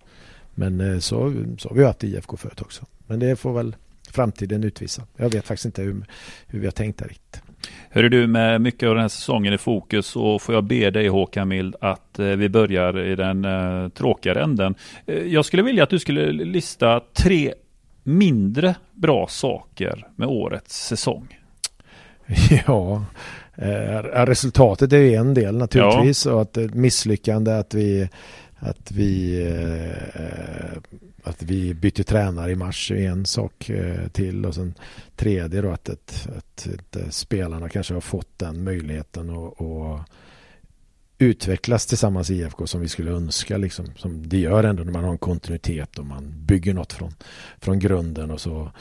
Men 0.55 0.81
eh, 0.81 0.99
så, 0.99 1.45
så 1.57 1.69
har 1.69 1.75
vi 1.75 1.83
haft 1.83 2.03
i 2.03 2.07
IFK 2.07 2.37
förut 2.37 2.61
också. 2.61 2.85
Men 3.07 3.19
det 3.19 3.35
får 3.35 3.53
väl 3.53 3.75
framtiden 4.11 4.63
utvisa. 4.63 5.03
Jag 5.17 5.29
vet 5.29 5.45
faktiskt 5.45 5.65
inte 5.65 5.81
hur, 5.81 6.05
hur 6.47 6.59
vi 6.59 6.65
har 6.65 6.71
tänkt 6.71 6.99
där 6.99 7.07
riktigt. 7.07 7.41
Hör 7.89 8.03
du, 8.03 8.27
med 8.27 8.61
mycket 8.61 8.89
av 8.89 8.95
den 8.95 9.01
här 9.01 9.09
säsongen 9.09 9.53
i 9.53 9.57
fokus 9.57 10.07
så 10.07 10.39
får 10.39 10.55
jag 10.55 10.63
be 10.63 10.89
dig 10.89 11.07
Håkan 11.07 11.47
Mild 11.47 11.75
att 11.81 12.19
eh, 12.19 12.25
vi 12.25 12.49
börjar 12.49 12.99
i 12.99 13.15
den 13.15 13.45
uh, 13.45 13.89
tråkigare 13.89 14.43
änden. 14.43 14.75
Uh, 15.09 15.15
jag 15.15 15.45
skulle 15.45 15.63
vilja 15.63 15.83
att 15.83 15.89
du 15.89 15.99
skulle 15.99 16.31
lista 16.31 17.01
tre 17.13 17.53
mindre 18.03 18.75
bra 18.93 19.27
saker 19.27 20.07
med 20.15 20.27
årets 20.27 20.87
säsong. 20.87 21.37
Ja, 22.67 23.05
eh, 23.55 24.25
resultatet 24.25 24.93
är 24.93 25.19
en 25.19 25.33
del 25.33 25.57
naturligtvis 25.57 26.25
ja. 26.25 26.33
och 26.33 26.41
att 26.41 26.57
misslyckande 26.57 27.51
att 27.51 27.73
vi 27.73 28.09
att 28.59 28.91
vi 28.91 29.41
eh, 30.15 30.77
att 31.23 31.43
vi 31.43 31.73
bytte 31.73 32.03
tränare 32.03 32.51
i 32.51 32.55
mars 32.55 32.91
är 32.91 33.09
en 33.09 33.25
sak 33.25 33.69
eh, 33.69 34.07
till 34.07 34.45
och 34.45 34.55
sen 34.55 34.73
tredje 35.15 35.61
då 35.61 35.71
att, 35.71 35.89
att, 35.89 36.27
att, 36.37 36.67
att 36.95 37.13
spelarna 37.13 37.69
kanske 37.69 37.93
har 37.93 38.01
fått 38.01 38.39
den 38.39 38.63
möjligheten 38.63 39.29
och, 39.29 39.61
och 39.61 39.99
utvecklas 41.19 41.85
tillsammans 41.85 42.29
i 42.29 42.35
IFK 42.35 42.67
som 42.67 42.81
vi 42.81 42.87
skulle 42.87 43.11
önska 43.11 43.57
liksom, 43.57 43.85
som 43.95 44.29
det 44.29 44.37
gör 44.37 44.63
ändå 44.63 44.83
när 44.83 44.91
man 44.91 45.03
har 45.03 45.11
en 45.11 45.17
kontinuitet 45.17 45.99
och 45.99 46.05
man 46.05 46.33
bygger 46.45 46.73
något 46.73 46.93
från, 46.93 47.13
från 47.59 47.79
grunden 47.79 48.31
och 48.31 48.41
så, 48.41 48.71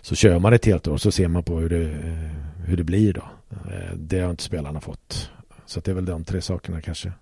så 0.00 0.14
kör 0.14 0.38
man 0.38 0.52
ett 0.52 0.64
helt 0.64 0.88
år 0.88 0.96
så 0.96 1.10
ser 1.12 1.28
man 1.28 1.42
på 1.42 1.58
hur 1.58 1.68
det, 1.68 1.90
eh, 1.90 2.66
hur 2.66 2.76
det 2.76 2.84
blir 2.84 3.12
då. 3.12 3.24
Eh, 3.50 3.96
det 3.96 4.20
har 4.20 4.30
inte 4.30 4.42
spelarna 4.42 4.80
fått. 4.80 5.30
Så 5.66 5.80
det 5.80 5.90
är 5.90 5.94
väl 5.94 6.04
de 6.04 6.24
tre 6.24 6.42
sakerna 6.42 6.80
kanske. 6.80 7.12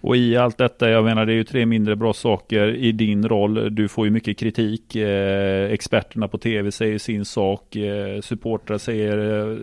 Och 0.00 0.16
i 0.16 0.36
allt 0.36 0.58
detta, 0.58 0.90
jag 0.90 1.04
menar 1.04 1.26
det 1.26 1.32
är 1.32 1.36
ju 1.36 1.44
tre 1.44 1.66
mindre 1.66 1.96
bra 1.96 2.12
saker 2.12 2.74
i 2.76 2.92
din 2.92 3.28
roll. 3.28 3.74
Du 3.74 3.88
får 3.88 4.04
ju 4.06 4.10
mycket 4.10 4.38
kritik. 4.38 4.96
Eh, 4.96 5.70
experterna 5.70 6.28
på 6.28 6.38
tv 6.38 6.72
säger 6.72 6.98
sin 6.98 7.24
sak. 7.24 7.76
Eh, 7.76 8.20
supportrar 8.20 8.78
säger 8.78 9.50
eh, 9.52 9.58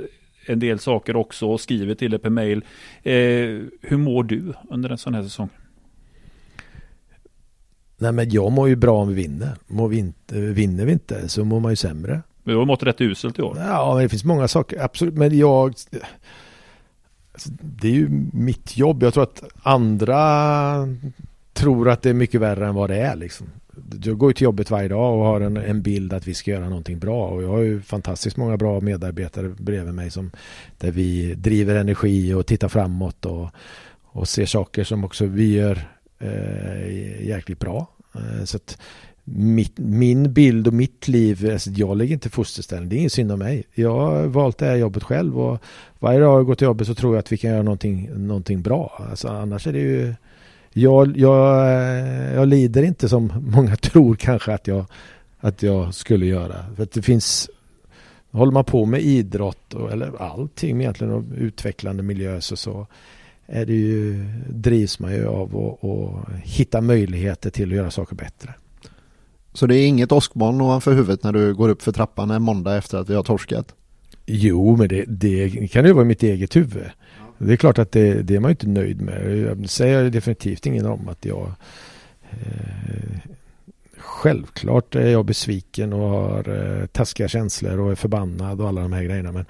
en 0.45 0.59
del 0.59 0.79
saker 0.79 1.15
också 1.15 1.47
och 1.47 1.61
skriver 1.61 1.95
till 1.95 2.11
dig 2.11 2.19
per 2.19 2.29
mail. 2.29 2.63
Eh, 3.03 3.13
hur 3.81 3.97
mår 3.97 4.23
du 4.23 4.53
under 4.69 4.89
en 4.89 4.97
sån 4.97 5.13
här 5.13 5.23
säsong? 5.23 5.49
Nej 7.97 8.11
men 8.11 8.29
jag 8.29 8.51
mår 8.51 8.69
ju 8.69 8.75
bra 8.75 9.01
om 9.01 9.07
vi 9.07 9.13
vinner. 9.13 9.51
Mår 9.67 9.87
vi 9.87 9.97
inte, 9.97 10.35
vinner 10.35 10.85
vi 10.85 10.91
inte 10.91 11.29
så 11.29 11.45
mår 11.45 11.59
man 11.59 11.71
ju 11.71 11.75
sämre. 11.75 12.21
Du 12.43 12.55
har 12.55 12.65
mått 12.65 12.83
rätt 12.83 13.01
uselt 13.01 13.39
i 13.39 13.41
år. 13.41 13.57
Ja, 13.59 13.99
det 14.01 14.09
finns 14.09 14.23
många 14.23 14.47
saker. 14.47 14.79
Absolut. 14.79 15.13
Men 15.13 15.37
jag 15.37 15.73
Alltså, 17.35 17.49
det 17.61 17.87
är 17.87 17.91
ju 17.91 18.09
mitt 18.33 18.77
jobb. 18.77 19.03
Jag 19.03 19.13
tror 19.13 19.23
att 19.23 19.43
andra 19.63 20.87
tror 21.53 21.89
att 21.89 22.01
det 22.01 22.09
är 22.09 22.13
mycket 22.13 22.41
värre 22.41 22.67
än 22.67 22.75
vad 22.75 22.89
det 22.89 22.97
är. 22.97 23.15
Liksom. 23.15 23.47
Jag 24.03 24.17
går 24.17 24.29
ju 24.29 24.33
till 24.33 24.43
jobbet 24.43 24.71
varje 24.71 24.87
dag 24.87 25.19
och 25.19 25.25
har 25.25 25.41
en, 25.41 25.57
en 25.57 25.81
bild 25.81 26.13
att 26.13 26.27
vi 26.27 26.33
ska 26.33 26.51
göra 26.51 26.69
någonting 26.69 26.99
bra. 26.99 27.27
Och 27.27 27.43
jag 27.43 27.49
har 27.49 27.61
ju 27.61 27.81
fantastiskt 27.81 28.37
många 28.37 28.57
bra 28.57 28.79
medarbetare 28.81 29.49
bredvid 29.49 29.93
mig 29.93 30.11
som 30.11 30.31
där 30.77 30.91
vi 30.91 31.33
driver 31.33 31.75
energi 31.75 32.33
och 32.33 32.45
tittar 32.45 32.67
framåt 32.67 33.25
och, 33.25 33.49
och 34.03 34.27
ser 34.27 34.45
saker 34.45 34.83
som 34.83 35.03
också 35.03 35.25
vi 35.25 35.53
gör 35.53 35.89
eh, 36.19 37.27
jäkligt 37.27 37.59
bra. 37.59 37.87
Eh, 38.15 38.43
så 38.43 38.57
att 38.57 38.77
mitt, 39.25 39.77
min 39.77 40.33
bild 40.33 40.67
och 40.67 40.73
mitt 40.73 41.07
liv, 41.07 41.49
alltså 41.53 41.69
jag 41.69 41.97
lägger 41.97 42.13
inte 42.13 42.29
fosterställning, 42.29 42.89
det 42.89 42.95
är 42.95 42.97
ingen 42.97 43.09
synd 43.09 43.31
om 43.31 43.39
mig. 43.39 43.63
Jag 43.73 43.99
har 43.99 44.27
valt 44.27 44.57
det 44.57 44.65
här 44.65 44.75
jobbet 44.75 45.03
själv 45.03 45.39
och 45.39 45.61
varje 45.99 46.19
dag 46.19 46.39
jag 46.39 46.45
går 46.45 46.55
till 46.55 46.65
jobbet 46.65 46.87
så 46.87 46.95
tror 46.95 47.15
jag 47.15 47.19
att 47.19 47.31
vi 47.31 47.37
kan 47.37 47.51
göra 47.51 47.63
någonting, 47.63 48.09
någonting 48.27 48.61
bra. 48.61 49.05
Alltså 49.09 49.27
annars 49.27 49.67
är 49.67 49.73
det 49.73 49.79
ju 49.79 50.13
jag, 50.73 51.17
jag, 51.17 51.67
jag 52.35 52.47
lider 52.47 52.83
inte 52.83 53.09
som 53.09 53.31
många 53.55 53.75
tror 53.81 54.15
kanske 54.15 54.53
att 54.53 54.67
jag, 54.67 54.85
att 55.39 55.63
jag 55.63 55.93
skulle 55.93 56.25
göra. 56.25 56.65
För 56.75 56.83
att 56.83 56.91
det 56.91 57.01
finns 57.01 57.49
Håller 58.31 58.51
man 58.51 58.63
på 58.63 58.85
med 58.85 59.01
idrott 59.01 59.73
och, 59.73 59.91
eller 59.91 60.21
allting 60.21 60.81
egentligen 60.81 61.13
och 61.13 61.23
utvecklande 61.37 62.03
miljö 62.03 62.41
så, 62.41 62.55
så 62.55 62.87
är 63.45 63.65
det 63.65 63.73
ju, 63.73 64.25
drivs 64.49 64.99
man 64.99 65.13
ju 65.13 65.27
av 65.27 65.55
att 65.55 66.35
hitta 66.43 66.81
möjligheter 66.81 67.49
till 67.49 67.69
att 67.69 67.75
göra 67.75 67.91
saker 67.91 68.15
bättre. 68.15 68.53
Så 69.55 69.67
det 69.67 69.75
är 69.75 69.87
inget 69.87 70.11
åskmoln 70.11 70.61
ovanför 70.61 70.93
huvudet 70.93 71.23
när 71.23 71.33
du 71.33 71.53
går 71.53 71.69
upp 71.69 71.81
för 71.81 71.91
trappan 71.91 72.31
en 72.31 72.41
måndag 72.41 72.77
efter 72.77 72.97
att 72.97 73.09
vi 73.09 73.15
har 73.15 73.23
torskat? 73.23 73.75
Jo, 74.25 74.75
men 74.75 74.87
det, 74.87 75.05
det 75.07 75.67
kan 75.67 75.85
ju 75.85 75.93
vara 75.93 76.05
mitt 76.05 76.23
eget 76.23 76.55
huvud. 76.55 76.89
Det 77.37 77.53
är 77.53 77.57
klart 77.57 77.79
att 77.79 77.91
det, 77.91 78.21
det 78.21 78.35
är 78.35 78.39
man 78.39 78.49
ju 78.49 78.53
inte 78.53 78.67
nöjd 78.67 79.01
med. 79.01 79.37
Jag 79.37 79.69
säger 79.69 80.09
definitivt 80.09 80.65
ingen 80.65 80.85
om 80.85 81.07
att 81.07 81.25
jag 81.25 81.51
eh, 82.31 83.19
Självklart 83.97 84.95
är 84.95 85.09
jag 85.09 85.25
besviken 85.25 85.93
och 85.93 86.09
har 86.09 86.49
eh, 86.49 86.85
taskiga 86.85 87.27
känslor 87.27 87.79
och 87.79 87.91
är 87.91 87.95
förbannad 87.95 88.61
och 88.61 88.67
alla 88.67 88.81
de 88.81 88.93
här 88.93 89.03
grejerna. 89.03 89.31
Men, 89.31 89.45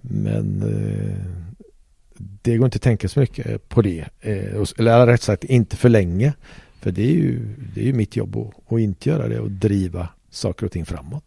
men 0.00 0.62
eh, 0.62 1.16
det 2.16 2.56
går 2.56 2.64
inte 2.64 2.76
att 2.76 2.82
tänka 2.82 3.08
så 3.08 3.20
mycket 3.20 3.68
på 3.68 3.82
det. 3.82 4.04
Eh, 4.20 4.64
eller 4.78 5.06
rätt 5.06 5.22
sagt 5.22 5.44
inte 5.44 5.76
för 5.76 5.88
länge. 5.88 6.32
För 6.80 6.92
det 6.92 7.02
är 7.02 7.14
ju, 7.14 7.40
det 7.74 7.80
är 7.80 7.84
ju 7.84 7.92
mitt 7.92 8.16
jobb 8.16 8.36
att, 8.36 8.72
att 8.72 8.80
inte 8.80 9.08
göra 9.08 9.28
det 9.28 9.40
och 9.40 9.50
driva 9.50 10.08
saker 10.30 10.66
och 10.66 10.72
ting 10.72 10.86
framåt. 10.86 11.24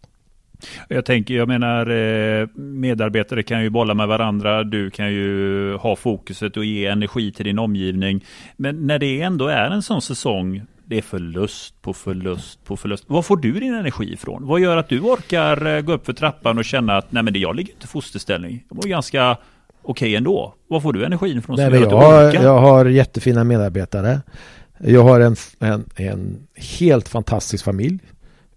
Jag 0.88 1.06
tänker, 1.06 1.34
jag 1.34 1.48
menar 1.48 1.90
eh, 1.90 2.48
medarbetare 2.56 3.44
kan 3.44 3.64
ju 3.64 3.70
bolla 3.70 3.94
med 3.94 4.08
varandra. 4.08 4.64
Du 4.64 4.90
kan 4.90 5.14
ju 5.14 5.74
ha 5.76 5.96
fokuset 5.96 6.58
och 6.58 6.66
ge 6.66 6.86
energi 6.86 7.32
till 7.32 7.46
din 7.46 7.60
omgivning. 7.60 8.26
Men 8.58 8.88
när 8.88 9.00
det 9.00 9.22
ändå 9.22 9.48
är 9.48 9.72
en 9.72 9.82
sån 9.82 10.02
säsong 10.02 10.62
det 10.86 10.98
är 10.98 11.02
förlust 11.02 11.82
på 11.82 11.94
förlust 11.94 12.66
på 12.66 12.78
förlust. 12.78 13.04
Var 13.08 13.22
får 13.22 13.38
du 13.38 13.52
din 13.52 13.74
energi 13.74 14.14
ifrån? 14.14 14.48
Vad 14.48 14.60
gör 14.60 14.78
att 14.78 14.90
du 14.90 15.00
orkar 15.00 15.76
eh, 15.76 15.82
gå 15.82 15.94
upp 15.94 16.06
för 16.06 16.14
trappan 16.14 16.58
och 16.58 16.66
känna 16.66 16.98
att 16.98 17.12
nej 17.12 17.24
men 17.24 17.34
det, 17.34 17.40
jag 17.40 17.56
ligger 17.56 17.74
inte 17.74 17.84
i 17.84 17.88
fosterställning. 17.88 18.64
Det 18.70 18.76
var 18.76 18.84
ganska 18.84 19.32
okej 19.32 19.40
okay 19.82 20.16
ändå. 20.16 20.54
Var 20.68 20.80
får 20.80 20.94
du 20.94 21.06
energin 21.06 21.38
ifrån? 21.38 21.56
Nej, 21.56 21.82
jag, 21.82 22.34
jag 22.34 22.60
har 22.60 22.86
jättefina 22.86 23.44
medarbetare. 23.44 24.22
Jag 24.84 25.04
har 25.04 25.20
en, 25.20 25.36
en, 25.60 25.86
en 25.96 26.48
helt 26.56 27.10
fantastisk 27.10 27.66
familj. 27.66 28.00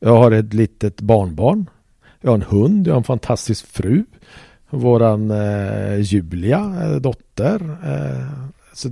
Jag 0.00 0.16
har 0.16 0.30
ett 0.30 0.54
litet 0.54 1.00
barnbarn. 1.00 1.70
Jag 2.20 2.30
har 2.30 2.34
en 2.34 2.42
hund. 2.42 2.86
Jag 2.86 2.92
har 2.92 2.98
en 2.98 3.04
fantastisk 3.04 3.66
fru. 3.66 4.04
Våran 4.70 5.30
eh, 5.30 6.00
Julia, 6.00 6.74
eh, 6.84 6.96
dotter. 6.96 7.76
Eh, 7.84 8.26
så 8.72 8.88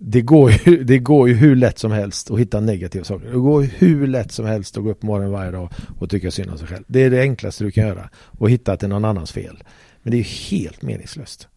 det 0.00 0.20
går, 0.20 0.50
ju, 0.50 0.84
det 0.84 0.98
går 0.98 1.28
ju 1.28 1.34
hur 1.34 1.56
lätt 1.56 1.78
som 1.78 1.92
helst 1.92 2.30
att 2.30 2.38
hitta 2.38 2.60
negativa 2.60 3.04
saker. 3.04 3.26
Det 3.26 3.38
går 3.38 3.62
hur 3.62 4.06
lätt 4.06 4.32
som 4.32 4.46
helst 4.46 4.76
att 4.76 4.84
gå 4.84 4.90
upp 4.90 5.02
morgonen 5.02 5.32
varje 5.32 5.50
dag 5.50 5.72
och 5.98 6.10
tycka 6.10 6.30
synd 6.30 6.50
om 6.50 6.58
sig 6.58 6.66
själv. 6.66 6.84
Det 6.86 7.02
är 7.02 7.10
det 7.10 7.20
enklaste 7.20 7.64
du 7.64 7.70
kan 7.70 7.86
göra. 7.86 8.10
Och 8.14 8.50
hitta 8.50 8.72
att 8.72 8.80
det 8.80 8.86
är 8.86 8.88
någon 8.88 9.04
annans 9.04 9.32
fel. 9.32 9.62
Men 10.02 10.10
det 10.10 10.16
är 10.16 10.50
helt 10.50 10.82
meningslöst. 10.82 11.48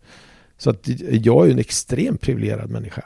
Så 0.58 0.70
att 0.70 0.88
jag 1.10 1.43
är 1.43 1.45
ju 1.45 1.51
en 1.51 1.60
extremt 1.60 2.22
privilegierad 2.22 2.70
människa. 2.70 3.03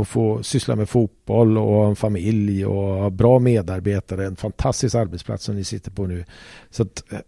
Och 0.00 0.08
få 0.08 0.42
syssla 0.42 0.76
med 0.76 0.88
fotboll 0.88 1.58
och 1.58 1.86
en 1.86 1.96
familj 1.96 2.66
och 2.66 2.82
ha 2.82 3.10
bra 3.10 3.38
medarbetare. 3.38 4.26
En 4.26 4.36
fantastisk 4.36 4.94
arbetsplats 4.94 5.44
som 5.44 5.54
ni 5.54 5.64
sitter 5.64 5.90
på 5.90 6.06
nu. 6.06 6.24
Så 6.70 6.82
att 6.82 7.12
eh, 7.12 7.18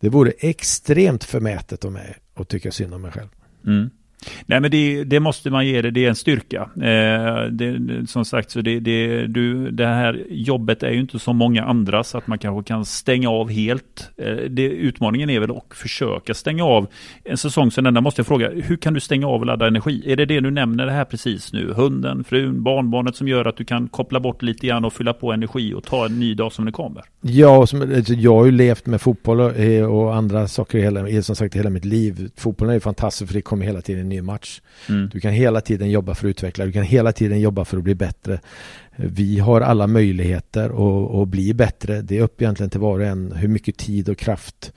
det 0.00 0.08
vore 0.08 0.32
extremt 0.38 1.24
förmätet 1.24 1.84
av 1.84 1.92
mig 1.92 2.16
att 2.34 2.48
tycka 2.48 2.72
synd 2.72 2.94
om 2.94 3.02
mig 3.02 3.12
själv. 3.12 3.28
Mm. 3.66 3.90
Nej 4.46 4.60
men 4.60 4.70
det, 4.70 5.04
det, 5.04 5.20
måste 5.20 5.50
man 5.50 5.66
ge 5.66 5.82
det, 5.82 5.90
det 5.90 6.04
är 6.04 6.08
en 6.08 6.14
styrka. 6.14 6.70
Eh, 6.76 7.50
det, 7.50 7.80
som 8.08 8.24
sagt, 8.24 8.50
så 8.50 8.60
det, 8.60 8.80
det, 8.80 9.26
du, 9.26 9.70
det 9.70 9.86
här 9.86 10.24
jobbet 10.30 10.82
är 10.82 10.90
ju 10.90 11.00
inte 11.00 11.18
som 11.18 11.36
många 11.36 11.64
andra 11.64 12.04
så 12.04 12.18
att 12.18 12.26
man 12.26 12.38
kanske 12.38 12.68
kan 12.68 12.84
stänga 12.84 13.30
av 13.30 13.50
helt. 13.50 14.10
Eh, 14.16 14.36
det, 14.50 14.62
utmaningen 14.62 15.30
är 15.30 15.40
väl 15.40 15.50
att 15.50 15.76
försöka 15.76 16.34
stänga 16.34 16.64
av 16.64 16.86
en 17.24 17.36
säsong 17.36 17.70
som 17.70 17.84
denna. 17.84 18.00
måste 18.00 18.20
jag 18.20 18.26
fråga, 18.26 18.50
hur 18.50 18.76
kan 18.76 18.94
du 18.94 19.00
stänga 19.00 19.26
av 19.26 19.40
och 19.40 19.46
ladda 19.46 19.66
energi? 19.66 20.12
Är 20.12 20.16
det 20.16 20.26
det 20.26 20.40
du 20.40 20.50
nämner 20.50 20.86
det 20.86 20.92
här 20.92 21.04
precis 21.04 21.52
nu? 21.52 21.72
Hunden, 21.72 22.24
frun, 22.24 22.62
barnbarnet 22.62 23.16
som 23.16 23.28
gör 23.28 23.44
att 23.44 23.56
du 23.56 23.64
kan 23.64 23.88
koppla 23.88 24.20
bort 24.20 24.42
lite 24.42 24.66
grann 24.66 24.84
och 24.84 24.92
fylla 24.92 25.12
på 25.12 25.32
energi 25.32 25.74
och 25.74 25.84
ta 25.84 26.06
en 26.06 26.20
ny 26.20 26.34
dag 26.34 26.52
som 26.52 26.64
det 26.64 26.72
kommer? 26.72 27.02
Ja, 27.20 27.66
som, 27.66 27.82
alltså, 27.82 28.14
jag 28.14 28.34
har 28.34 28.44
ju 28.44 28.50
levt 28.50 28.86
med 28.86 29.00
fotboll 29.00 29.40
och, 29.40 29.58
eh, 29.58 29.86
och 29.86 30.14
andra 30.14 30.48
saker 30.48 30.78
i 30.78 30.82
hela, 30.82 31.22
som 31.22 31.36
sagt, 31.36 31.54
hela 31.54 31.70
mitt 31.70 31.84
liv. 31.84 32.30
Fotbollen 32.36 32.70
är 32.70 32.74
ju 32.74 32.80
fantastisk 32.80 33.28
för 33.28 33.34
det 33.34 33.42
kommer 33.42 33.66
hela 33.66 33.80
tiden 33.80 34.08
ny 34.14 34.22
match. 34.22 34.60
Mm. 34.88 35.08
Du 35.12 35.20
kan 35.20 35.32
hela 35.32 35.60
tiden 35.60 35.90
jobba 35.90 36.14
för 36.14 36.26
att 36.26 36.30
utveckla, 36.30 36.66
du 36.66 36.72
kan 36.72 36.82
hela 36.82 37.12
tiden 37.12 37.40
jobba 37.40 37.64
för 37.64 37.76
att 37.76 37.84
bli 37.84 37.94
bättre. 37.94 38.40
Vi 38.96 39.38
har 39.38 39.60
alla 39.60 39.86
möjligheter 39.86 40.64
att, 40.64 41.14
att 41.14 41.28
bli 41.28 41.54
bättre. 41.54 42.02
Det 42.02 42.18
är 42.18 42.22
upp 42.22 42.42
egentligen 42.42 42.70
till 42.70 42.80
var 42.80 42.98
och 42.98 43.06
en 43.06 43.32
hur 43.32 43.48
mycket 43.48 43.76
tid 43.76 44.08
och 44.08 44.18
kraft 44.18 44.72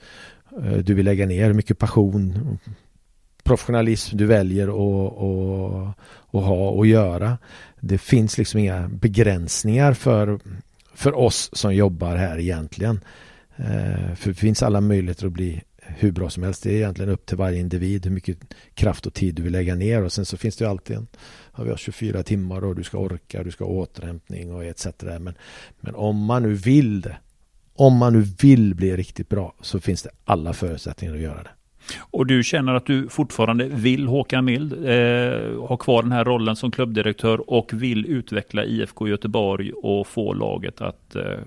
eh, 0.64 0.76
du 0.76 0.94
vill 0.94 1.04
lägga 1.04 1.26
ner, 1.26 1.46
hur 1.46 1.54
mycket 1.54 1.78
passion, 1.78 2.58
professionalism 3.42 4.16
du 4.16 4.26
väljer 4.26 4.68
att, 4.68 5.94
ha 6.32 6.68
och 6.70 6.86
göra. 6.86 7.38
Det 7.80 7.98
finns 7.98 8.38
liksom 8.38 8.60
inga 8.60 8.88
begränsningar 8.88 9.92
för, 9.92 10.40
för 10.94 11.18
oss 11.18 11.50
som 11.52 11.74
jobbar 11.74 12.16
här 12.16 12.38
egentligen. 12.38 13.00
Eh, 13.56 14.14
för 14.14 14.28
det 14.28 14.34
finns 14.34 14.62
alla 14.62 14.80
möjligheter 14.80 15.26
att 15.26 15.32
bli 15.32 15.62
hur 16.00 16.12
bra 16.12 16.30
som 16.30 16.42
helst. 16.42 16.62
Det 16.62 16.70
är 16.70 16.76
egentligen 16.76 17.10
upp 17.10 17.26
till 17.26 17.36
varje 17.36 17.60
individ 17.60 18.04
hur 18.06 18.12
mycket 18.12 18.54
kraft 18.74 19.06
och 19.06 19.14
tid 19.14 19.34
du 19.34 19.42
vill 19.42 19.52
lägga 19.52 19.74
ner 19.74 20.02
och 20.04 20.12
sen 20.12 20.24
så 20.24 20.36
finns 20.36 20.56
det 20.56 20.64
ju 20.64 20.70
alltid 20.70 20.96
en 20.96 21.06
ja, 21.56 21.62
vi 21.62 21.70
har 21.70 21.76
24 21.76 22.22
timmar 22.22 22.64
och 22.64 22.74
du 22.74 22.84
ska 22.84 22.98
orka, 22.98 23.42
du 23.42 23.50
ska 23.50 23.64
ha 23.64 23.72
återhämtning 23.72 24.54
och 24.54 24.64
etc. 24.64 24.86
Men, 25.00 25.34
men 25.80 25.94
om 25.94 26.24
man 26.24 26.42
nu 26.42 26.54
vill 26.54 27.00
det, 27.00 27.16
om 27.74 27.96
man 27.96 28.12
nu 28.12 28.24
vill 28.42 28.74
bli 28.74 28.96
riktigt 28.96 29.28
bra 29.28 29.54
så 29.60 29.80
finns 29.80 30.02
det 30.02 30.10
alla 30.24 30.52
förutsättningar 30.52 31.14
att 31.14 31.20
göra 31.20 31.42
det. 31.42 31.50
Och 31.98 32.26
du 32.26 32.42
känner 32.42 32.74
att 32.74 32.86
du 32.86 33.08
fortfarande 33.08 33.64
vill 33.64 34.06
Håkan 34.06 34.44
Mild, 34.44 34.72
eh, 34.72 35.66
ha 35.68 35.76
kvar 35.76 36.02
den 36.02 36.12
här 36.12 36.24
rollen 36.24 36.56
som 36.56 36.70
klubbdirektör 36.70 37.50
och 37.50 37.72
vill 37.72 38.06
utveckla 38.06 38.64
IFK 38.64 39.08
Göteborg 39.08 39.72
och 39.72 40.06
få 40.06 40.32
laget 40.32 40.80
att 40.80 41.16
eh, 41.16 41.38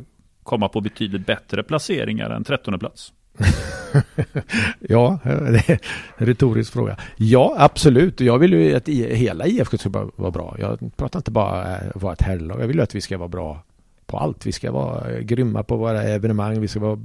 komma 0.43 0.70
på 0.70 0.82
betydligt 0.82 1.26
bättre 1.26 1.64
placeringar 1.64 2.30
än 2.30 2.43
13 2.43 2.80
plats? 2.80 3.14
ja, 4.80 5.20
det 5.24 5.70
är 5.70 5.80
en 6.18 6.28
retorisk 6.28 6.74
fråga. 6.74 6.98
Ja, 7.18 7.56
absolut. 7.58 8.20
Jag 8.20 8.40
vill 8.40 8.54
ju 8.54 8.76
att 8.76 8.88
hela 8.90 9.48
IFK 9.48 9.78
ska 9.78 9.90
vara 10.16 10.32
bra. 10.32 10.56
Jag 10.60 10.80
pratar 10.96 11.20
inte 11.20 11.32
bara 11.32 11.78
om 11.78 11.90
att 11.96 12.02
vara 12.02 12.14
ett 12.14 12.22
herrlag. 12.22 12.62
Jag 12.62 12.68
vill 12.68 12.82
att 12.82 12.96
vi 12.96 13.02
ska 13.02 13.18
vara 13.18 13.30
bra 13.30 13.64
på 14.06 14.18
allt. 14.18 14.46
Vi 14.46 14.52
ska 14.52 14.72
vara 14.72 15.12
eh, 15.12 15.20
grymma 15.20 15.64
på 15.64 15.78
våra 15.78 16.04
evenemang. 16.04 16.62
Vi 16.62 16.68
ska 16.68 16.80
vara 16.80 17.00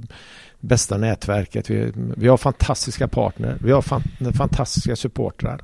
bästa 0.59 0.97
nätverket. 0.97 1.69
Vi, 1.69 1.91
vi 1.95 2.27
har 2.27 2.37
fantastiska 2.37 3.07
partner. 3.07 3.57
Vi 3.61 3.71
har 3.71 3.81
fan, 3.81 4.03
fantastiska 4.33 4.95
supportrar. 4.95 5.61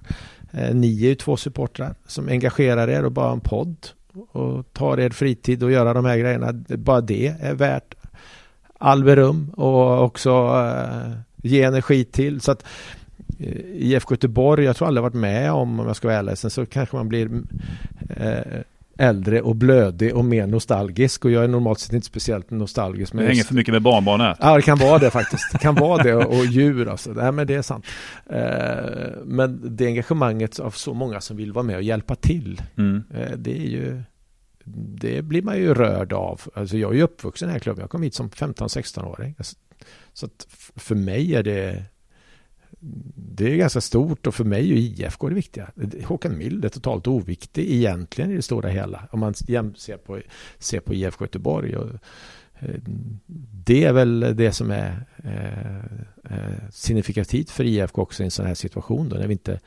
Eh, 0.52 0.76
ni 0.76 1.04
är 1.04 1.10
ju 1.10 1.16
två 1.16 1.38
supportrar 1.38 1.96
som 2.08 2.28
engagerar 2.28 2.88
er 2.88 3.06
och 3.06 3.12
bara 3.12 3.32
en 3.32 3.40
podd 3.40 3.76
och 4.32 4.74
tar 4.74 5.00
er 5.00 5.10
fritid 5.10 5.64
och 5.64 5.72
göra 5.72 5.94
de 5.94 6.06
här 6.06 6.18
grejerna. 6.18 6.54
Bara 6.68 7.02
det 7.02 7.28
är 7.28 7.54
värt 7.54 7.96
all 8.84 9.04
beröm 9.04 9.50
och 9.50 10.04
också 10.04 10.30
eh, 10.30 11.12
ge 11.44 11.64
energi 11.64 12.06
till. 12.06 12.42
Så 12.42 12.52
att 12.52 12.66
eh, 13.40 13.58
IFK 13.74 14.14
Göteborg, 14.14 14.66
jag 14.66 14.76
tror 14.76 14.88
aldrig 14.88 15.02
varit 15.02 15.14
med 15.14 15.52
om, 15.52 15.80
om 15.80 15.88
jag 15.88 15.96
ska 15.96 16.08
vara 16.08 16.18
ärlig, 16.18 16.38
sen 16.38 16.50
så 16.50 16.66
kanske 16.66 16.96
man 16.96 17.10
blir 17.10 17.30
eh, 18.10 18.62
äldre 18.98 19.42
och 19.42 19.56
blödig 19.56 20.16
och 20.16 20.26
mer 20.26 20.48
nostalgisk 20.48 21.26
och 21.26 21.32
jag 21.32 21.44
är 21.44 21.48
normalt 21.48 21.80
sett 21.80 21.94
inte 21.94 22.08
speciellt 22.08 22.52
nostalgisk. 22.52 23.14
Men 23.14 23.24
det 23.24 23.30
hänger 23.30 23.44
för 23.44 23.56
mycket 23.56 23.74
med 23.74 23.82
barnbarnet. 23.82 24.38
Ja, 24.42 24.56
det 24.56 24.62
kan 24.62 24.78
vara 24.78 25.00
det 25.00 25.12
faktiskt. 25.12 25.52
Det 25.52 25.58
kan 25.58 25.76
vara 25.76 26.04
det 26.04 26.16
och 26.16 26.46
djur 26.46 26.90
alltså. 26.90 27.12
Nej, 27.12 27.32
men 27.32 27.48
det 27.48 27.56
är 27.56 27.62
sant. 27.62 27.86
men 29.26 29.76
det 29.78 29.86
engagemanget 29.86 30.60
av 30.60 30.72
så 30.72 30.94
många 30.94 31.22
som 31.22 31.38
vill 31.38 31.52
vara 31.52 31.64
med 31.64 31.76
och 31.76 31.84
hjälpa 31.84 32.16
till, 32.16 32.62
mm. 32.78 33.04
det 33.38 33.58
är 33.58 33.70
ju 33.70 34.04
det 34.66 35.22
blir 35.22 35.42
man 35.42 35.58
ju 35.58 35.74
rörd 35.74 36.14
av. 36.14 36.42
Alltså 36.54 36.78
jag 36.78 36.92
är 36.92 36.96
ju 36.96 37.02
uppvuxen 37.02 37.46
i 37.46 37.48
den 37.48 37.54
här 37.54 37.60
klubben. 37.60 37.82
Jag 37.82 37.90
kom 37.90 38.04
hit 38.04 38.14
som 38.14 38.30
15-16-åring. 38.30 39.36
Så 40.14 40.26
att 40.26 40.48
för 40.76 40.96
mig 40.96 41.36
är 41.36 41.44
det 41.44 41.86
det 43.16 43.52
är 43.52 43.56
ganska 43.56 43.82
stort 43.82 44.28
och 44.28 44.36
för 44.36 44.44
mig 44.44 44.72
är 44.72 44.76
IFK 44.76 45.30
det 45.30 45.36
viktiga. 45.36 45.72
Håkan 46.06 46.38
Mild 46.38 46.66
är 46.66 46.70
totalt 46.70 47.08
oviktig 47.08 47.72
egentligen 47.72 48.32
i 48.32 48.36
det 48.36 48.42
stora 48.42 48.70
hela. 48.70 49.08
Om 49.12 49.20
man 49.20 49.34
ser 49.34 49.98
på, 49.98 50.20
ser 50.60 50.80
på 50.80 50.94
IFK 50.94 51.24
Göteborg. 51.24 51.78
Och, 51.78 51.90
eh, 52.60 52.76
det 53.66 53.84
är 53.84 53.94
väl 53.94 54.20
det 54.36 54.52
som 54.52 54.72
är 54.72 55.06
eh, 55.24 55.76
eh 56.36 56.70
signifikativt 56.72 57.50
för 57.50 57.64
IFK 57.64 58.02
också 58.02 58.24
i 58.24 58.26
en 58.26 58.32
sån 58.32 58.46
här 58.46 58.56
situation. 58.56 59.10
Då, 59.10 59.16
när, 59.16 59.28
vi 59.28 59.34
inte, 59.34 59.60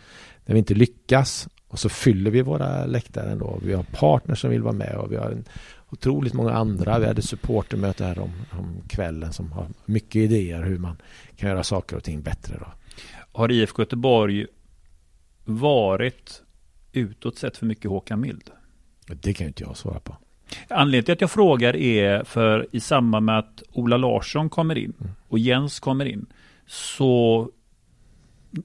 när 0.45 0.53
vi 0.55 0.59
inte 0.59 0.75
lyckas 0.75 1.49
och 1.77 1.81
så 1.81 1.89
fyller 1.89 2.31
vi 2.31 2.43
våra 2.43 2.87
läktare 2.87 3.31
ändå. 3.31 3.59
Vi 3.63 3.75
har 3.75 3.83
partners 3.83 4.41
som 4.41 4.51
vill 4.51 4.63
vara 4.63 4.75
med 4.75 4.97
och 4.97 5.13
vi 5.13 5.17
har 5.17 5.31
en, 5.31 5.45
otroligt 5.91 6.33
många 6.33 6.53
andra. 6.53 6.99
Vi 6.99 7.07
hade 7.07 7.23
supportermöte 7.23 8.05
här 8.05 8.19
om, 8.19 8.33
om 8.51 8.83
kvällen 8.89 9.33
som 9.33 9.53
har 9.53 9.67
mycket 9.85 10.17
idéer 10.17 10.63
hur 10.63 10.79
man 10.79 10.97
kan 11.37 11.49
göra 11.49 11.65
saker 11.65 11.97
och 11.97 12.05
ting 12.05 12.23
bättre. 12.23 12.57
Då. 12.59 12.67
Har 13.33 13.53
IFK 13.53 13.83
Göteborg 13.83 14.47
varit 15.45 16.43
utåt 16.93 17.39
sett 17.39 17.57
för 17.57 17.67
mycket 17.67 17.91
Håkan 17.91 18.21
Mild? 18.21 18.51
Det 19.07 19.35
kan 19.35 19.45
ju 19.45 19.49
inte 19.49 19.63
jag 19.63 19.77
svara 19.77 20.01
på. 20.01 20.17
Anledningen 20.69 21.05
till 21.05 21.13
att 21.13 21.21
jag 21.21 21.31
frågar 21.31 21.77
är 21.77 22.25
för 22.25 22.67
i 22.73 22.81
samband 22.81 23.27
med 23.27 23.39
att 23.39 23.63
Ola 23.73 23.97
Larsson 23.97 24.51
kommer 24.51 24.79
in 24.79 24.93
Mm. 25.01 25.13
och 25.29 25.39
Jens 25.39 25.81
kommer 25.81 26.05
in 26.05 26.27
så 26.67 27.51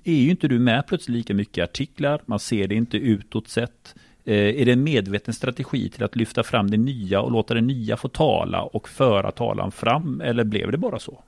är 0.03 0.13
ju 0.13 0.29
inte 0.29 0.47
du 0.47 0.59
med 0.59 0.87
plötsligt 0.87 1.17
lika 1.17 1.33
mycket 1.33 1.57
i 1.57 1.61
artiklar. 1.61 2.21
Man 2.25 2.39
ser 2.39 2.67
det 2.67 2.75
inte 2.75 2.97
utåt 2.97 3.47
sett. 3.47 3.95
Eh, 4.25 4.61
är 4.61 4.65
det 4.65 4.71
en 4.71 4.83
medveten 4.83 5.33
strategi 5.33 5.89
till 5.89 6.03
att 6.03 6.15
lyfta 6.15 6.43
fram 6.43 6.71
det 6.71 6.77
nya 6.77 7.21
och 7.21 7.31
låta 7.31 7.53
det 7.53 7.61
nya 7.61 7.97
få 7.97 8.07
tala 8.07 8.61
och 8.61 8.89
föra 8.89 9.31
talan 9.31 9.71
fram? 9.71 10.21
Eller 10.21 10.43
blev 10.43 10.71
det 10.71 10.77
bara 10.77 10.99
så? 10.99 11.23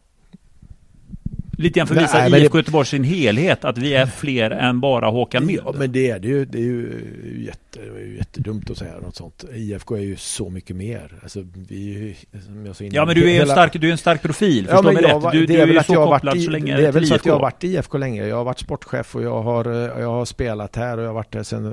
Lite 1.58 1.80
grann 1.80 1.88
för 1.88 1.95
att 1.95 2.04
visa 2.04 2.30
det- 2.30 2.39
IFK 2.39 2.58
Göteborg 2.58 2.88
sin 2.88 3.04
helhet, 3.04 3.66
att 3.66 3.78
vi 3.78 3.93
är 3.93 4.06
fler 4.06 4.51
än 4.51 4.80
bara 4.80 5.08
Håkan 5.10 5.45
Mild. 5.45 5.62
Ja, 5.66 5.74
men 5.78 5.91
det 5.91 6.10
är 6.10 6.20
det 6.20 6.28
ju. 6.28 6.45
Det 6.45 6.58
är 6.58 6.62
ju, 6.62 7.01
jätte, 7.47 7.80
är 7.80 8.16
jättedumt 8.18 8.70
att 8.70 8.78
säga 8.78 8.99
något 8.99 9.16
sånt. 9.16 9.45
IFK 9.56 9.95
är 9.95 10.01
ju 10.01 10.16
så 10.16 10.49
mycket 10.49 10.76
mer. 10.76 11.20
Alltså, 11.24 11.39
vi 11.70 12.10
är 12.32 12.39
som 12.41 12.66
jag 12.66 12.76
sa 12.76 12.84
innan, 12.84 12.95
Ja 12.95 13.06
men 13.06 13.16
du 13.16 13.22
är 13.22 13.26
ju 13.26 13.32
en 13.32 13.39
hela- 13.39 13.54
stark, 13.54 13.74
du 13.82 13.88
är 13.88 13.91
en 13.91 13.97
stark 13.97 14.22
profil, 14.22 14.66
Ja, 14.70 14.76
förstå 14.78 14.91
mig 14.91 15.04
rätt. 15.04 15.32
Du, 15.32 15.39
det 15.45 15.54
du 15.54 15.60
är 15.60 15.68
är 15.68 15.74
väl 15.74 15.84
så 15.84 15.93
jag 15.93 15.99
har 15.99 16.08
varit 16.08 16.22
kopplad 16.22 16.38
i- 16.38 16.41
så 16.45 16.51
länge 16.51 16.78
Det 16.78 16.88
är 16.88 16.91
väl 16.91 17.08
så 17.08 17.16
att 17.16 17.26
jag 17.26 17.34
har 17.34 17.39
varit 17.41 17.64
i 17.64 17.68
IFK 17.68 17.97
länge. 17.97 18.28
Jag 18.28 18.36
har 18.36 18.43
varit 18.43 18.60
sportchef 18.60 19.16
och 19.16 19.24
jag 19.24 19.41
har, 19.41 19.66
jag 19.99 20.12
har 20.12 20.26
spelat 20.26 20.76
här 20.76 20.97
och 20.97 21.04
jag 21.04 21.08
har 21.10 21.14
varit 21.14 21.32
där 21.32 21.43
sen 21.43 21.66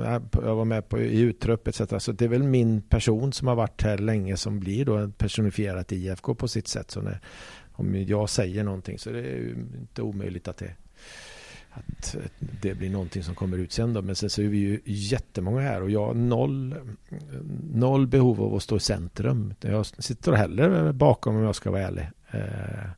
jag 0.43 0.55
var 0.55 0.65
med 0.65 0.89
på, 0.89 0.99
i 1.01 1.19
uttrupp 1.19 1.67
etc. 1.67 1.81
Så 1.99 2.11
det 2.11 2.25
är 2.25 2.29
väl 2.29 2.43
min 2.43 2.81
person 2.81 3.33
som 3.33 3.47
har 3.47 3.55
varit 3.55 3.81
här 3.83 3.97
länge 3.97 4.37
som 4.37 4.59
blir 4.59 4.85
då 4.85 5.09
personifierat 5.17 5.91
IFK 5.91 6.35
på 6.35 6.47
sitt 6.47 6.67
sätt. 6.67 6.91
Så 6.91 7.01
när, 7.01 7.19
om 7.81 8.03
jag 8.07 8.29
säger 8.29 8.63
någonting 8.63 8.99
så 8.99 9.09
det 9.09 9.19
är 9.19 9.37
ju 9.37 9.55
inte 9.79 10.01
omöjligt 10.01 10.47
att 10.47 10.57
det 10.57 10.75
att 11.73 12.15
det 12.61 12.73
blir 12.73 12.89
någonting 12.89 13.23
som 13.23 13.35
kommer 13.35 13.57
ut 13.57 13.71
sen 13.71 13.93
då. 13.93 14.01
Men 14.01 14.15
sen 14.15 14.29
så 14.29 14.41
är 14.41 14.47
vi 14.47 14.57
ju 14.57 14.79
jättemånga 14.85 15.61
här 15.61 15.81
och 15.81 15.91
jag 15.91 16.05
har 16.05 16.13
noll, 16.13 16.75
noll 17.73 18.07
behov 18.07 18.41
av 18.41 18.55
att 18.55 18.63
stå 18.63 18.77
i 18.77 18.79
centrum. 18.79 19.53
Jag 19.61 19.85
sitter 19.85 20.31
hellre 20.31 20.93
bakom 20.93 21.35
om 21.35 21.43
jag 21.43 21.55
ska 21.55 21.71
vara 21.71 21.81
ärlig. 21.81 22.09
Eh, 22.31 22.89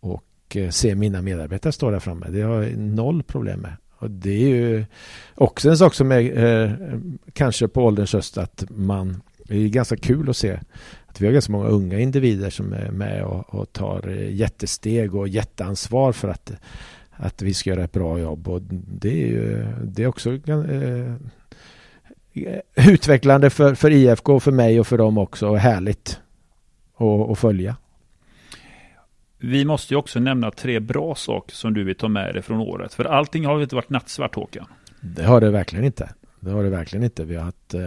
och 0.00 0.56
eh, 0.56 0.70
se 0.70 0.94
mina 0.94 1.22
medarbetare 1.22 1.72
stå 1.72 1.90
där 1.90 2.00
framme. 2.00 2.26
Det 2.30 2.42
har 2.42 2.62
jag 2.62 2.78
noll 2.78 3.22
problem 3.22 3.60
med. 3.60 3.76
Och 3.98 4.10
det 4.10 4.30
är 4.30 4.48
ju 4.48 4.84
också 5.34 5.70
en 5.70 5.78
sak 5.78 5.94
som 5.94 6.12
är 6.12 6.44
eh, 6.44 6.72
kanske 7.32 7.68
på 7.68 7.84
ålderns 7.84 8.12
höst 8.12 8.38
att 8.38 8.64
man 8.70 9.22
det 9.48 9.56
är 9.56 9.68
ganska 9.68 9.96
kul 9.96 10.30
att 10.30 10.36
se 10.36 10.58
att 11.06 11.20
vi 11.20 11.26
har 11.26 11.32
ganska 11.32 11.52
många 11.52 11.68
unga 11.68 11.98
individer 11.98 12.50
som 12.50 12.72
är 12.72 12.90
med 12.90 13.24
och, 13.24 13.54
och 13.54 13.72
tar 13.72 14.08
eh, 14.08 14.34
jättesteg 14.34 15.14
och 15.14 15.28
jätteansvar 15.28 16.12
för 16.12 16.28
att, 16.28 16.52
att 17.10 17.42
vi 17.42 17.54
ska 17.54 17.70
göra 17.70 17.84
ett 17.84 17.92
bra 17.92 18.18
jobb. 18.18 18.48
Och 18.48 18.62
det 18.70 19.22
är 19.22 19.26
ju 19.26 19.66
det 19.82 20.02
är 20.02 20.06
också 20.06 20.32
eh, 20.32 21.14
utvecklande 22.88 23.50
för, 23.50 23.74
för 23.74 23.90
IFK, 23.90 24.40
för 24.40 24.52
mig 24.52 24.80
och 24.80 24.86
för 24.86 24.98
dem 24.98 25.18
också. 25.18 25.48
Och 25.48 25.58
härligt 25.58 26.20
att 26.96 27.30
att 27.30 27.38
följa. 27.38 27.76
Vi 29.38 29.64
måste 29.64 29.94
ju 29.94 29.98
också 29.98 30.20
nämna 30.20 30.50
tre 30.50 30.80
bra 30.80 31.14
saker 31.14 31.54
som 31.54 31.74
du 31.74 31.84
vill 31.84 31.94
ta 31.94 32.08
med 32.08 32.34
dig 32.34 32.42
från 32.42 32.60
året. 32.60 32.94
För 32.94 33.04
allting 33.04 33.46
har 33.46 33.56
ju 33.56 33.62
inte 33.62 33.74
varit 33.74 33.90
nattsvart 33.90 34.34
Håkan. 34.34 34.66
Det 35.00 35.22
har 35.22 35.40
det 35.40 35.50
verkligen 35.50 35.84
inte. 35.84 36.08
Det 36.44 36.50
har 36.50 36.64
det 36.64 36.70
verkligen 36.70 37.04
inte. 37.04 37.24
Vi 37.24 37.36
har 37.36 37.44
haft, 37.44 37.74
eh, 37.74 37.80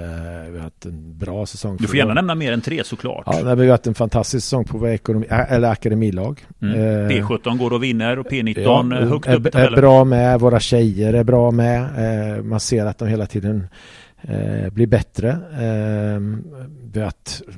vi 0.52 0.58
har 0.58 0.64
haft 0.64 0.86
en 0.86 1.18
bra 1.18 1.46
säsong. 1.46 1.78
Du 1.80 1.88
får 1.88 1.96
gärna 1.96 2.14
nämna 2.14 2.36
mer 2.36 2.52
än 2.52 2.62
tre 2.62 2.84
såklart. 2.84 3.24
Ja, 3.26 3.42
nej, 3.44 3.56
vi 3.56 3.64
har 3.64 3.72
haft 3.72 3.88
en 3.88 3.94
fantastisk 3.94 4.44
säsong 4.46 4.66
på 4.66 4.78
vår 4.78 4.90
ekonomi, 4.90 5.26
äh, 5.30 5.54
eller 5.54 5.70
akademilag. 5.72 6.46
Mm. 6.62 6.76
Eh, 6.76 7.10
P17 7.10 7.58
går 7.58 7.74
och 7.74 7.84
vinner 7.84 8.20
och 8.20 8.28
P19 8.32 8.62
Ja, 8.62 9.02
eh, 9.02 9.10
högt 9.10 9.28
är, 9.28 9.36
upp 9.36 9.46
är 9.46 9.50
tabellen. 9.50 9.80
bra 9.80 10.04
med, 10.04 10.40
våra 10.40 10.60
tjejer 10.60 11.14
är 11.14 11.24
bra 11.24 11.52
med. 11.52 11.82
Eh, 12.38 12.44
man 12.44 12.60
ser 12.60 12.86
att 12.86 12.98
de 12.98 13.08
hela 13.08 13.26
tiden 13.26 13.68
eh, 14.22 14.70
blir 14.70 14.88
bättre. 14.88 15.30
Eh, 15.54 16.20
vi 16.94 17.00
har 17.00 17.14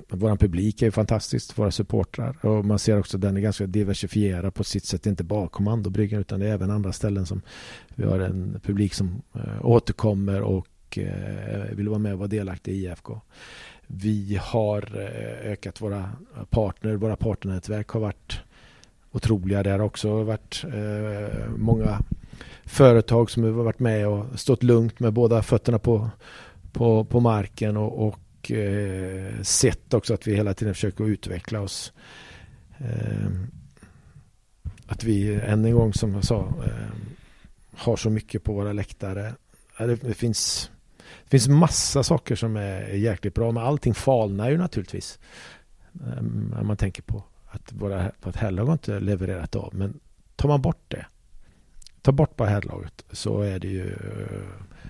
vår 0.10 0.36
publik 0.36 0.82
är 0.82 0.92
fantastisk, 0.92 1.58
våra 1.58 1.72
supportrar. 1.72 2.46
Och 2.46 2.66
man 2.66 2.80
ser 2.80 3.00
också 3.00 3.18
att 3.18 3.22
den 3.22 3.38
är 3.38 3.42
ganska 3.42 3.66
diversifierad 3.68 4.54
på 4.54 4.64
sitt 4.64 4.86
sätt. 4.86 5.04
Det 5.04 5.08
är 5.08 5.12
inte 5.12 5.24
bara 5.24 5.48
kommandobryggan 5.48 6.20
utan 6.22 6.40
det 6.40 6.48
är 6.48 6.54
även 6.54 6.72
andra 6.72 6.92
ställen 6.92 7.26
som 7.26 7.42
vi 7.96 8.06
har 8.06 8.20
en 8.20 8.60
publik 8.64 8.94
som 8.94 9.22
eh, 9.36 9.66
återkommer 9.66 10.42
och 10.42 10.68
och 10.90 10.98
eh, 10.98 11.76
vill 11.76 11.90
vara 11.90 12.00
med 12.00 12.14
och 12.14 12.20
vara 12.20 12.28
delaktig 12.28 12.72
i 12.72 12.86
IFK. 12.86 13.22
Vi 13.88 14.40
har 14.42 14.82
eh, 14.96 15.52
ökat 15.52 15.82
våra 15.82 16.12
partner, 16.50 16.96
våra 16.96 17.16
partnernätverk 17.16 17.90
har 17.90 18.00
varit 18.00 18.40
otroliga. 19.12 19.64
Det 19.64 19.70
har 19.70 19.80
också 19.80 20.24
varit 20.24 20.64
eh, 20.64 21.50
många 21.58 22.00
företag 22.66 23.32
som 23.32 23.44
har 23.44 23.52
varit 23.52 23.80
med 23.80 24.08
och 24.08 24.40
stått 24.40 24.64
lugnt 24.64 25.00
med 25.00 25.14
båda 25.14 25.44
fötterna 25.44 25.80
på, 25.80 26.10
på, 26.72 27.06
på 27.06 27.20
marken 27.20 27.78
och, 27.78 28.08
och 28.08 28.20
sett 29.42 29.94
också 29.94 30.14
att 30.14 30.28
vi 30.28 30.36
hela 30.36 30.54
tiden 30.54 30.74
försöker 30.74 31.08
utveckla 31.08 31.62
oss. 31.62 31.94
Att 34.86 35.04
vi 35.04 35.34
än 35.34 35.66
en 35.66 35.74
gång 35.74 35.94
som 35.94 36.14
jag 36.14 36.24
sa 36.24 36.54
har 37.76 37.96
så 37.96 38.10
mycket 38.10 38.44
på 38.44 38.54
våra 38.54 38.74
läktare. 38.74 39.34
Det, 39.78 40.14
finns, 40.14 40.72
det 41.30 41.40
finns 41.40 41.48
massa 41.48 42.04
saker 42.04 42.36
som 42.36 42.56
är 42.56 42.88
jäkligt 42.88 43.34
bra 43.34 43.52
men 43.52 43.64
allting 43.64 43.94
falnar 43.94 44.50
ju 44.50 44.58
naturligtvis. 44.58 45.20
Eh, 45.94 46.22
när 46.52 46.64
man 46.64 46.78
tänker 46.78 47.02
på 47.02 47.24
att 47.48 47.74
våra 47.74 48.12
på 48.22 48.30
att 48.30 48.36
herrlag 48.36 48.72
inte 48.72 49.00
levererat 49.00 49.56
av. 49.56 49.76
Men 49.76 50.00
tar 50.36 50.50
man 50.50 50.62
bort 50.62 50.84
det, 50.88 51.06
tar 52.02 52.12
bort 52.12 52.36
bara 52.36 52.50
herrlaget 52.50 53.06
så 53.12 53.42
är 53.42 53.60
det 53.60 53.68
ju 53.68 53.96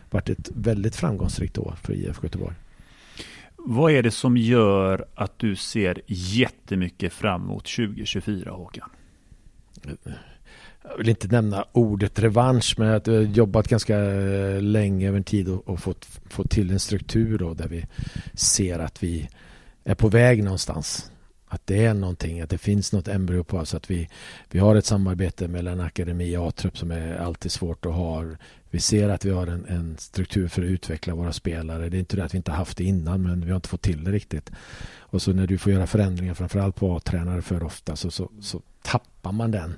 varit 0.10 0.30
ett 0.30 0.50
väldigt 0.56 0.96
framgångsrikt 0.96 1.58
år 1.58 1.76
för 1.84 1.94
IFK 1.94 2.24
Göteborg. 2.24 2.56
Vad 3.56 3.92
är 3.92 4.04
det 4.04 4.12
som 4.12 4.38
gör 4.38 5.06
att 5.16 5.40
du 5.40 5.56
ser 5.56 6.02
jättemycket 6.08 7.14
fram 7.14 7.42
emot 7.42 7.66
2024 7.66 8.52
Håkan? 8.52 8.90
Jag 10.90 10.98
vill 10.98 11.10
inte 11.10 11.28
nämna 11.28 11.66
ordet 11.72 12.20
revansch 12.20 12.76
men 12.78 12.88
jag 12.88 13.08
har 13.08 13.22
jobbat 13.22 13.68
ganska 13.68 14.00
eh, 14.00 14.62
länge 14.62 15.08
över 15.08 15.18
en 15.18 15.24
tid 15.24 15.50
och, 15.50 15.68
och 15.68 15.80
fått, 15.80 16.06
fått 16.30 16.50
till 16.50 16.72
en 16.72 16.80
struktur 16.80 17.38
då 17.38 17.54
där 17.54 17.68
vi 17.68 17.86
ser 18.34 18.80
att 18.80 19.04
vi 19.04 19.30
är 19.84 19.96
på 19.96 20.08
väg 20.08 20.44
någonstans. 20.44 21.12
Att 21.48 21.68
det 21.68 21.86
är 21.86 21.94
någonting, 21.94 22.42
att 22.42 22.50
det 22.50 22.58
finns 22.58 22.94
något 22.94 23.08
embryo 23.08 23.44
på 23.44 23.58
oss. 23.58 23.74
Att 23.74 23.92
vi, 23.92 24.10
vi 24.52 24.60
har 24.60 24.76
ett 24.76 24.86
samarbete 24.86 25.48
mellan 25.48 25.80
akademi 25.80 26.38
och 26.38 26.48
A-trupp 26.48 26.78
som 26.78 26.92
är 26.92 27.16
alltid 27.16 27.52
svårt 27.52 27.86
att 27.86 27.94
ha. 27.94 28.24
Vi 28.70 28.80
ser 28.80 29.10
att 29.10 29.26
vi 29.26 29.30
har 29.30 29.48
en, 29.48 29.66
en, 29.66 29.98
struktur 29.98 30.48
för 30.48 30.62
att 30.62 30.70
utveckla 30.70 31.16
våra 31.16 31.34
spelare. 31.34 31.90
Det 31.90 31.98
är 31.98 32.00
inte 32.00 32.16
det 32.16 32.24
att 32.24 32.34
vi 32.34 32.38
inte 32.38 32.52
haft 32.52 32.78
det 32.78 32.84
innan 32.84 33.24
men 33.24 33.42
vi 33.46 33.52
har 33.52 33.56
inte 33.56 33.70
fått 33.70 33.82
till 33.82 34.04
det 34.04 34.12
riktigt. 34.12 34.52
Och 34.98 35.22
så 35.22 35.34
när 35.34 35.48
du 35.48 35.58
får 35.58 35.72
göra 35.72 35.88
förändringar 35.88 36.34
framförallt 36.34 36.76
på 36.76 36.96
A-tränare 36.96 37.42
för 37.42 37.64
ofta 37.64 37.96
så, 37.96 38.12
så, 38.12 38.32
så 38.42 38.62
tappar 38.82 39.32
man 39.32 39.52
den 39.52 39.74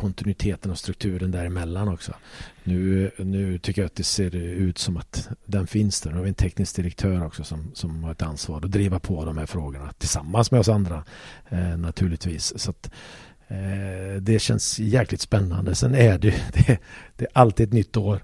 kontinuiteten 0.00 0.70
och 0.70 0.78
strukturen 0.78 1.30
däremellan 1.30 1.88
också. 1.88 2.12
Nu, 2.64 3.10
nu 3.16 3.58
tycker 3.58 3.82
jag 3.82 3.86
att 3.86 3.94
det 3.94 4.04
ser 4.04 4.34
ut 4.36 4.78
som 4.78 4.96
att 4.96 5.28
den 5.44 5.66
finns 5.66 6.00
där. 6.00 6.10
Nu 6.10 6.16
har 6.16 6.22
vi 6.22 6.28
en 6.28 6.34
teknisk 6.34 6.76
direktör 6.76 7.26
också 7.26 7.44
som, 7.44 7.70
som 7.74 8.04
har 8.04 8.12
ett 8.12 8.22
ansvar 8.22 8.56
att 8.64 8.70
driva 8.70 8.98
på 8.98 9.24
de 9.24 9.38
här 9.38 9.46
frågorna 9.46 9.92
tillsammans 9.98 10.50
med 10.50 10.60
oss 10.60 10.68
andra 10.68 11.04
eh, 11.48 11.76
naturligtvis. 11.76 12.52
Så 12.56 12.70
att, 12.70 12.90
eh, 13.48 14.20
det 14.20 14.38
känns 14.38 14.78
jäkligt 14.78 15.20
spännande. 15.20 15.74
Sen 15.74 15.94
är 15.94 16.18
det, 16.18 16.30
det, 16.52 16.78
det 17.16 17.24
är 17.24 17.30
alltid 17.32 17.68
ett 17.68 17.74
nytt 17.74 17.96
år. 17.96 18.20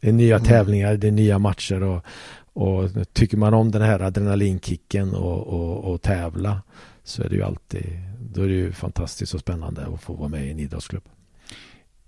Det 0.00 0.08
är 0.08 0.12
nya 0.12 0.36
mm. 0.36 0.48
tävlingar, 0.48 0.96
det 0.96 1.08
är 1.08 1.12
nya 1.12 1.38
matcher 1.38 1.82
och, 1.82 2.04
och 2.52 2.90
tycker 3.12 3.36
man 3.36 3.54
om 3.54 3.70
den 3.70 3.82
här 3.82 4.00
adrenalinkicken 4.00 5.14
och, 5.14 5.46
och, 5.46 5.92
och 5.92 6.02
tävla 6.02 6.62
så 7.04 7.22
är 7.22 7.28
det 7.28 7.34
ju 7.34 7.42
alltid 7.42 8.06
då 8.36 8.42
är 8.42 8.48
det 8.48 8.54
ju 8.54 8.72
fantastiskt 8.72 9.34
och 9.34 9.40
spännande 9.40 9.86
att 9.86 10.00
få 10.00 10.12
vara 10.12 10.28
med 10.28 10.46
i 10.46 10.50
en 10.50 10.58
idrottsklubb. 10.58 11.02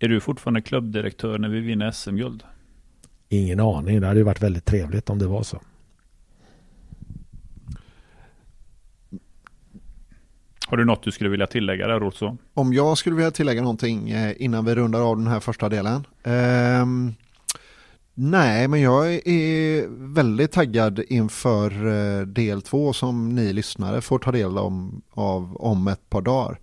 Är 0.01 0.09
du 0.09 0.21
fortfarande 0.21 0.63
klubbdirektör 0.63 1.39
när 1.39 1.49
vi 1.49 1.61
vinner 1.61 1.91
SM-guld? 1.91 2.43
Ingen 3.29 3.61
aning. 3.61 4.01
Det 4.01 4.07
hade 4.07 4.21
ju 4.21 4.25
varit 4.25 4.43
väldigt 4.43 4.65
trevligt 4.65 5.11
om 5.11 5.19
det 5.19 5.27
var 5.27 5.43
så. 5.43 5.61
Har 10.67 10.77
du 10.77 10.85
något 10.85 11.03
du 11.03 11.13
skulle 11.13 11.31
vilja 11.31 11.47
tillägga 11.47 11.87
där 11.87 12.03
Olsson? 12.03 12.39
Om 12.55 12.73
jag 12.73 12.99
skulle 12.99 13.17
vilja 13.17 13.31
tillägga 13.31 13.63
någonting 13.63 14.15
innan 14.37 14.65
vi 14.65 14.75
rundar 14.75 15.01
av 15.01 15.17
den 15.17 15.27
här 15.27 15.41
första 15.41 15.69
delen. 15.69 16.07
Um, 16.25 17.15
nej, 18.15 18.69
men 18.69 18.81
jag 18.81 19.13
är 19.29 19.87
väldigt 20.15 20.53
taggad 20.53 21.01
inför 21.09 22.25
del 22.25 22.63
två 22.63 22.93
som 22.93 23.29
ni 23.35 23.53
lyssnare 23.53 24.01
får 24.01 24.19
ta 24.19 24.33
del 24.33 24.59
om, 24.59 25.03
av 25.11 25.57
om 25.57 25.89
ett 25.89 26.11
par 26.11 26.23
dagar. 26.23 26.59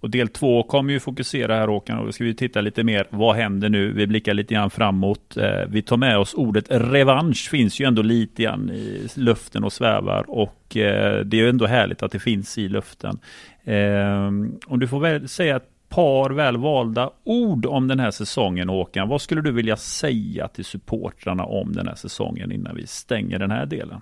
Och 0.00 0.10
del 0.10 0.28
två 0.28 0.62
kommer 0.62 0.92
ju 0.92 1.00
fokusera 1.00 1.56
här 1.56 1.68
Håkan 1.68 1.98
och 1.98 2.06
då 2.06 2.12
ska 2.12 2.24
vi 2.24 2.34
titta 2.34 2.60
lite 2.60 2.84
mer. 2.84 3.06
Vad 3.10 3.36
händer 3.36 3.68
nu? 3.68 3.92
Vi 3.92 4.06
blickar 4.06 4.34
lite 4.34 4.54
grann 4.54 4.70
framåt. 4.70 5.36
Eh, 5.36 5.66
vi 5.68 5.82
tar 5.82 5.96
med 5.96 6.18
oss 6.18 6.34
ordet 6.34 6.64
revansch 6.68 7.48
finns 7.50 7.80
ju 7.80 7.84
ändå 7.84 8.02
lite 8.02 8.42
grann 8.42 8.70
i 8.70 9.08
luften 9.14 9.64
och 9.64 9.72
svävar 9.72 10.24
och 10.28 10.76
eh, 10.76 11.20
det 11.20 11.36
är 11.36 11.42
ju 11.42 11.48
ändå 11.48 11.66
härligt 11.66 12.02
att 12.02 12.12
det 12.12 12.18
finns 12.18 12.58
i 12.58 12.68
luften. 12.68 13.18
Eh, 13.64 14.26
om 14.66 14.78
du 14.80 14.88
får 14.88 15.00
väl 15.00 15.28
säga 15.28 15.56
ett 15.56 15.70
par 15.88 16.30
väl 16.30 16.56
valda 16.56 17.10
ord 17.24 17.66
om 17.66 17.88
den 17.88 18.00
här 18.00 18.10
säsongen 18.10 18.68
Håkan. 18.68 19.08
Vad 19.08 19.20
skulle 19.20 19.40
du 19.40 19.52
vilja 19.52 19.76
säga 19.76 20.48
till 20.48 20.64
supportrarna 20.64 21.44
om 21.44 21.72
den 21.72 21.88
här 21.88 21.94
säsongen 21.94 22.52
innan 22.52 22.76
vi 22.76 22.86
stänger 22.86 23.38
den 23.38 23.50
här 23.50 23.66
delen? 23.66 24.00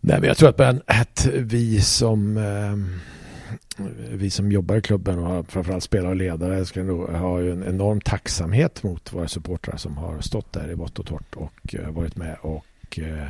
Nej, 0.00 0.20
men 0.20 0.28
jag 0.28 0.36
tror 0.36 0.48
att, 0.48 0.80
att 0.86 1.26
vi 1.26 1.80
som 1.80 2.36
eh, 2.36 2.76
vi 4.10 4.30
som 4.30 4.52
jobbar 4.52 4.76
i 4.76 4.82
klubben 4.82 5.18
och 5.18 5.52
framförallt 5.52 5.84
spelare 5.84 6.10
och 6.10 6.16
ledare 6.16 6.64
ska 6.64 6.82
nog 6.82 7.08
ha 7.08 7.40
en 7.40 7.64
enorm 7.64 8.00
tacksamhet 8.00 8.82
mot 8.82 9.12
våra 9.12 9.28
supportrar 9.28 9.76
som 9.76 9.96
har 9.96 10.20
stått 10.20 10.52
där 10.52 10.70
i 10.70 10.74
vått 10.74 10.98
och 10.98 11.06
torrt 11.06 11.34
och 11.34 11.74
eh, 11.74 11.90
varit 11.90 12.16
med 12.16 12.36
och 12.42 12.98
eh, 12.98 13.28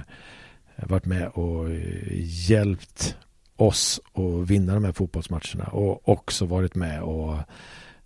varit 0.77 1.07
med 1.07 1.29
och 1.29 1.71
eh, 1.71 2.49
hjälpt 2.49 3.17
oss 3.57 4.01
att 4.13 4.51
vinna 4.51 4.75
de 4.75 4.85
här 4.85 4.93
fotbollsmatcherna 4.93 5.65
och 5.65 6.09
också 6.09 6.47
varit 6.47 6.75
med 6.75 7.03
och, 7.03 7.37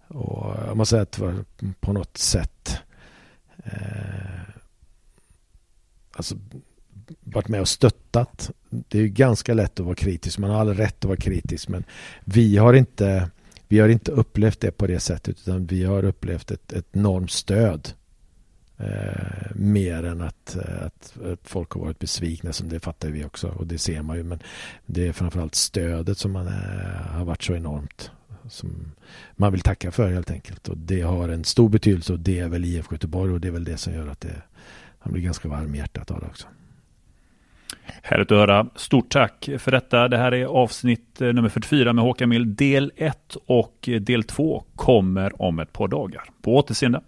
och 0.09 0.55
jag 0.67 0.77
måste 0.77 0.91
säga 0.91 1.03
att 1.03 1.47
på 1.81 1.93
något 1.93 2.17
sätt 2.17 2.79
eh, 3.65 4.41
alltså 6.13 6.37
varit 7.21 7.49
med 7.49 7.61
och 7.61 7.69
stöttat. 7.69 8.51
Det 8.71 8.99
är 8.99 9.07
ganska 9.07 9.55
lätt 9.55 9.81
att 9.81 9.87
vara 9.87 9.95
kritisk. 9.95 10.39
Man 10.39 10.51
har 10.51 10.61
all 10.61 10.75
rätt 10.75 10.97
att 10.99 11.05
vara 11.05 11.17
kritisk. 11.17 11.69
Men 11.69 11.85
vi 12.25 12.57
har 12.57 12.75
inte, 12.75 13.31
vi 13.69 13.79
har 13.79 13.89
inte 13.89 14.13
upplevt 14.13 14.61
det 14.61 14.71
på 14.71 14.87
det 14.87 15.01
sättet. 15.01 15.39
Utan 15.39 15.67
vi 15.67 15.85
har 15.85 16.05
upplevt 16.05 16.51
ett, 16.51 16.73
ett 16.73 16.87
enormt 16.93 17.31
stöd. 17.31 17.93
Eh, 18.77 19.51
mer 19.55 20.05
än 20.05 20.21
att, 20.21 20.57
eh, 20.57 20.87
att, 20.87 21.17
att, 21.25 21.41
folk 21.43 21.71
har 21.71 21.81
varit 21.81 21.99
besvikna. 21.99 22.53
Som 22.53 22.69
det 22.69 22.81
fattar 22.81 23.09
vi 23.09 23.25
också. 23.25 23.49
Och 23.49 23.67
det 23.67 23.79
ser 23.79 24.03
man 24.03 24.17
ju. 24.17 24.23
Men 24.23 24.39
det 24.87 25.09
är 25.09 25.13
framförallt 25.13 25.55
stödet 25.55 26.19
som 26.19 26.33
man 26.33 26.47
eh, 26.47 26.53
har 27.11 27.25
varit 27.25 27.43
så 27.43 27.55
enormt. 27.55 28.11
Som 28.49 28.93
man 29.37 29.53
vill 29.53 29.61
tacka 29.61 29.91
för 29.91 30.13
helt 30.13 30.31
enkelt. 30.31 30.69
Och 30.69 30.79
det 30.79 31.01
har 31.01 31.29
en 31.29 31.45
stor 31.45 31.69
betydelse. 31.69 32.13
Och 32.13 32.21
det 32.21 32.39
är 32.39 32.49
väl 32.49 32.65
IFK 32.65 32.95
Göteborg. 32.95 33.33
Och 33.33 33.41
det 33.41 33.49
är 33.49 33.53
väl 33.53 33.65
det 33.65 33.77
som 33.77 33.95
gör 33.95 34.09
att 34.09 34.21
det, 34.21 34.43
han 34.99 35.13
blir 35.13 35.23
ganska 35.23 35.49
varm 35.49 35.75
i 35.75 35.79
hjärtat 35.79 36.11
av 36.11 36.21
det 36.21 36.27
också. 36.27 36.47
Härligt 38.03 38.33
att 38.33 38.39
höra. 38.39 38.67
Stort 38.77 39.09
tack 39.09 39.49
för 39.59 39.71
detta. 39.71 40.09
Det 40.09 40.17
här 40.17 40.35
är 40.35 40.45
avsnitt 40.45 41.21
eh, 41.21 41.29
nummer 41.29 41.49
44 41.49 41.93
med 41.93 42.05
Håkan 42.05 42.29
Mild. 42.29 42.57
Del 42.57 42.93
1 42.97 43.37
och 43.47 43.89
del 44.01 44.25
2 44.25 44.65
kommer 44.77 45.43
om 45.43 45.59
ett 45.59 45.73
par 45.73 45.89
dagar. 45.89 46.23
På 46.43 46.57
återseende. 46.57 47.01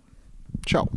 Ciao. 0.66 0.88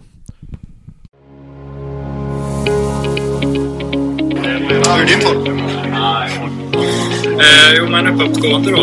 Hur 4.70 4.88
är 4.88 5.06
din 5.06 5.20
form? 5.20 5.60
Eh, 7.40 7.76
jo, 7.78 7.90
men 7.90 8.08
uppåtgående 8.08 8.72
då. 8.72 8.78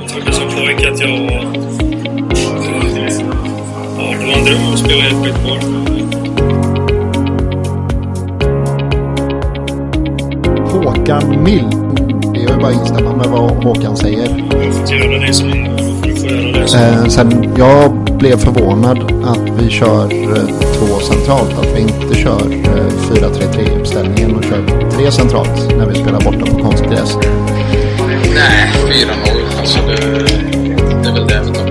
Jag 0.00 0.08
trodde 0.08 0.32
som 0.32 0.48
pojke 0.48 0.90
att 0.90 1.00
jag 1.00 1.59
dröm 4.50 4.72
att 4.72 4.78
spela 4.78 5.04
i 5.04 5.08
ett. 5.08 5.40
Håkan 10.72 11.44
Mild. 11.44 11.76
Det 12.34 12.42
är 12.42 12.58
bara 12.60 12.68
att 12.68 12.74
instämma 12.74 13.16
med 13.16 13.26
vad 13.26 13.64
Håkan 13.64 13.96
säger. 13.96 14.44
Jag 14.50 14.88
får 14.88 14.96
göra 14.96 15.26
det 15.26 15.32
som 15.32 15.50
du 16.02 16.16
får 16.16 16.28
göra 16.28 16.60
det 16.60 16.68
som. 16.68 16.80
Eh, 16.80 17.06
sen 17.06 17.54
jag 17.58 17.92
blev 18.18 18.36
förvånad 18.36 18.98
att 19.24 19.62
vi 19.62 19.70
kör 19.70 20.04
eh, 20.04 20.44
två 20.78 21.00
centralt. 21.00 21.58
Att 21.58 21.76
vi 21.76 21.80
inte 21.80 22.14
kör 22.14 22.52
eh, 22.52 22.90
4-3-3 23.10 23.80
uppställningen 23.80 24.36
och 24.36 24.44
kör 24.44 24.90
tre 24.90 25.12
centralt 25.12 25.76
när 25.78 25.86
vi 25.86 25.94
spelar 25.94 26.20
borta 26.20 26.46
på 26.46 26.62
konstgräs. 26.62 27.18
Nej, 28.34 28.72
4-0. 28.86 29.58
Alltså 29.60 29.78
det, 29.86 29.96
det 31.02 31.08
är 31.08 31.12
väl 31.12 31.26
det 31.26 31.40
vi 31.46 31.54
tar. 31.54 31.70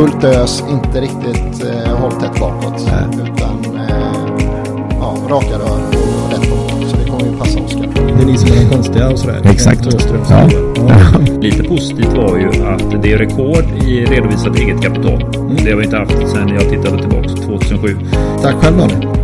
Fullt 0.00 0.24
ös, 0.24 0.64
inte 0.70 1.00
riktigt 1.00 1.64
eh, 1.64 1.96
hållt 1.96 2.20
tätt 2.20 2.40
bakåt. 2.40 2.90
Utan 3.12 3.76
eh, 3.76 4.14
ja, 5.00 5.16
raka 5.28 5.58
rör 5.58 5.80
och 5.88 6.32
rätt 6.32 6.50
på. 6.50 6.86
Så 6.86 6.96
det 6.96 7.10
kommer 7.10 7.24
ju 7.24 7.38
passa 7.38 7.60
Oskar. 7.60 7.88
Det 8.16 8.22
är 8.22 8.26
ni 8.26 8.38
som 8.38 8.52
är 8.52 8.64
de 8.64 8.70
konstiga 8.70 9.10
och 9.10 9.18
sådär. 9.18 9.40
Exakt. 9.44 9.80
Ja. 10.30 10.48
ja. 10.88 11.18
Lite 11.40 11.62
positivt 11.64 12.12
var 12.12 12.38
ju 12.38 12.48
att 12.48 13.02
det 13.02 13.12
är 13.12 13.18
rekord 13.18 13.64
i 13.84 14.04
redovisat 14.04 14.58
eget 14.58 14.82
kapital. 14.82 15.18
Det 15.64 15.70
har 15.70 15.78
vi 15.78 15.84
inte 15.84 15.96
haft 15.96 16.28
sedan 16.28 16.48
jag 16.48 16.70
tittade 16.70 16.98
tillbaka 16.98 17.28
2007. 17.28 17.96
Tack 18.42 18.54
själv 18.54 18.78
Daniel. 18.78 19.19